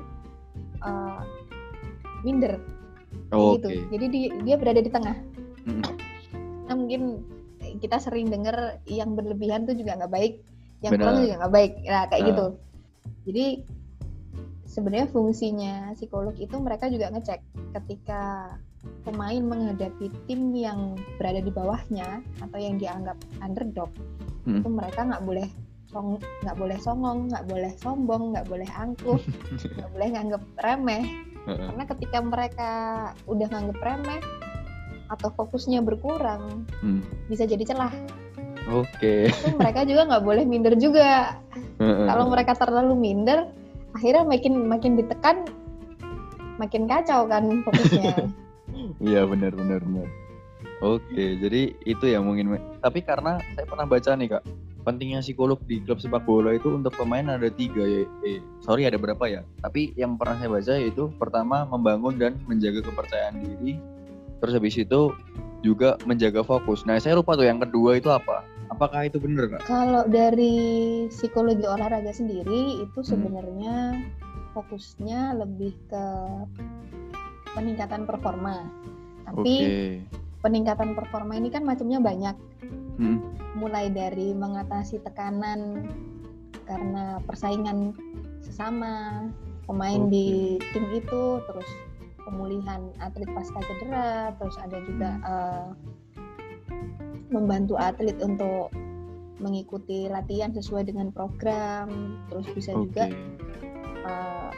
eh, 0.86 1.22
minder 2.22 2.62
Oke. 3.34 3.58
gitu. 3.58 3.70
Jadi 3.90 4.06
dia, 4.14 4.30
dia 4.46 4.56
berada 4.62 4.82
di 4.86 4.92
tengah. 4.94 5.18
Mm. 5.66 5.82
Nah 6.70 6.76
mungkin 6.78 7.02
kita 7.82 7.98
sering 7.98 8.30
dengar 8.30 8.78
yang 8.86 9.18
berlebihan 9.18 9.66
tuh 9.66 9.74
juga 9.74 9.98
nggak 9.98 10.14
baik, 10.14 10.34
yang 10.86 10.94
Benar. 10.94 11.02
kurang 11.02 11.18
juga 11.26 11.36
nggak 11.42 11.54
baik. 11.54 11.72
Nah 11.90 12.04
kayak 12.10 12.22
Nah. 12.22 12.30
gitu. 12.30 12.46
Jadi 13.26 13.46
sebenarnya 14.70 15.08
fungsinya 15.10 15.74
psikolog 15.98 16.36
itu 16.38 16.56
mereka 16.62 16.86
juga 16.92 17.10
ngecek 17.10 17.40
ketika 17.82 18.54
pemain 19.06 19.42
menghadapi 19.42 20.10
tim 20.26 20.54
yang 20.54 20.98
berada 21.22 21.40
di 21.40 21.52
bawahnya 21.54 22.26
atau 22.42 22.58
yang 22.58 22.76
dianggap 22.82 23.18
underdog 23.40 23.90
Hmm. 24.46 24.62
itu 24.62 24.70
mereka 24.70 25.02
nggak 25.10 25.26
boleh 25.26 25.48
song 25.90 26.22
nggak 26.46 26.54
boleh 26.54 26.78
songong 26.78 27.34
nggak 27.34 27.46
boleh 27.50 27.72
sombong 27.82 28.24
nggak 28.30 28.46
boleh 28.46 28.70
angkuh 28.78 29.18
nggak 29.78 29.90
boleh 29.90 30.08
nganggep 30.14 30.44
remeh 30.62 31.04
karena 31.50 31.84
ketika 31.90 32.18
mereka 32.22 32.70
udah 33.26 33.48
nganggep 33.50 33.78
remeh 33.82 34.22
atau 35.10 35.34
fokusnya 35.34 35.82
berkurang 35.82 36.62
Hmm. 36.78 37.02
bisa 37.26 37.50
jadi 37.50 37.66
celah 37.66 37.90
Oke. 38.70 39.34
itu 39.34 39.50
mereka 39.58 39.82
juga 39.86 40.14
nggak 40.14 40.26
boleh 40.26 40.44
minder 40.46 40.78
juga 40.78 41.42
kalau 41.82 42.30
mereka 42.30 42.54
terlalu 42.54 42.94
minder 42.94 43.50
akhirnya 43.98 44.30
makin 44.30 44.54
makin 44.70 44.94
ditekan 44.94 45.42
makin 46.62 46.86
kacau 46.86 47.26
kan 47.26 47.66
fokusnya 47.66 48.14
Iya 49.02 49.26
benar 49.26 49.52
benar 49.56 49.82
benar. 49.82 50.08
Oke, 50.84 51.40
jadi 51.40 51.72
itu 51.88 52.06
ya 52.06 52.20
mungkin. 52.20 52.58
Tapi 52.84 53.00
karena 53.06 53.40
saya 53.56 53.66
pernah 53.66 53.88
baca 53.88 54.12
nih 54.18 54.28
kak, 54.28 54.44
pentingnya 54.84 55.24
psikolog 55.24 55.58
di 55.66 55.80
klub 55.82 55.98
sepak 56.04 56.28
bola 56.28 56.52
itu 56.52 56.68
untuk 56.74 56.92
pemain 57.00 57.26
ada 57.26 57.48
tiga 57.48 57.82
ya. 57.82 58.04
Eh, 58.28 58.44
sorry 58.60 58.84
ada 58.84 59.00
berapa 59.00 59.24
ya? 59.26 59.42
Tapi 59.64 59.96
yang 59.96 60.20
pernah 60.20 60.36
saya 60.36 60.50
baca 60.52 60.74
yaitu 60.76 61.10
pertama 61.16 61.64
membangun 61.66 62.20
dan 62.20 62.34
menjaga 62.46 62.84
kepercayaan 62.84 63.40
diri. 63.40 63.80
Terus 64.44 64.54
habis 64.58 64.76
itu 64.76 65.16
juga 65.64 65.96
menjaga 66.04 66.44
fokus. 66.44 66.84
Nah 66.84 67.00
saya 67.00 67.18
lupa 67.18 67.34
tuh 67.40 67.48
yang 67.48 67.58
kedua 67.58 67.98
itu 67.98 68.12
apa? 68.12 68.46
Apakah 68.70 69.06
itu 69.06 69.22
benar 69.22 69.46
kak? 69.48 69.62
kalau 69.70 70.04
dari 70.10 71.06
psikologi 71.14 71.64
olahraga 71.70 72.10
sendiri 72.10 72.82
itu 72.82 73.00
Hmm. 73.00 73.10
sebenarnya 73.14 73.76
fokusnya 74.58 75.38
lebih 75.38 75.78
ke 75.88 76.06
peningkatan 77.56 78.04
performa 78.04 78.68
tapi 79.26 79.56
Oke. 79.58 79.74
peningkatan 80.46 80.94
performa 80.94 81.34
ini 81.34 81.50
kan 81.50 81.66
macamnya 81.66 81.98
banyak 82.04 82.36
Hmm. 82.96 83.20
mulai 83.60 83.92
dari 83.92 84.32
mengatasi 84.32 85.04
tekanan 85.04 85.84
karena 86.64 87.20
persaingan 87.28 87.92
sesama 88.40 89.28
pemain 89.68 90.08
Oke. 90.08 90.12
di 90.16 90.28
tim 90.72 90.86
itu 90.96 91.44
terus 91.44 91.68
pemulihan 92.24 92.88
atlet 93.04 93.28
pasca 93.36 93.60
cedera 93.68 94.32
terus 94.40 94.56
ada 94.64 94.80
juga 94.88 95.10
Hmm. 95.20 95.28
eh, 95.28 95.68
membantu 97.36 97.76
atlet 97.76 98.16
untuk 98.24 98.72
mengikuti 99.44 100.08
latihan 100.08 100.56
sesuai 100.56 100.88
dengan 100.88 101.12
program 101.12 102.16
terus 102.32 102.48
bisa 102.56 102.72
juga 102.72 103.12
Oke. 103.12 103.20
eh, 104.08 104.50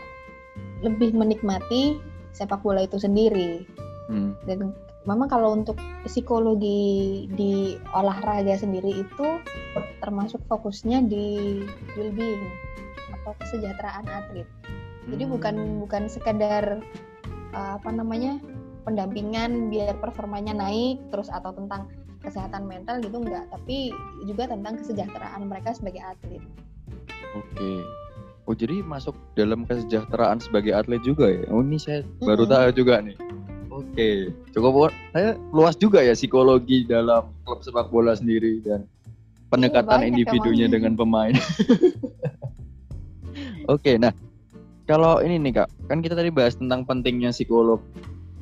lebih 0.85 1.17
menikmati 1.17 1.97
sepak 2.37 2.61
bola 2.61 2.85
itu 2.85 3.01
sendiri 3.01 3.65
Hmm. 4.07 4.37
dan 4.47 4.71
memang 5.03 5.27
kalau 5.27 5.51
untuk 5.55 5.75
psikologi 6.07 7.25
di 7.35 7.75
olahraga 7.91 8.55
sendiri 8.55 9.03
itu 9.03 9.27
termasuk 9.99 10.39
fokusnya 10.47 11.03
di 11.07 11.59
well-being 11.99 12.47
atau 13.11 13.31
kesejahteraan 13.43 14.07
atlet. 14.07 14.47
Jadi 15.07 15.23
Hmm. 15.27 15.33
bukan 15.35 15.55
bukan 15.83 16.03
sekedar 16.07 16.79
uh, 17.51 17.71
apa 17.79 17.89
namanya 17.91 18.39
pendampingan 18.87 19.67
biar 19.67 19.95
performanya 19.99 20.55
naik 20.55 21.03
terus 21.11 21.27
atau 21.27 21.51
tentang 21.51 21.91
kesehatan 22.23 22.67
mental 22.67 22.99
gitu 23.03 23.19
enggak, 23.23 23.47
tapi 23.51 23.91
juga 24.23 24.51
tentang 24.51 24.79
kesejahteraan 24.79 25.47
mereka 25.47 25.75
sebagai 25.75 26.03
atlet. 26.03 26.43
Oke. 27.35 27.83
Oh 28.47 28.55
jadi 28.55 28.79
masuk 28.79 29.11
dalam 29.35 29.67
kesejahteraan 29.67 30.39
sebagai 30.39 30.71
atlet 30.71 31.03
juga 31.03 31.27
ya? 31.27 31.43
Oh 31.51 31.59
ini 31.59 31.75
saya 31.75 32.07
baru 32.23 32.47
tahu 32.47 32.79
juga 32.79 33.03
nih. 33.03 33.19
Oke, 33.67 34.31
cukup 34.55 34.95
saya 35.11 35.35
luas 35.51 35.75
juga 35.75 35.99
ya 35.99 36.15
psikologi 36.15 36.87
dalam 36.87 37.27
klub 37.43 37.59
sepak 37.59 37.91
bola 37.91 38.15
sendiri 38.15 38.63
dan 38.63 38.87
pendekatan 39.51 40.07
individunya 40.07 40.71
dengan 40.71 40.95
pemain. 40.95 41.35
Oke, 43.73 43.99
nah 43.99 44.15
kalau 44.87 45.19
ini 45.19 45.43
nih 45.43 45.61
kak, 45.61 45.69
kan 45.91 45.99
kita 45.99 46.15
tadi 46.15 46.31
bahas 46.31 46.55
tentang 46.55 46.87
pentingnya 46.87 47.35
psikolog 47.35 47.83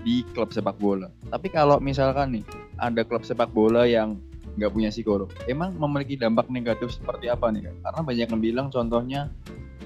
di 0.05 0.21
klub 0.37 0.53
sepak 0.53 0.77
bola. 0.77 1.09
Tapi 1.33 1.49
kalau 1.49 1.81
misalkan 1.81 2.37
nih 2.37 2.45
ada 2.77 3.01
klub 3.01 3.25
sepak 3.25 3.49
bola 3.49 3.89
yang 3.89 4.21
nggak 4.55 4.71
punya 4.71 4.89
psikolog, 4.91 5.29
emang 5.51 5.75
memiliki 5.75 6.15
dampak 6.15 6.47
negatif 6.47 6.95
seperti 6.95 7.27
apa 7.27 7.51
nih 7.51 7.67
kak? 7.67 7.75
Karena 7.83 8.01
banyak 8.01 8.27
yang 8.31 8.41
bilang 8.41 8.67
contohnya 8.71 9.21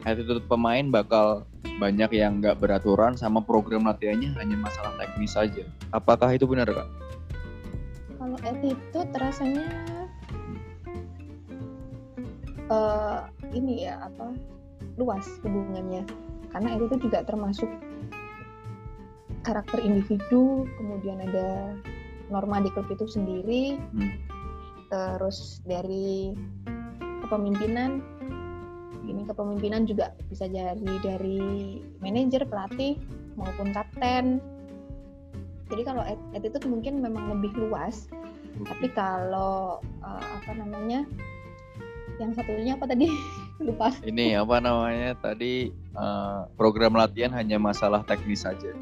attitude 0.05 0.45
pemain 0.45 0.85
bakal 0.93 1.49
banyak 1.81 2.11
yang 2.13 2.43
nggak 2.43 2.59
beraturan 2.59 3.17
sama 3.17 3.41
program 3.41 3.87
latihannya 3.89 4.35
hanya 4.37 4.57
masalah 4.59 4.93
teknis 4.99 5.33
saja. 5.33 5.65
Apakah 5.89 6.29
itu 6.35 6.45
benar 6.45 6.69
kak? 6.69 6.87
Kalau 8.19 8.37
attitude 8.45 9.11
rasanya 9.17 9.67
eh 12.69 13.19
ini 13.57 13.89
ya 13.89 13.97
apa 14.05 14.29
luas 15.01 15.25
hubungannya 15.41 16.05
karena 16.53 16.77
itu 16.77 17.01
juga 17.01 17.25
termasuk 17.25 17.65
karakter 19.41 19.81
individu 19.81 20.69
kemudian 20.77 21.17
ada 21.23 21.73
norma 22.29 22.61
di 22.61 22.69
klub 22.69 22.85
itu 22.93 23.09
sendiri 23.09 23.81
Hmm. 23.95 24.13
Terus 24.89 25.61
dari 25.63 26.33
kepemimpinan 27.25 28.01
ini 29.09 29.25
kepemimpinan 29.25 29.89
juga 29.89 30.13
bisa 30.29 30.45
jadi 30.45 30.93
dari 31.01 31.79
manajer 31.97 32.45
pelatih 32.45 32.99
maupun 33.33 33.73
kapten. 33.73 34.37
Jadi 35.69 35.81
kalau 35.85 36.01
at- 36.05 36.29
attitude 36.37 36.65
mungkin 36.69 37.01
memang 37.01 37.39
lebih 37.39 37.53
luas. 37.57 38.09
Tapi 38.65 38.89
kalau 38.93 39.81
eh, 40.01 40.25
apa 40.41 40.51
namanya 40.57 41.05
yang 42.21 42.35
satunya 42.37 42.77
apa 42.77 42.85
tadi? 42.85 43.09
Lupa. 43.65 43.91
Ini 44.05 44.39
apa 44.39 44.61
namanya 44.61 45.17
tadi 45.17 45.73
eh, 45.73 46.39
program 46.53 46.93
latihan 46.97 47.33
hanya 47.33 47.57
masalah 47.57 48.05
teknis 48.05 48.45
saja. 48.45 48.73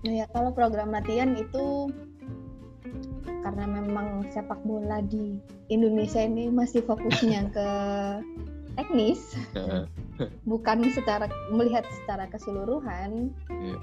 Nah 0.00 0.12
ya 0.14 0.26
kalau 0.32 0.54
program 0.54 0.94
latihan 0.94 1.36
itu 1.36 1.92
karena 3.40 3.64
memang 3.64 4.28
sepak 4.30 4.60
bola 4.64 5.00
di 5.04 5.40
Indonesia 5.72 6.20
ini 6.20 6.48
masih 6.52 6.84
fokusnya 6.84 7.48
ke 7.56 7.68
teknis, 8.78 9.34
bukan 10.46 10.86
secara 10.94 11.26
melihat 11.50 11.84
secara 12.02 12.28
keseluruhan. 12.30 13.34
Iya. 13.50 13.76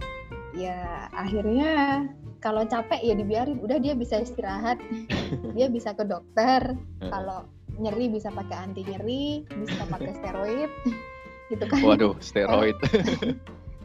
Ya 0.58 0.80
akhirnya 1.14 2.08
kalau 2.42 2.66
capek 2.66 3.02
ya 3.02 3.14
dibiarin, 3.18 3.60
udah 3.62 3.78
dia 3.82 3.94
bisa 3.94 4.22
istirahat, 4.22 4.78
dia 5.58 5.68
bisa 5.70 5.94
ke 5.94 6.06
dokter. 6.06 6.74
Kalau 7.02 7.46
nyeri 7.78 8.10
bisa 8.10 8.34
pakai 8.34 8.58
anti 8.58 8.82
nyeri, 8.86 9.46
bisa 9.54 9.86
pakai 9.86 10.12
steroid, 10.18 10.72
gitu 11.54 11.64
kan? 11.70 11.82
Waduh, 11.84 12.14
steroid. 12.22 12.78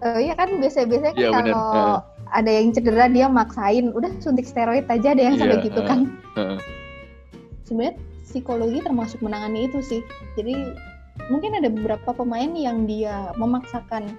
Eh, 0.03 0.19
iya 0.27 0.35
kan 0.35 0.51
biasa-biasanya 0.59 1.13
kan 1.15 1.23
Iya, 1.23 1.31
bener. 1.31 1.55
kalau. 1.55 1.97
Ada 2.33 2.49
yang 2.49 2.73
cedera 2.73 3.07
dia 3.13 3.29
maksain, 3.29 3.93
udah 3.93 4.09
suntik 4.25 4.49
steroid 4.49 4.89
aja 4.89 5.13
ada 5.13 5.23
yang 5.23 5.37
sampai 5.37 5.61
Iya, 5.61 5.67
gitu 5.69 5.81
heeh. 5.85 5.89
kan. 5.89 6.01
Heeh. 6.37 6.59
Sebenarnya 7.69 7.95
psikologi 8.25 8.79
termasuk 8.81 9.21
menangani 9.21 9.69
itu 9.69 9.79
sih. 9.85 10.01
Jadi 10.41 10.73
mungkin 11.29 11.53
ada 11.53 11.69
beberapa 11.69 12.17
pemain 12.17 12.49
yang 12.57 12.89
dia 12.89 13.31
memaksakan 13.37 14.17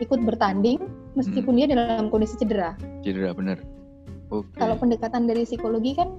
ikut 0.00 0.20
bertanding 0.24 0.80
meskipun 1.14 1.60
dia 1.60 1.68
dalam 1.68 2.08
kondisi 2.08 2.40
cedera. 2.40 2.74
Cedera 3.04 3.36
bener. 3.36 3.60
Oke. 4.32 4.48
Kalau 4.56 4.80
pendekatan 4.80 5.28
dari 5.28 5.44
psikologi 5.44 5.92
kan 5.92 6.16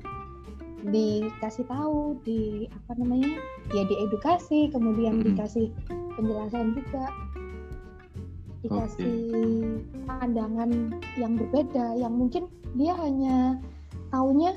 dikasih 0.84 1.63
tahu 1.65 2.19
di 2.27 2.67
apa 2.67 2.99
namanya 2.99 3.39
ya 3.71 3.88
diedukasi 3.88 4.67
kemudian 4.67 5.23
Mm-mm. 5.23 5.31
dikasih 5.31 5.71
penjelasan 6.19 6.75
juga 6.75 7.07
dikasih 8.64 9.16
pandangan 10.07 10.95
yang 11.20 11.36
berbeda 11.36 11.99
yang 11.99 12.16
mungkin 12.16 12.47
dia 12.80 12.95
hanya 12.95 13.59
taunya 14.09 14.55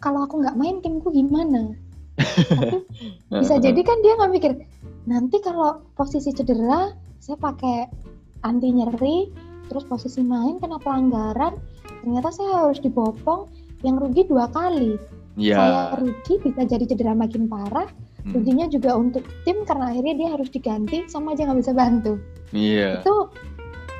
kalau 0.00 0.24
aku 0.24 0.40
nggak 0.40 0.56
main 0.56 0.80
timku 0.80 1.12
gimana? 1.12 1.76
Tapi 2.18 2.84
bisa 3.42 3.60
jadi 3.60 3.80
kan 3.84 3.98
dia 4.00 4.16
nggak 4.16 4.32
mikir 4.32 4.52
nanti 5.04 5.36
kalau 5.44 5.84
posisi 5.96 6.32
cedera 6.32 6.96
saya 7.20 7.36
pakai 7.36 7.88
anti 8.44 8.68
nyeri 8.72 9.28
terus 9.68 9.84
posisi 9.88 10.20
main 10.24 10.60
kena 10.60 10.80
pelanggaran 10.80 11.56
ternyata 12.04 12.28
saya 12.32 12.68
harus 12.68 12.80
dibopong 12.80 13.48
yang 13.84 14.00
rugi 14.00 14.24
dua 14.24 14.48
kali. 14.48 14.96
Iya. 15.34 15.58
saya 15.58 15.98
rugi 15.98 16.34
bisa 16.46 16.62
jadi 16.62 16.84
cedera 16.86 17.10
makin 17.10 17.50
parah 17.50 17.90
Hmm. 18.24 18.40
ruginya 18.40 18.66
juga 18.72 18.96
untuk 18.96 19.20
tim 19.44 19.68
karena 19.68 19.92
akhirnya 19.92 20.14
dia 20.16 20.28
harus 20.32 20.48
diganti 20.48 21.04
sama 21.12 21.36
aja 21.36 21.44
nggak 21.44 21.60
bisa 21.60 21.72
bantu 21.76 22.12
Iya. 22.56 23.04
itu 23.04 23.14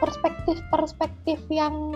perspektif-perspektif 0.00 1.38
yang 1.52 1.92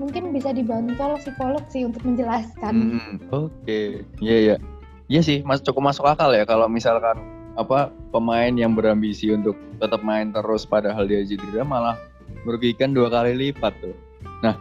mungkin 0.00 0.32
bisa 0.32 0.50
dibantu 0.50 0.96
oleh 0.98 1.20
psikolog 1.20 1.62
sih 1.68 1.84
untuk 1.84 2.02
menjelaskan 2.02 2.72
Hmm, 2.72 3.14
Oke. 3.30 4.02
Iya 4.18 4.36
iya. 4.40 4.56
Iya 5.06 5.20
sih, 5.20 5.38
mas 5.44 5.60
cukup 5.60 5.92
masuk 5.92 6.08
akal 6.08 6.32
ya 6.32 6.48
kalau 6.48 6.64
misalkan 6.66 7.20
apa 7.52 7.92
pemain 8.08 8.48
yang 8.48 8.72
berambisi 8.72 9.28
untuk 9.28 9.52
tetap 9.76 10.00
main 10.00 10.32
terus 10.32 10.64
padahal 10.64 11.04
dia 11.04 11.20
cedera 11.20 11.68
malah 11.68 12.00
merugikan 12.48 12.96
dua 12.96 13.12
kali 13.12 13.36
lipat 13.36 13.76
tuh. 13.84 13.92
Nah, 14.40 14.56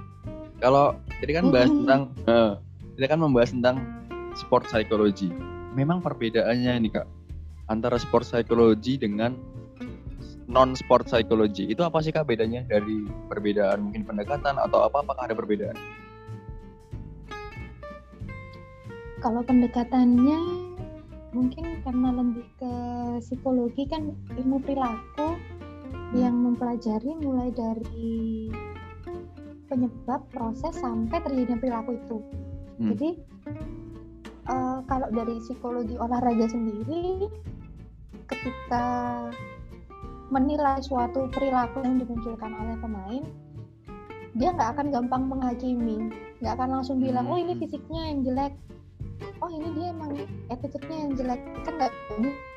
kalau 0.59 0.91
jadi 1.24 1.39
kan 1.39 1.55
bahas 1.55 1.72
tentang 1.72 2.01
eh, 2.28 2.51
kita 2.99 3.05
kan 3.16 3.20
membahas 3.24 3.55
tentang 3.55 3.76
sport 4.36 4.68
psychology. 4.68 5.32
Memang 5.72 6.04
perbedaannya 6.04 6.74
nih 6.88 6.92
Kak 6.92 7.08
antara 7.72 7.96
sport 7.96 8.28
psychology 8.28 9.00
dengan 9.00 9.40
non 10.52 10.76
sport 10.76 11.08
psychology. 11.08 11.72
Itu 11.72 11.88
apa 11.88 12.04
sih 12.04 12.12
Kak 12.12 12.28
bedanya 12.28 12.68
dari 12.68 13.08
perbedaan 13.32 13.88
mungkin 13.88 14.04
pendekatan 14.04 14.60
atau 14.60 14.84
apa 14.84 15.00
apakah 15.00 15.24
ada 15.28 15.36
perbedaan? 15.38 15.80
kalau 19.22 19.46
pendekatannya 19.46 20.40
mungkin 21.32 21.80
karena 21.86 22.10
lebih 22.12 22.44
ke 22.58 22.74
psikologi 23.24 23.88
kan 23.88 24.12
ilmu 24.36 24.60
perilaku 24.66 25.38
yang 26.12 26.36
mempelajari 26.36 27.16
mulai 27.24 27.54
dari 27.56 28.52
penyebab 29.72 30.28
proses 30.34 30.76
sampai 30.76 31.24
terjadinya 31.24 31.62
perilaku 31.62 31.96
itu 31.96 32.18
Hmm. 32.82 32.98
jadi 32.98 33.10
eh, 34.48 34.78
kalau 34.89 35.08
dari 35.12 35.36
psikologi 35.44 35.96
olahraga 35.98 36.48
sendiri 36.50 37.28
ketika 38.28 38.86
menilai 40.32 40.80
suatu 40.80 41.28
perilaku 41.28 41.84
yang 41.84 42.00
dimunculkan 42.00 42.52
oleh 42.56 42.76
pemain 42.80 43.24
dia 44.32 44.56
nggak 44.56 44.80
akan 44.80 44.88
gampang 44.96 45.24
menghakimi 45.28 46.08
nggak 46.39 46.54
akan 46.56 46.80
langsung 46.80 47.04
bilang 47.04 47.28
oh 47.28 47.36
ini 47.36 47.54
Hmm. 47.54 47.62
fisiknya 47.68 48.02
yang 48.08 48.20
jelek 48.24 48.54
oh 49.44 49.50
ini 49.52 49.68
dia 49.76 49.88
emang 49.92 50.12
attitude-nya 50.48 50.98
yang 51.04 51.12
jelek 51.20 51.42
kan 51.68 51.74
nggak 51.76 51.94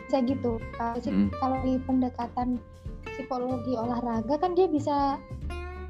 bisa 0.07 0.19
gitu 0.23 0.53
kalau 0.79 0.95
Hmm. 1.03 1.29
kalau 1.43 1.57
di 1.67 1.73
pendekatan 1.83 2.49
psikologi 3.19 3.75
olahraga 3.75 4.35
kan 4.39 4.55
dia 4.55 4.71
bisa 4.71 5.19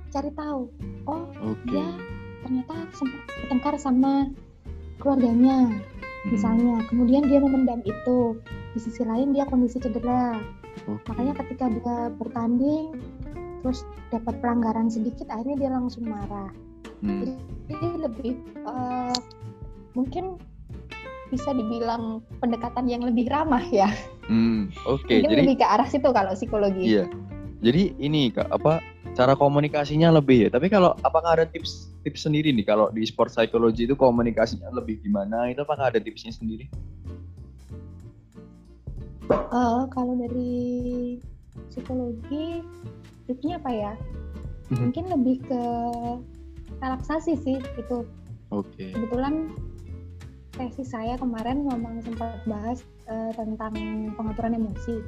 cari 0.09 0.31
tahu 0.33 0.73
oh 1.05 1.29
Oke. 1.45 1.69
dia 1.69 1.85
ternyata 2.41 2.75
sempat 2.97 3.21
bertengkar 3.29 3.75
sama 3.77 4.13
keluarganya 4.99 5.71
Hmm. 6.25 6.41
misalnya 6.41 6.81
kemudian 6.89 7.29
dia 7.29 7.37
memendam 7.37 7.85
itu 7.85 8.41
di 8.73 8.81
sisi 8.81 9.05
lain 9.05 9.37
dia 9.37 9.45
kondisi 9.45 9.77
cedera 9.77 10.41
Oke. 10.89 11.13
makanya 11.13 11.37
ketika 11.45 11.69
dia 11.69 11.97
bertanding 12.17 12.97
terus 13.61 13.85
dapat 14.09 14.41
pelanggaran 14.41 14.89
sedikit 14.89 15.29
akhirnya 15.29 15.57
dia 15.61 15.71
langsung 15.73 16.09
marah 16.09 16.49
Hmm. 17.05 17.37
jadi 17.69 18.09
lebih 18.09 18.41
eh, 18.65 19.17
mungkin 19.93 20.41
bisa 21.29 21.53
dibilang 21.53 22.25
pendekatan 22.41 22.89
yang 22.89 23.05
lebih 23.05 23.29
ramah 23.29 23.61
ya 23.69 23.93
Hmm, 24.25 24.73
Oke, 24.89 25.21
mungkin 25.21 25.29
jadi 25.29 25.35
lebih 25.45 25.57
ke 25.61 25.67
arah 25.69 25.85
situ 25.85 26.09
kalau 26.09 26.33
psikologi 26.33 26.97
iya. 26.97 27.05
Jadi 27.61 27.97
ini 27.97 28.29
kak 28.29 28.49
apa 28.49 28.81
cara 29.13 29.33
komunikasinya 29.33 30.13
lebih 30.13 30.49
ya. 30.49 30.51
Tapi 30.53 30.69
kalau 30.69 30.93
apakah 31.01 31.37
ada 31.37 31.45
tips 31.49 31.93
tips 32.05 32.29
sendiri 32.29 32.53
nih 32.53 32.69
kalau 32.69 32.93
di 32.93 33.03
sport 33.09 33.33
psychology 33.33 33.89
itu 33.89 33.97
komunikasinya 33.97 34.69
lebih 34.71 35.01
gimana? 35.01 35.49
Itu 35.49 35.65
apakah 35.65 35.89
ada 35.91 35.99
tipsnya 35.99 36.31
sendiri? 36.31 36.69
Eh, 39.33 39.83
kalau 39.89 40.13
dari 40.21 41.17
psikologi 41.73 42.61
tipsnya 43.25 43.57
apa 43.57 43.71
ya 43.73 43.93
Mhm. 44.69 44.91
mungkin 44.91 45.05
lebih 45.13 45.37
ke 45.45 45.63
relaksasi 46.81 47.37
sih 47.41 47.57
itu 47.77 47.99
Oke. 48.53 48.93
kebetulan 48.93 49.53
tesis 50.55 50.93
saya 50.93 51.19
kemarin 51.19 51.67
memang 51.67 52.01
sempat 52.05 52.41
bahas 52.47 52.85
eh, 53.09 53.33
tentang 53.37 53.75
pengaturan 54.17 54.57
emosi 54.57 55.03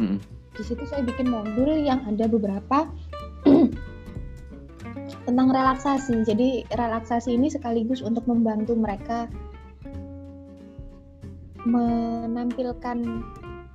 Mm-mm. 0.00 0.18
di 0.56 0.62
situ 0.64 0.84
saya 0.88 1.04
bikin 1.04 1.28
modul 1.28 1.68
yang 1.76 2.00
ada 2.08 2.24
beberapa 2.28 2.88
tentang 5.26 5.50
relaksasi. 5.50 6.22
Jadi 6.22 6.64
relaksasi 6.70 7.34
ini 7.34 7.50
sekaligus 7.50 8.00
untuk 8.00 8.24
membantu 8.30 8.78
mereka 8.78 9.26
menampilkan 11.66 13.02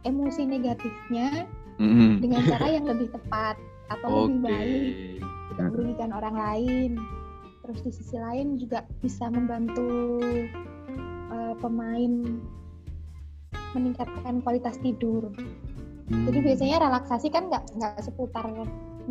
emosi 0.08 0.48
negatifnya 0.48 1.46
Mm-mm. 1.76 2.24
dengan 2.24 2.42
cara 2.48 2.68
yang 2.80 2.88
lebih 2.88 3.12
tepat 3.12 3.60
atau 3.92 4.32
lebih 4.32 4.40
Oke. 4.40 4.48
baik, 4.48 4.84
tidak 5.52 5.66
merugikan 5.76 6.12
orang 6.16 6.36
lain. 6.40 6.92
Terus 7.62 7.80
di 7.84 7.92
sisi 7.94 8.18
lain 8.18 8.56
juga 8.58 8.88
bisa 9.04 9.28
membantu 9.28 10.24
eh, 11.32 11.56
pemain 11.60 12.40
meningkatkan 13.76 14.40
kualitas 14.44 14.80
tidur. 14.80 15.32
Jadi 16.12 16.38
Hmm. 16.40 16.48
biasanya 16.48 16.78
relaksasi 16.84 17.32
kan 17.32 17.48
nggak 17.48 17.72
nggak 17.80 18.04
seputar 18.04 18.44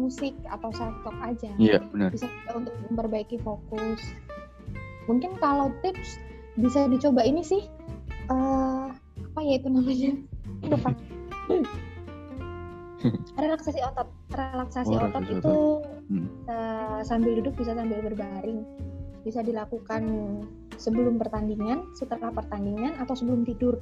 musik 0.01 0.33
atau 0.49 0.73
self 0.73 0.97
talk 1.05 1.17
aja. 1.21 1.53
Iya 1.61 1.85
benar. 1.93 2.11
Bisa 2.17 2.27
untuk 2.57 2.73
memperbaiki 2.89 3.37
fokus. 3.45 4.01
Mungkin 5.05 5.37
kalau 5.37 5.69
tips 5.85 6.17
bisa 6.57 6.89
dicoba 6.89 7.21
ini 7.23 7.45
sih 7.45 7.69
eh 8.33 8.87
apa 8.97 9.41
ya 9.45 9.55
itu 9.61 9.69
namanya? 9.69 10.13
Lupa. 10.71 10.91
relaksasi 13.41 13.81
otot. 13.85 14.09
Relaksasi 14.33 14.93
Oh, 14.97 15.05
otot 15.09 15.25
itu 15.29 15.57
Hmm. 16.11 16.27
eh, 16.49 17.01
sambil 17.07 17.39
duduk 17.39 17.55
bisa 17.57 17.73
sambil 17.73 18.01
berbaring. 18.03 18.65
Bisa 19.23 19.45
dilakukan 19.45 20.03
sebelum 20.81 21.21
pertandingan, 21.21 21.85
setelah 21.93 22.33
pertandingan 22.33 22.97
atau 22.99 23.13
sebelum 23.13 23.45
tidur. 23.45 23.79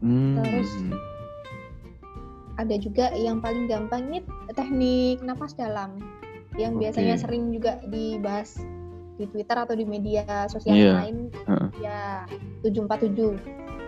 Hmm. 0.00 0.38
Terus- 0.40 0.82
ada 2.56 2.74
juga 2.76 3.12
yang 3.12 3.38
paling 3.38 3.68
gampang 3.68 4.08
ini 4.08 4.18
teknik 4.50 5.20
napas 5.20 5.52
dalam 5.52 6.00
yang 6.56 6.76
Oke. 6.76 6.88
biasanya 6.88 7.20
sering 7.20 7.52
juga 7.52 7.76
dibahas 7.84 8.56
di 9.16 9.24
Twitter 9.26 9.56
atau 9.56 9.72
di 9.72 9.84
media 9.84 10.24
sosial 10.46 10.76
Iya. 10.76 10.92
lain 10.98 11.16
Heeh. 11.48 11.68
ya 11.80 12.00
747 12.62 13.36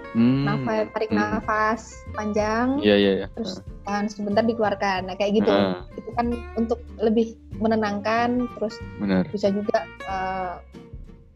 Hmm. 0.09 0.49
nafas 0.49 0.89
tarik 0.97 1.12
Hmm. 1.12 1.21
nafas 1.21 1.83
panjang 2.16 2.81
Iya 2.81 2.97
iya 2.97 3.12
iya. 3.14 3.27
terus 3.37 3.61
tahan 3.85 4.09
sebentar 4.09 4.41
dikeluarkan 4.41 5.05
nah 5.05 5.14
kayak 5.14 5.37
gitu 5.37 5.53
Heeh. 5.53 6.01
itu 6.01 6.11
kan 6.16 6.27
untuk 6.57 6.81
lebih 6.97 7.37
menenangkan 7.61 8.49
terus 8.57 8.73
Benar. 8.97 9.29
bisa 9.29 9.53
juga 9.53 9.85
eh, 10.09 10.55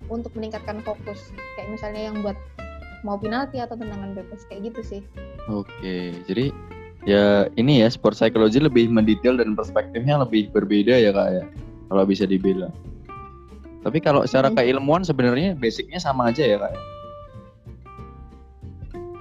untuk 0.09 0.33
meningkatkan 0.33 0.81
fokus 0.81 1.21
kayak 1.53 1.69
misalnya 1.69 2.09
yang 2.09 2.17
buat 2.21 2.37
mau 3.03 3.17
penalti 3.17 3.59
atau 3.59 3.75
tendangan 3.75 4.15
bebas 4.15 4.47
kayak 4.47 4.73
gitu 4.73 4.81
sih. 4.81 5.03
Oke, 5.49 6.15
jadi 6.25 6.49
ya 7.03 7.51
ini 7.55 7.83
ya 7.83 7.89
sport 7.89 8.15
psychology 8.15 8.59
lebih 8.59 8.87
mendetail 8.87 9.35
dan 9.35 9.53
perspektifnya 9.53 10.23
lebih 10.23 10.51
berbeda 10.51 10.95
ya 10.95 11.11
kak 11.11 11.29
ya 11.33 11.45
kalau 11.89 12.05
bisa 12.05 12.25
dibilang. 12.25 12.73
Tapi 13.83 13.99
kalau 13.99 14.23
secara 14.23 14.47
Hmm. 14.49 14.57
keilmuan 14.57 15.03
sebenarnya 15.03 15.59
basicnya 15.59 15.99
sama 15.99 16.31
aja 16.31 16.43
ya 16.43 16.57
kak. 16.57 16.71
ya? 16.71 16.81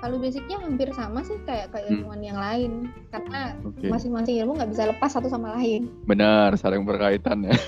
Kalau 0.02 0.18
basicnya 0.18 0.58
hampir 0.58 0.90
sama 0.94 1.22
sih 1.22 1.38
kayak 1.46 1.70
keilmuan 1.70 2.22
yang 2.22 2.38
lain 2.38 2.90
karena 3.10 3.54
Oke, 3.62 3.86
masing-masing 3.86 4.42
ilmu 4.42 4.58
nggak 4.58 4.72
bisa 4.74 4.90
lepas 4.90 5.14
satu 5.14 5.30
sama 5.30 5.54
lain. 5.58 5.86
benar 6.06 6.58
saling 6.58 6.82
berkaitan 6.82 7.46
ya. 7.46 7.54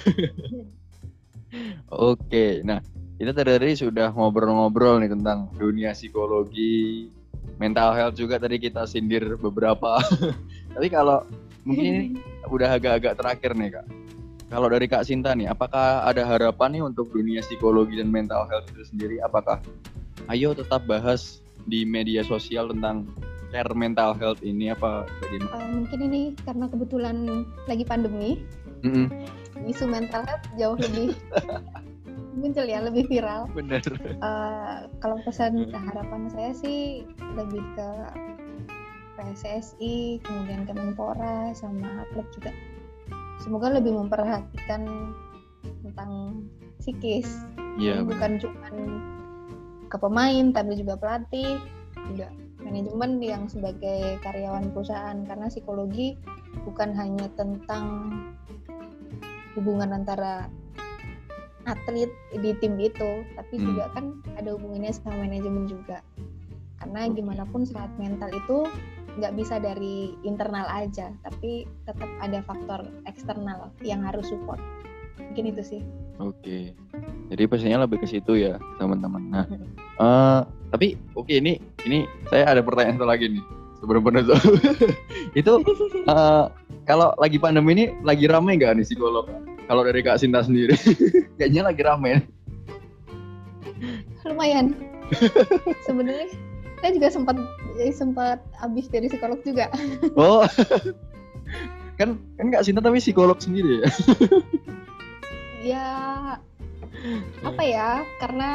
Oke, 1.94 2.66
nah 2.66 2.82
kita 3.22 3.38
tadi 3.38 3.78
sudah 3.78 4.10
ngobrol-ngobrol 4.10 4.98
nih 4.98 5.14
tentang 5.14 5.54
dunia 5.54 5.94
psikologi, 5.94 7.14
mental 7.62 7.96
health 7.96 8.16
juga 8.20 8.42
tadi 8.42 8.60
kita 8.60 8.84
sindir 8.84 9.40
beberapa. 9.40 10.02
Tapi 10.76 10.88
kalau 10.92 11.24
mungkin 11.64 12.20
udah 12.52 12.76
agak-agak 12.76 13.14
terakhir 13.16 13.52
nih 13.56 13.80
kak. 13.80 13.88
Kalau 14.54 14.70
dari 14.70 14.86
Kak 14.86 15.10
Sinta 15.10 15.34
nih, 15.34 15.50
apakah 15.50 16.06
ada 16.06 16.22
harapan 16.30 16.78
nih 16.78 16.84
untuk 16.86 17.10
dunia 17.10 17.42
psikologi 17.42 17.98
dan 17.98 18.14
mental 18.14 18.46
health 18.46 18.70
itu 18.70 18.86
sendiri? 18.86 19.18
Apakah 19.26 19.58
ayo 20.30 20.54
tetap 20.54 20.86
bahas 20.86 21.42
di 21.66 21.82
media 21.82 22.22
sosial 22.22 22.70
tentang 22.70 23.10
care 23.50 23.74
mental 23.74 24.14
health 24.14 24.46
ini 24.46 24.70
apa 24.70 25.10
bagaimana? 25.26 25.58
Eh, 25.58 25.70
mungkin 25.74 26.00
ini 26.06 26.22
karena 26.46 26.66
kebetulan 26.70 27.16
lagi 27.66 27.82
pandemi, 27.82 28.46
Mm-mm, 28.86 29.10
isu 29.66 29.90
mental 29.90 30.22
health 30.22 30.46
jauh 30.54 30.78
lebih 30.78 31.18
muncul 32.34 32.66
ya, 32.66 32.80
lebih 32.82 33.06
viral. 33.08 33.50
bener. 33.54 33.82
Eh, 34.02 34.76
kalau 35.00 35.18
pesan 35.24 35.70
harapan 35.72 36.30
saya 36.34 36.52
sih 36.58 37.08
lebih 37.38 37.62
ke 37.78 37.90
PSSI, 39.18 40.20
kemudian 40.26 40.66
Kemenpora 40.66 41.54
sama 41.54 42.04
klub 42.12 42.26
juga. 42.34 42.52
Semoga 43.42 43.78
lebih 43.78 43.94
memperhatikan 43.94 45.14
tentang 45.84 46.44
psikis. 46.82 47.28
Iya, 47.78 48.06
bukan 48.06 48.38
cuma 48.38 48.70
ke 49.90 49.98
pemain 50.02 50.46
tapi 50.50 50.74
juga 50.78 50.98
pelatih, 50.98 51.62
juga 52.10 52.34
manajemen 52.64 53.22
yang 53.22 53.44
sebagai 53.46 54.18
karyawan 54.24 54.72
perusahaan 54.72 55.20
karena 55.28 55.52
psikologi 55.52 56.18
bukan 56.64 56.96
hanya 56.96 57.28
tentang 57.36 58.10
hubungan 59.54 59.94
antara 59.94 60.50
atlet 61.66 62.12
di 62.36 62.52
tim 62.60 62.76
itu, 62.80 63.24
tapi 63.36 63.56
Hmm. 63.60 63.66
juga 63.72 63.84
kan 63.96 64.06
ada 64.36 64.56
hubungannya 64.56 64.92
sama 64.92 65.24
manajemen 65.24 65.66
juga. 65.68 66.04
Karena 66.80 67.08
gimana 67.12 67.44
pun 67.48 67.64
saat 67.64 67.90
mental 67.96 68.28
itu 68.32 68.68
nggak 69.14 69.34
bisa 69.38 69.62
dari 69.62 70.18
internal 70.26 70.66
aja, 70.68 71.14
tapi 71.24 71.70
tetap 71.86 72.10
ada 72.20 72.42
faktor 72.44 72.90
eksternal 73.06 73.70
yang 73.86 74.02
harus 74.04 74.28
support. 74.28 74.60
Mungkin 75.22 75.54
itu 75.54 75.62
sih. 75.64 75.82
Oke. 76.18 76.74
Jadi 77.30 77.44
pesannya 77.48 77.86
lebih 77.86 78.02
ke 78.04 78.08
situ 78.10 78.38
ya, 78.38 78.58
teman-teman. 78.82 79.24
Nah, 79.30 79.46
eh, 80.02 80.40
tapi 80.74 80.98
oke 81.14 81.30
ini 81.30 81.62
ini 81.86 82.06
saya 82.30 82.52
ada 82.58 82.62
pertanyaan 82.66 82.98
satu 82.98 83.08
lagi 83.08 83.30
nih. 83.32 83.44
Sebelum 83.84 84.02
penutup. 84.04 84.40
itu 85.40 85.52
eh, 86.08 86.46
kalau 86.84 87.10
lagi 87.20 87.38
pandemi 87.38 87.76
ini 87.78 87.86
lagi 88.02 88.26
ramai 88.28 88.58
nggak 88.58 88.82
nih 88.82 88.86
psikolog? 88.88 89.30
Kalau 89.64 89.82
dari 89.88 90.04
Kak 90.04 90.20
Sinta 90.20 90.44
sendiri, 90.44 90.76
kayaknya 91.44 91.68
lagi 91.68 91.84
ramai. 91.84 92.24
lumayan 94.24 94.72
sebenarnya 95.88 96.32
saya 96.80 96.96
juga 96.96 97.12
sempat 97.12 97.36
eh, 97.76 97.92
sempat 97.92 98.40
habis 98.56 98.88
dari 98.88 99.12
psikolog 99.12 99.36
juga 99.44 99.68
Oh, 100.16 100.48
kan 102.00 102.16
kan 102.40 102.48
Kak 102.48 102.64
Sinta 102.64 102.80
tapi 102.80 103.04
psikolog 103.04 103.36
sendiri 103.44 103.84
ya? 103.84 103.90
ya 105.76 105.88
apa 107.44 107.64
ya 107.68 108.08
karena 108.24 108.52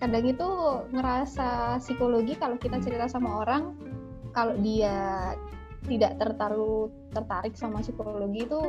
kadang 0.00 0.24
itu 0.24 0.48
ngerasa 0.96 1.76
psikologi 1.84 2.40
kalau 2.40 2.56
kita 2.56 2.80
cerita 2.80 3.04
sama 3.12 3.44
orang 3.44 3.76
kalau 4.32 4.56
dia 4.64 5.36
tidak 5.84 6.16
tertaruh 6.16 6.88
tertarik 7.12 7.52
sama 7.54 7.84
psikologi 7.84 8.48
itu 8.48 8.60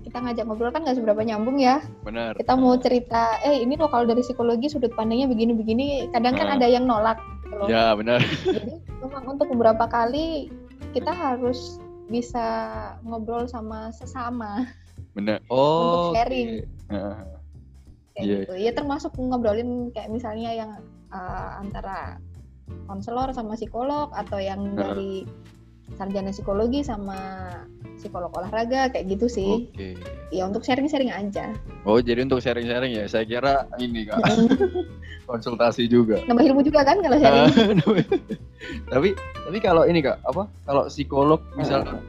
kita 0.00 0.22
ngajak 0.22 0.46
ngobrol 0.46 0.70
kan 0.70 0.86
nggak 0.86 0.96
seberapa 0.96 1.20
nyambung 1.20 1.58
ya 1.58 1.82
Benar. 2.06 2.32
kita 2.38 2.54
mau 2.54 2.78
cerita 2.78 3.36
eh 3.42 3.60
ini 3.60 3.74
loh 3.74 3.90
kalau 3.90 4.06
dari 4.06 4.22
psikologi 4.22 4.70
sudut 4.70 4.94
pandangnya 4.94 5.26
begini-begini 5.26 6.08
kadang 6.14 6.38
kan 6.38 6.46
Ah. 6.46 6.56
ada 6.56 6.66
yang 6.66 6.86
nolak 6.86 7.18
loh. 7.50 7.66
Ya 7.66 7.92
benar. 7.92 8.22
Jadi 8.46 8.78
memang 9.02 9.24
untuk 9.26 9.50
beberapa 9.50 9.84
kali 9.84 10.48
kita 10.94 11.10
harus 11.10 11.82
bisa 12.06 12.46
ngobrol 13.02 13.46
sama 13.46 13.90
sesama 13.90 14.66
Benar. 15.12 15.42
Oh. 15.50 16.14
Untuk 16.14 16.22
sharing. 16.22 16.48
Heeh. 16.88 17.16
kayak 18.10 18.22
Iya. 18.26 18.36
gitu. 18.46 18.54
Ya 18.54 18.70
termasuk 18.72 19.12
ngobrolin 19.18 19.90
kayak 19.90 20.10
misalnya 20.10 20.50
yang 20.54 20.70
uh, 21.10 21.58
antara 21.58 22.18
konselor 22.86 23.34
sama 23.34 23.58
psikolog 23.58 24.14
atau 24.14 24.38
yang 24.38 24.62
Heeh. 24.62 24.78
dari 24.78 25.12
sarjana 25.98 26.30
psikologi 26.30 26.80
sama 26.86 27.18
psikolog 28.00 28.32
olahraga 28.32 28.88
kayak 28.88 29.06
gitu 29.16 29.26
sih. 29.28 29.68
Oke. 29.70 29.98
Ya 30.32 30.46
untuk 30.48 30.64
sharing-sharing 30.64 31.12
aja. 31.12 31.52
Oh 31.84 32.00
jadi 32.00 32.24
untuk 32.24 32.40
sharing-sharing 32.40 32.96
ya? 32.96 33.04
Saya 33.10 33.24
kira 33.28 33.68
ini 33.76 34.08
kak 34.08 34.20
konsultasi 35.30 35.86
juga. 35.86 36.22
Nambah 36.24 36.44
ilmu 36.46 36.62
juga 36.64 36.86
kan 36.86 37.02
kalau 37.04 37.16
sharing. 37.20 37.78
tapi 38.92 39.12
tapi 39.44 39.58
kalau 39.60 39.84
ini 39.84 40.00
kak 40.00 40.20
apa 40.24 40.48
kalau 40.64 40.88
psikolog 40.88 41.40
misalnya 41.56 42.00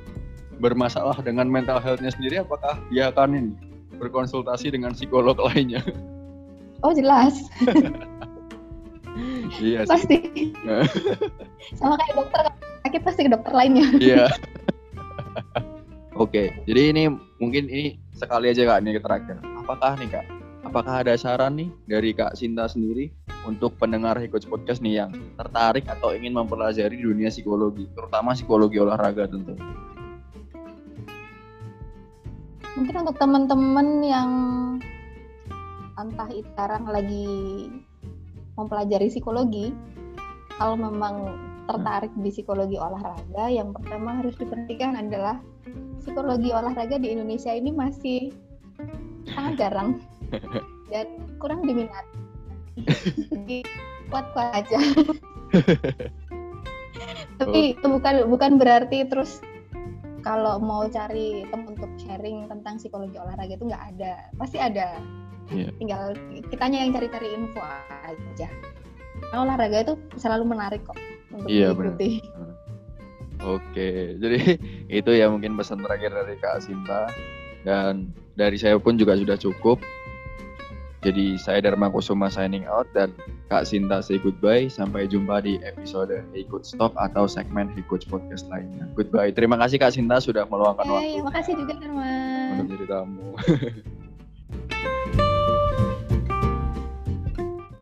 bermasalah 0.61 1.17
dengan 1.25 1.49
mental 1.49 1.81
healthnya 1.81 2.13
sendiri 2.13 2.45
apakah 2.45 2.77
dia 2.93 3.09
akan 3.09 3.33
ini 3.33 3.53
berkonsultasi 3.97 4.71
dengan 4.73 4.93
psikolog 4.93 5.35
lainnya 5.37 5.81
Oh 6.81 6.89
jelas, 6.97 7.37
iya 9.61 9.85
sih 9.85 9.93
pasti. 9.93 10.17
sama 11.77 11.93
kayak 11.93 12.13
dokter 12.17 12.41
sakit 12.81 13.01
pasti 13.05 13.21
ke 13.25 13.31
dokter 13.31 13.53
lainnya. 13.53 13.87
iya. 14.03 14.25
Oke 16.23 16.53
jadi 16.67 16.91
ini 16.93 17.03
mungkin 17.39 17.71
ini 17.71 17.97
sekali 18.13 18.51
aja 18.51 18.67
kak 18.67 18.83
ini 18.83 18.99
terakhir. 18.99 19.37
Apakah 19.63 19.97
nih 19.97 20.09
kak 20.11 20.25
apakah 20.61 21.03
ada 21.03 21.17
saran 21.17 21.57
nih 21.57 21.69
dari 21.89 22.13
kak 22.13 22.37
Sinta 22.37 22.69
sendiri 22.69 23.11
untuk 23.43 23.73
pendengar 23.81 24.15
Hikots 24.21 24.45
Podcast 24.45 24.79
nih 24.79 25.03
yang 25.03 25.11
tertarik 25.35 25.89
atau 25.89 26.13
ingin 26.13 26.37
mempelajari 26.37 27.01
dunia 27.01 27.33
psikologi 27.33 27.89
terutama 27.97 28.37
psikologi 28.37 28.77
olahraga 28.77 29.25
tentu? 29.27 29.57
Mungkin 32.71 32.95
untuk 33.03 33.19
teman-teman 33.19 33.87
yang 33.99 34.31
entah 35.99 36.29
sekarang 36.31 36.87
lagi 36.87 37.67
mempelajari 38.55 39.11
psikologi, 39.11 39.75
kalau 40.55 40.79
memang 40.79 41.35
tertarik 41.71 42.11
di 42.19 42.29
psikologi 42.29 42.75
olahraga, 42.75 43.47
yang 43.47 43.71
pertama 43.71 44.19
harus 44.19 44.35
diperhatikan 44.35 44.99
adalah 44.99 45.39
psikologi 46.03 46.51
olahraga 46.51 46.99
di 46.99 47.15
Indonesia 47.15 47.51
ini 47.55 47.71
masih 47.71 48.35
sangat 49.31 49.53
jarang 49.59 50.01
dan 50.91 51.07
kurang 51.39 51.63
diminati. 51.63 52.19
Jadi 53.31 53.63
kuat-kuat 54.11 54.63
aja. 54.63 54.79
Tapi 57.41 57.73
itu 57.73 57.87
bukan 57.87 58.29
bukan 58.29 58.61
berarti 58.61 59.07
terus 59.09 59.41
kalau 60.21 60.61
mau 60.61 60.85
cari 60.85 61.49
teman 61.49 61.73
untuk 61.73 61.89
sharing 61.97 62.45
tentang 62.45 62.77
psikologi 62.77 63.17
olahraga 63.17 63.57
itu 63.57 63.65
nggak 63.65 63.85
ada 63.97 64.29
pasti 64.37 64.61
ada 64.61 65.01
Iya. 65.51 65.69
tinggal 65.75 66.03
kitanya 66.47 66.87
yang 66.87 66.91
cari-cari 66.95 67.27
info 67.35 67.59
aja 68.07 68.47
nah, 69.35 69.43
olahraga 69.43 69.83
itu 69.83 69.93
selalu 70.15 70.47
menarik 70.47 70.81
kok 70.87 70.95
untuk 71.33 71.47
Iya, 71.47 71.73
diikuti 71.73 72.11
Oke, 73.41 74.21
jadi 74.21 74.37
itu 75.01 75.11
ya 75.17 75.25
mungkin 75.33 75.57
pesan 75.57 75.81
terakhir 75.81 76.13
dari 76.13 76.37
Kak 76.37 76.61
Sinta 76.61 77.09
dan 77.65 78.13
dari 78.37 78.57
saya 78.57 78.77
pun 78.77 78.97
juga 79.01 79.17
sudah 79.17 79.37
cukup. 79.37 79.81
Jadi 81.01 81.33
saya 81.41 81.65
Dharma 81.65 81.89
Kusuma 81.89 82.29
signing 82.29 82.69
out 82.69 82.85
dan 82.93 83.09
Kak 83.49 83.65
Sinta 83.65 84.05
say 84.05 84.21
goodbye. 84.21 84.69
Sampai 84.69 85.09
jumpa 85.09 85.41
di 85.41 85.57
episode 85.65 86.21
Hey 86.29 86.45
Coach 86.45 86.77
Talk 86.77 86.93
atau 86.93 87.25
segmen 87.25 87.73
Hey 87.73 87.81
Coach 87.89 88.05
Podcast 88.05 88.45
lainnya. 88.53 88.85
Goodbye. 88.93 89.33
Terima 89.33 89.57
kasih 89.57 89.81
Kak 89.81 89.97
Sinta 89.97 90.21
sudah 90.21 90.45
meluangkan 90.45 90.85
Oke, 90.85 90.93
waktu 90.93 91.25
makasih 91.25 91.53
juga 91.57 91.73
Dharma 91.81 92.13
untuk 92.53 92.65
jadi 92.77 92.85
tamu. 92.85 93.33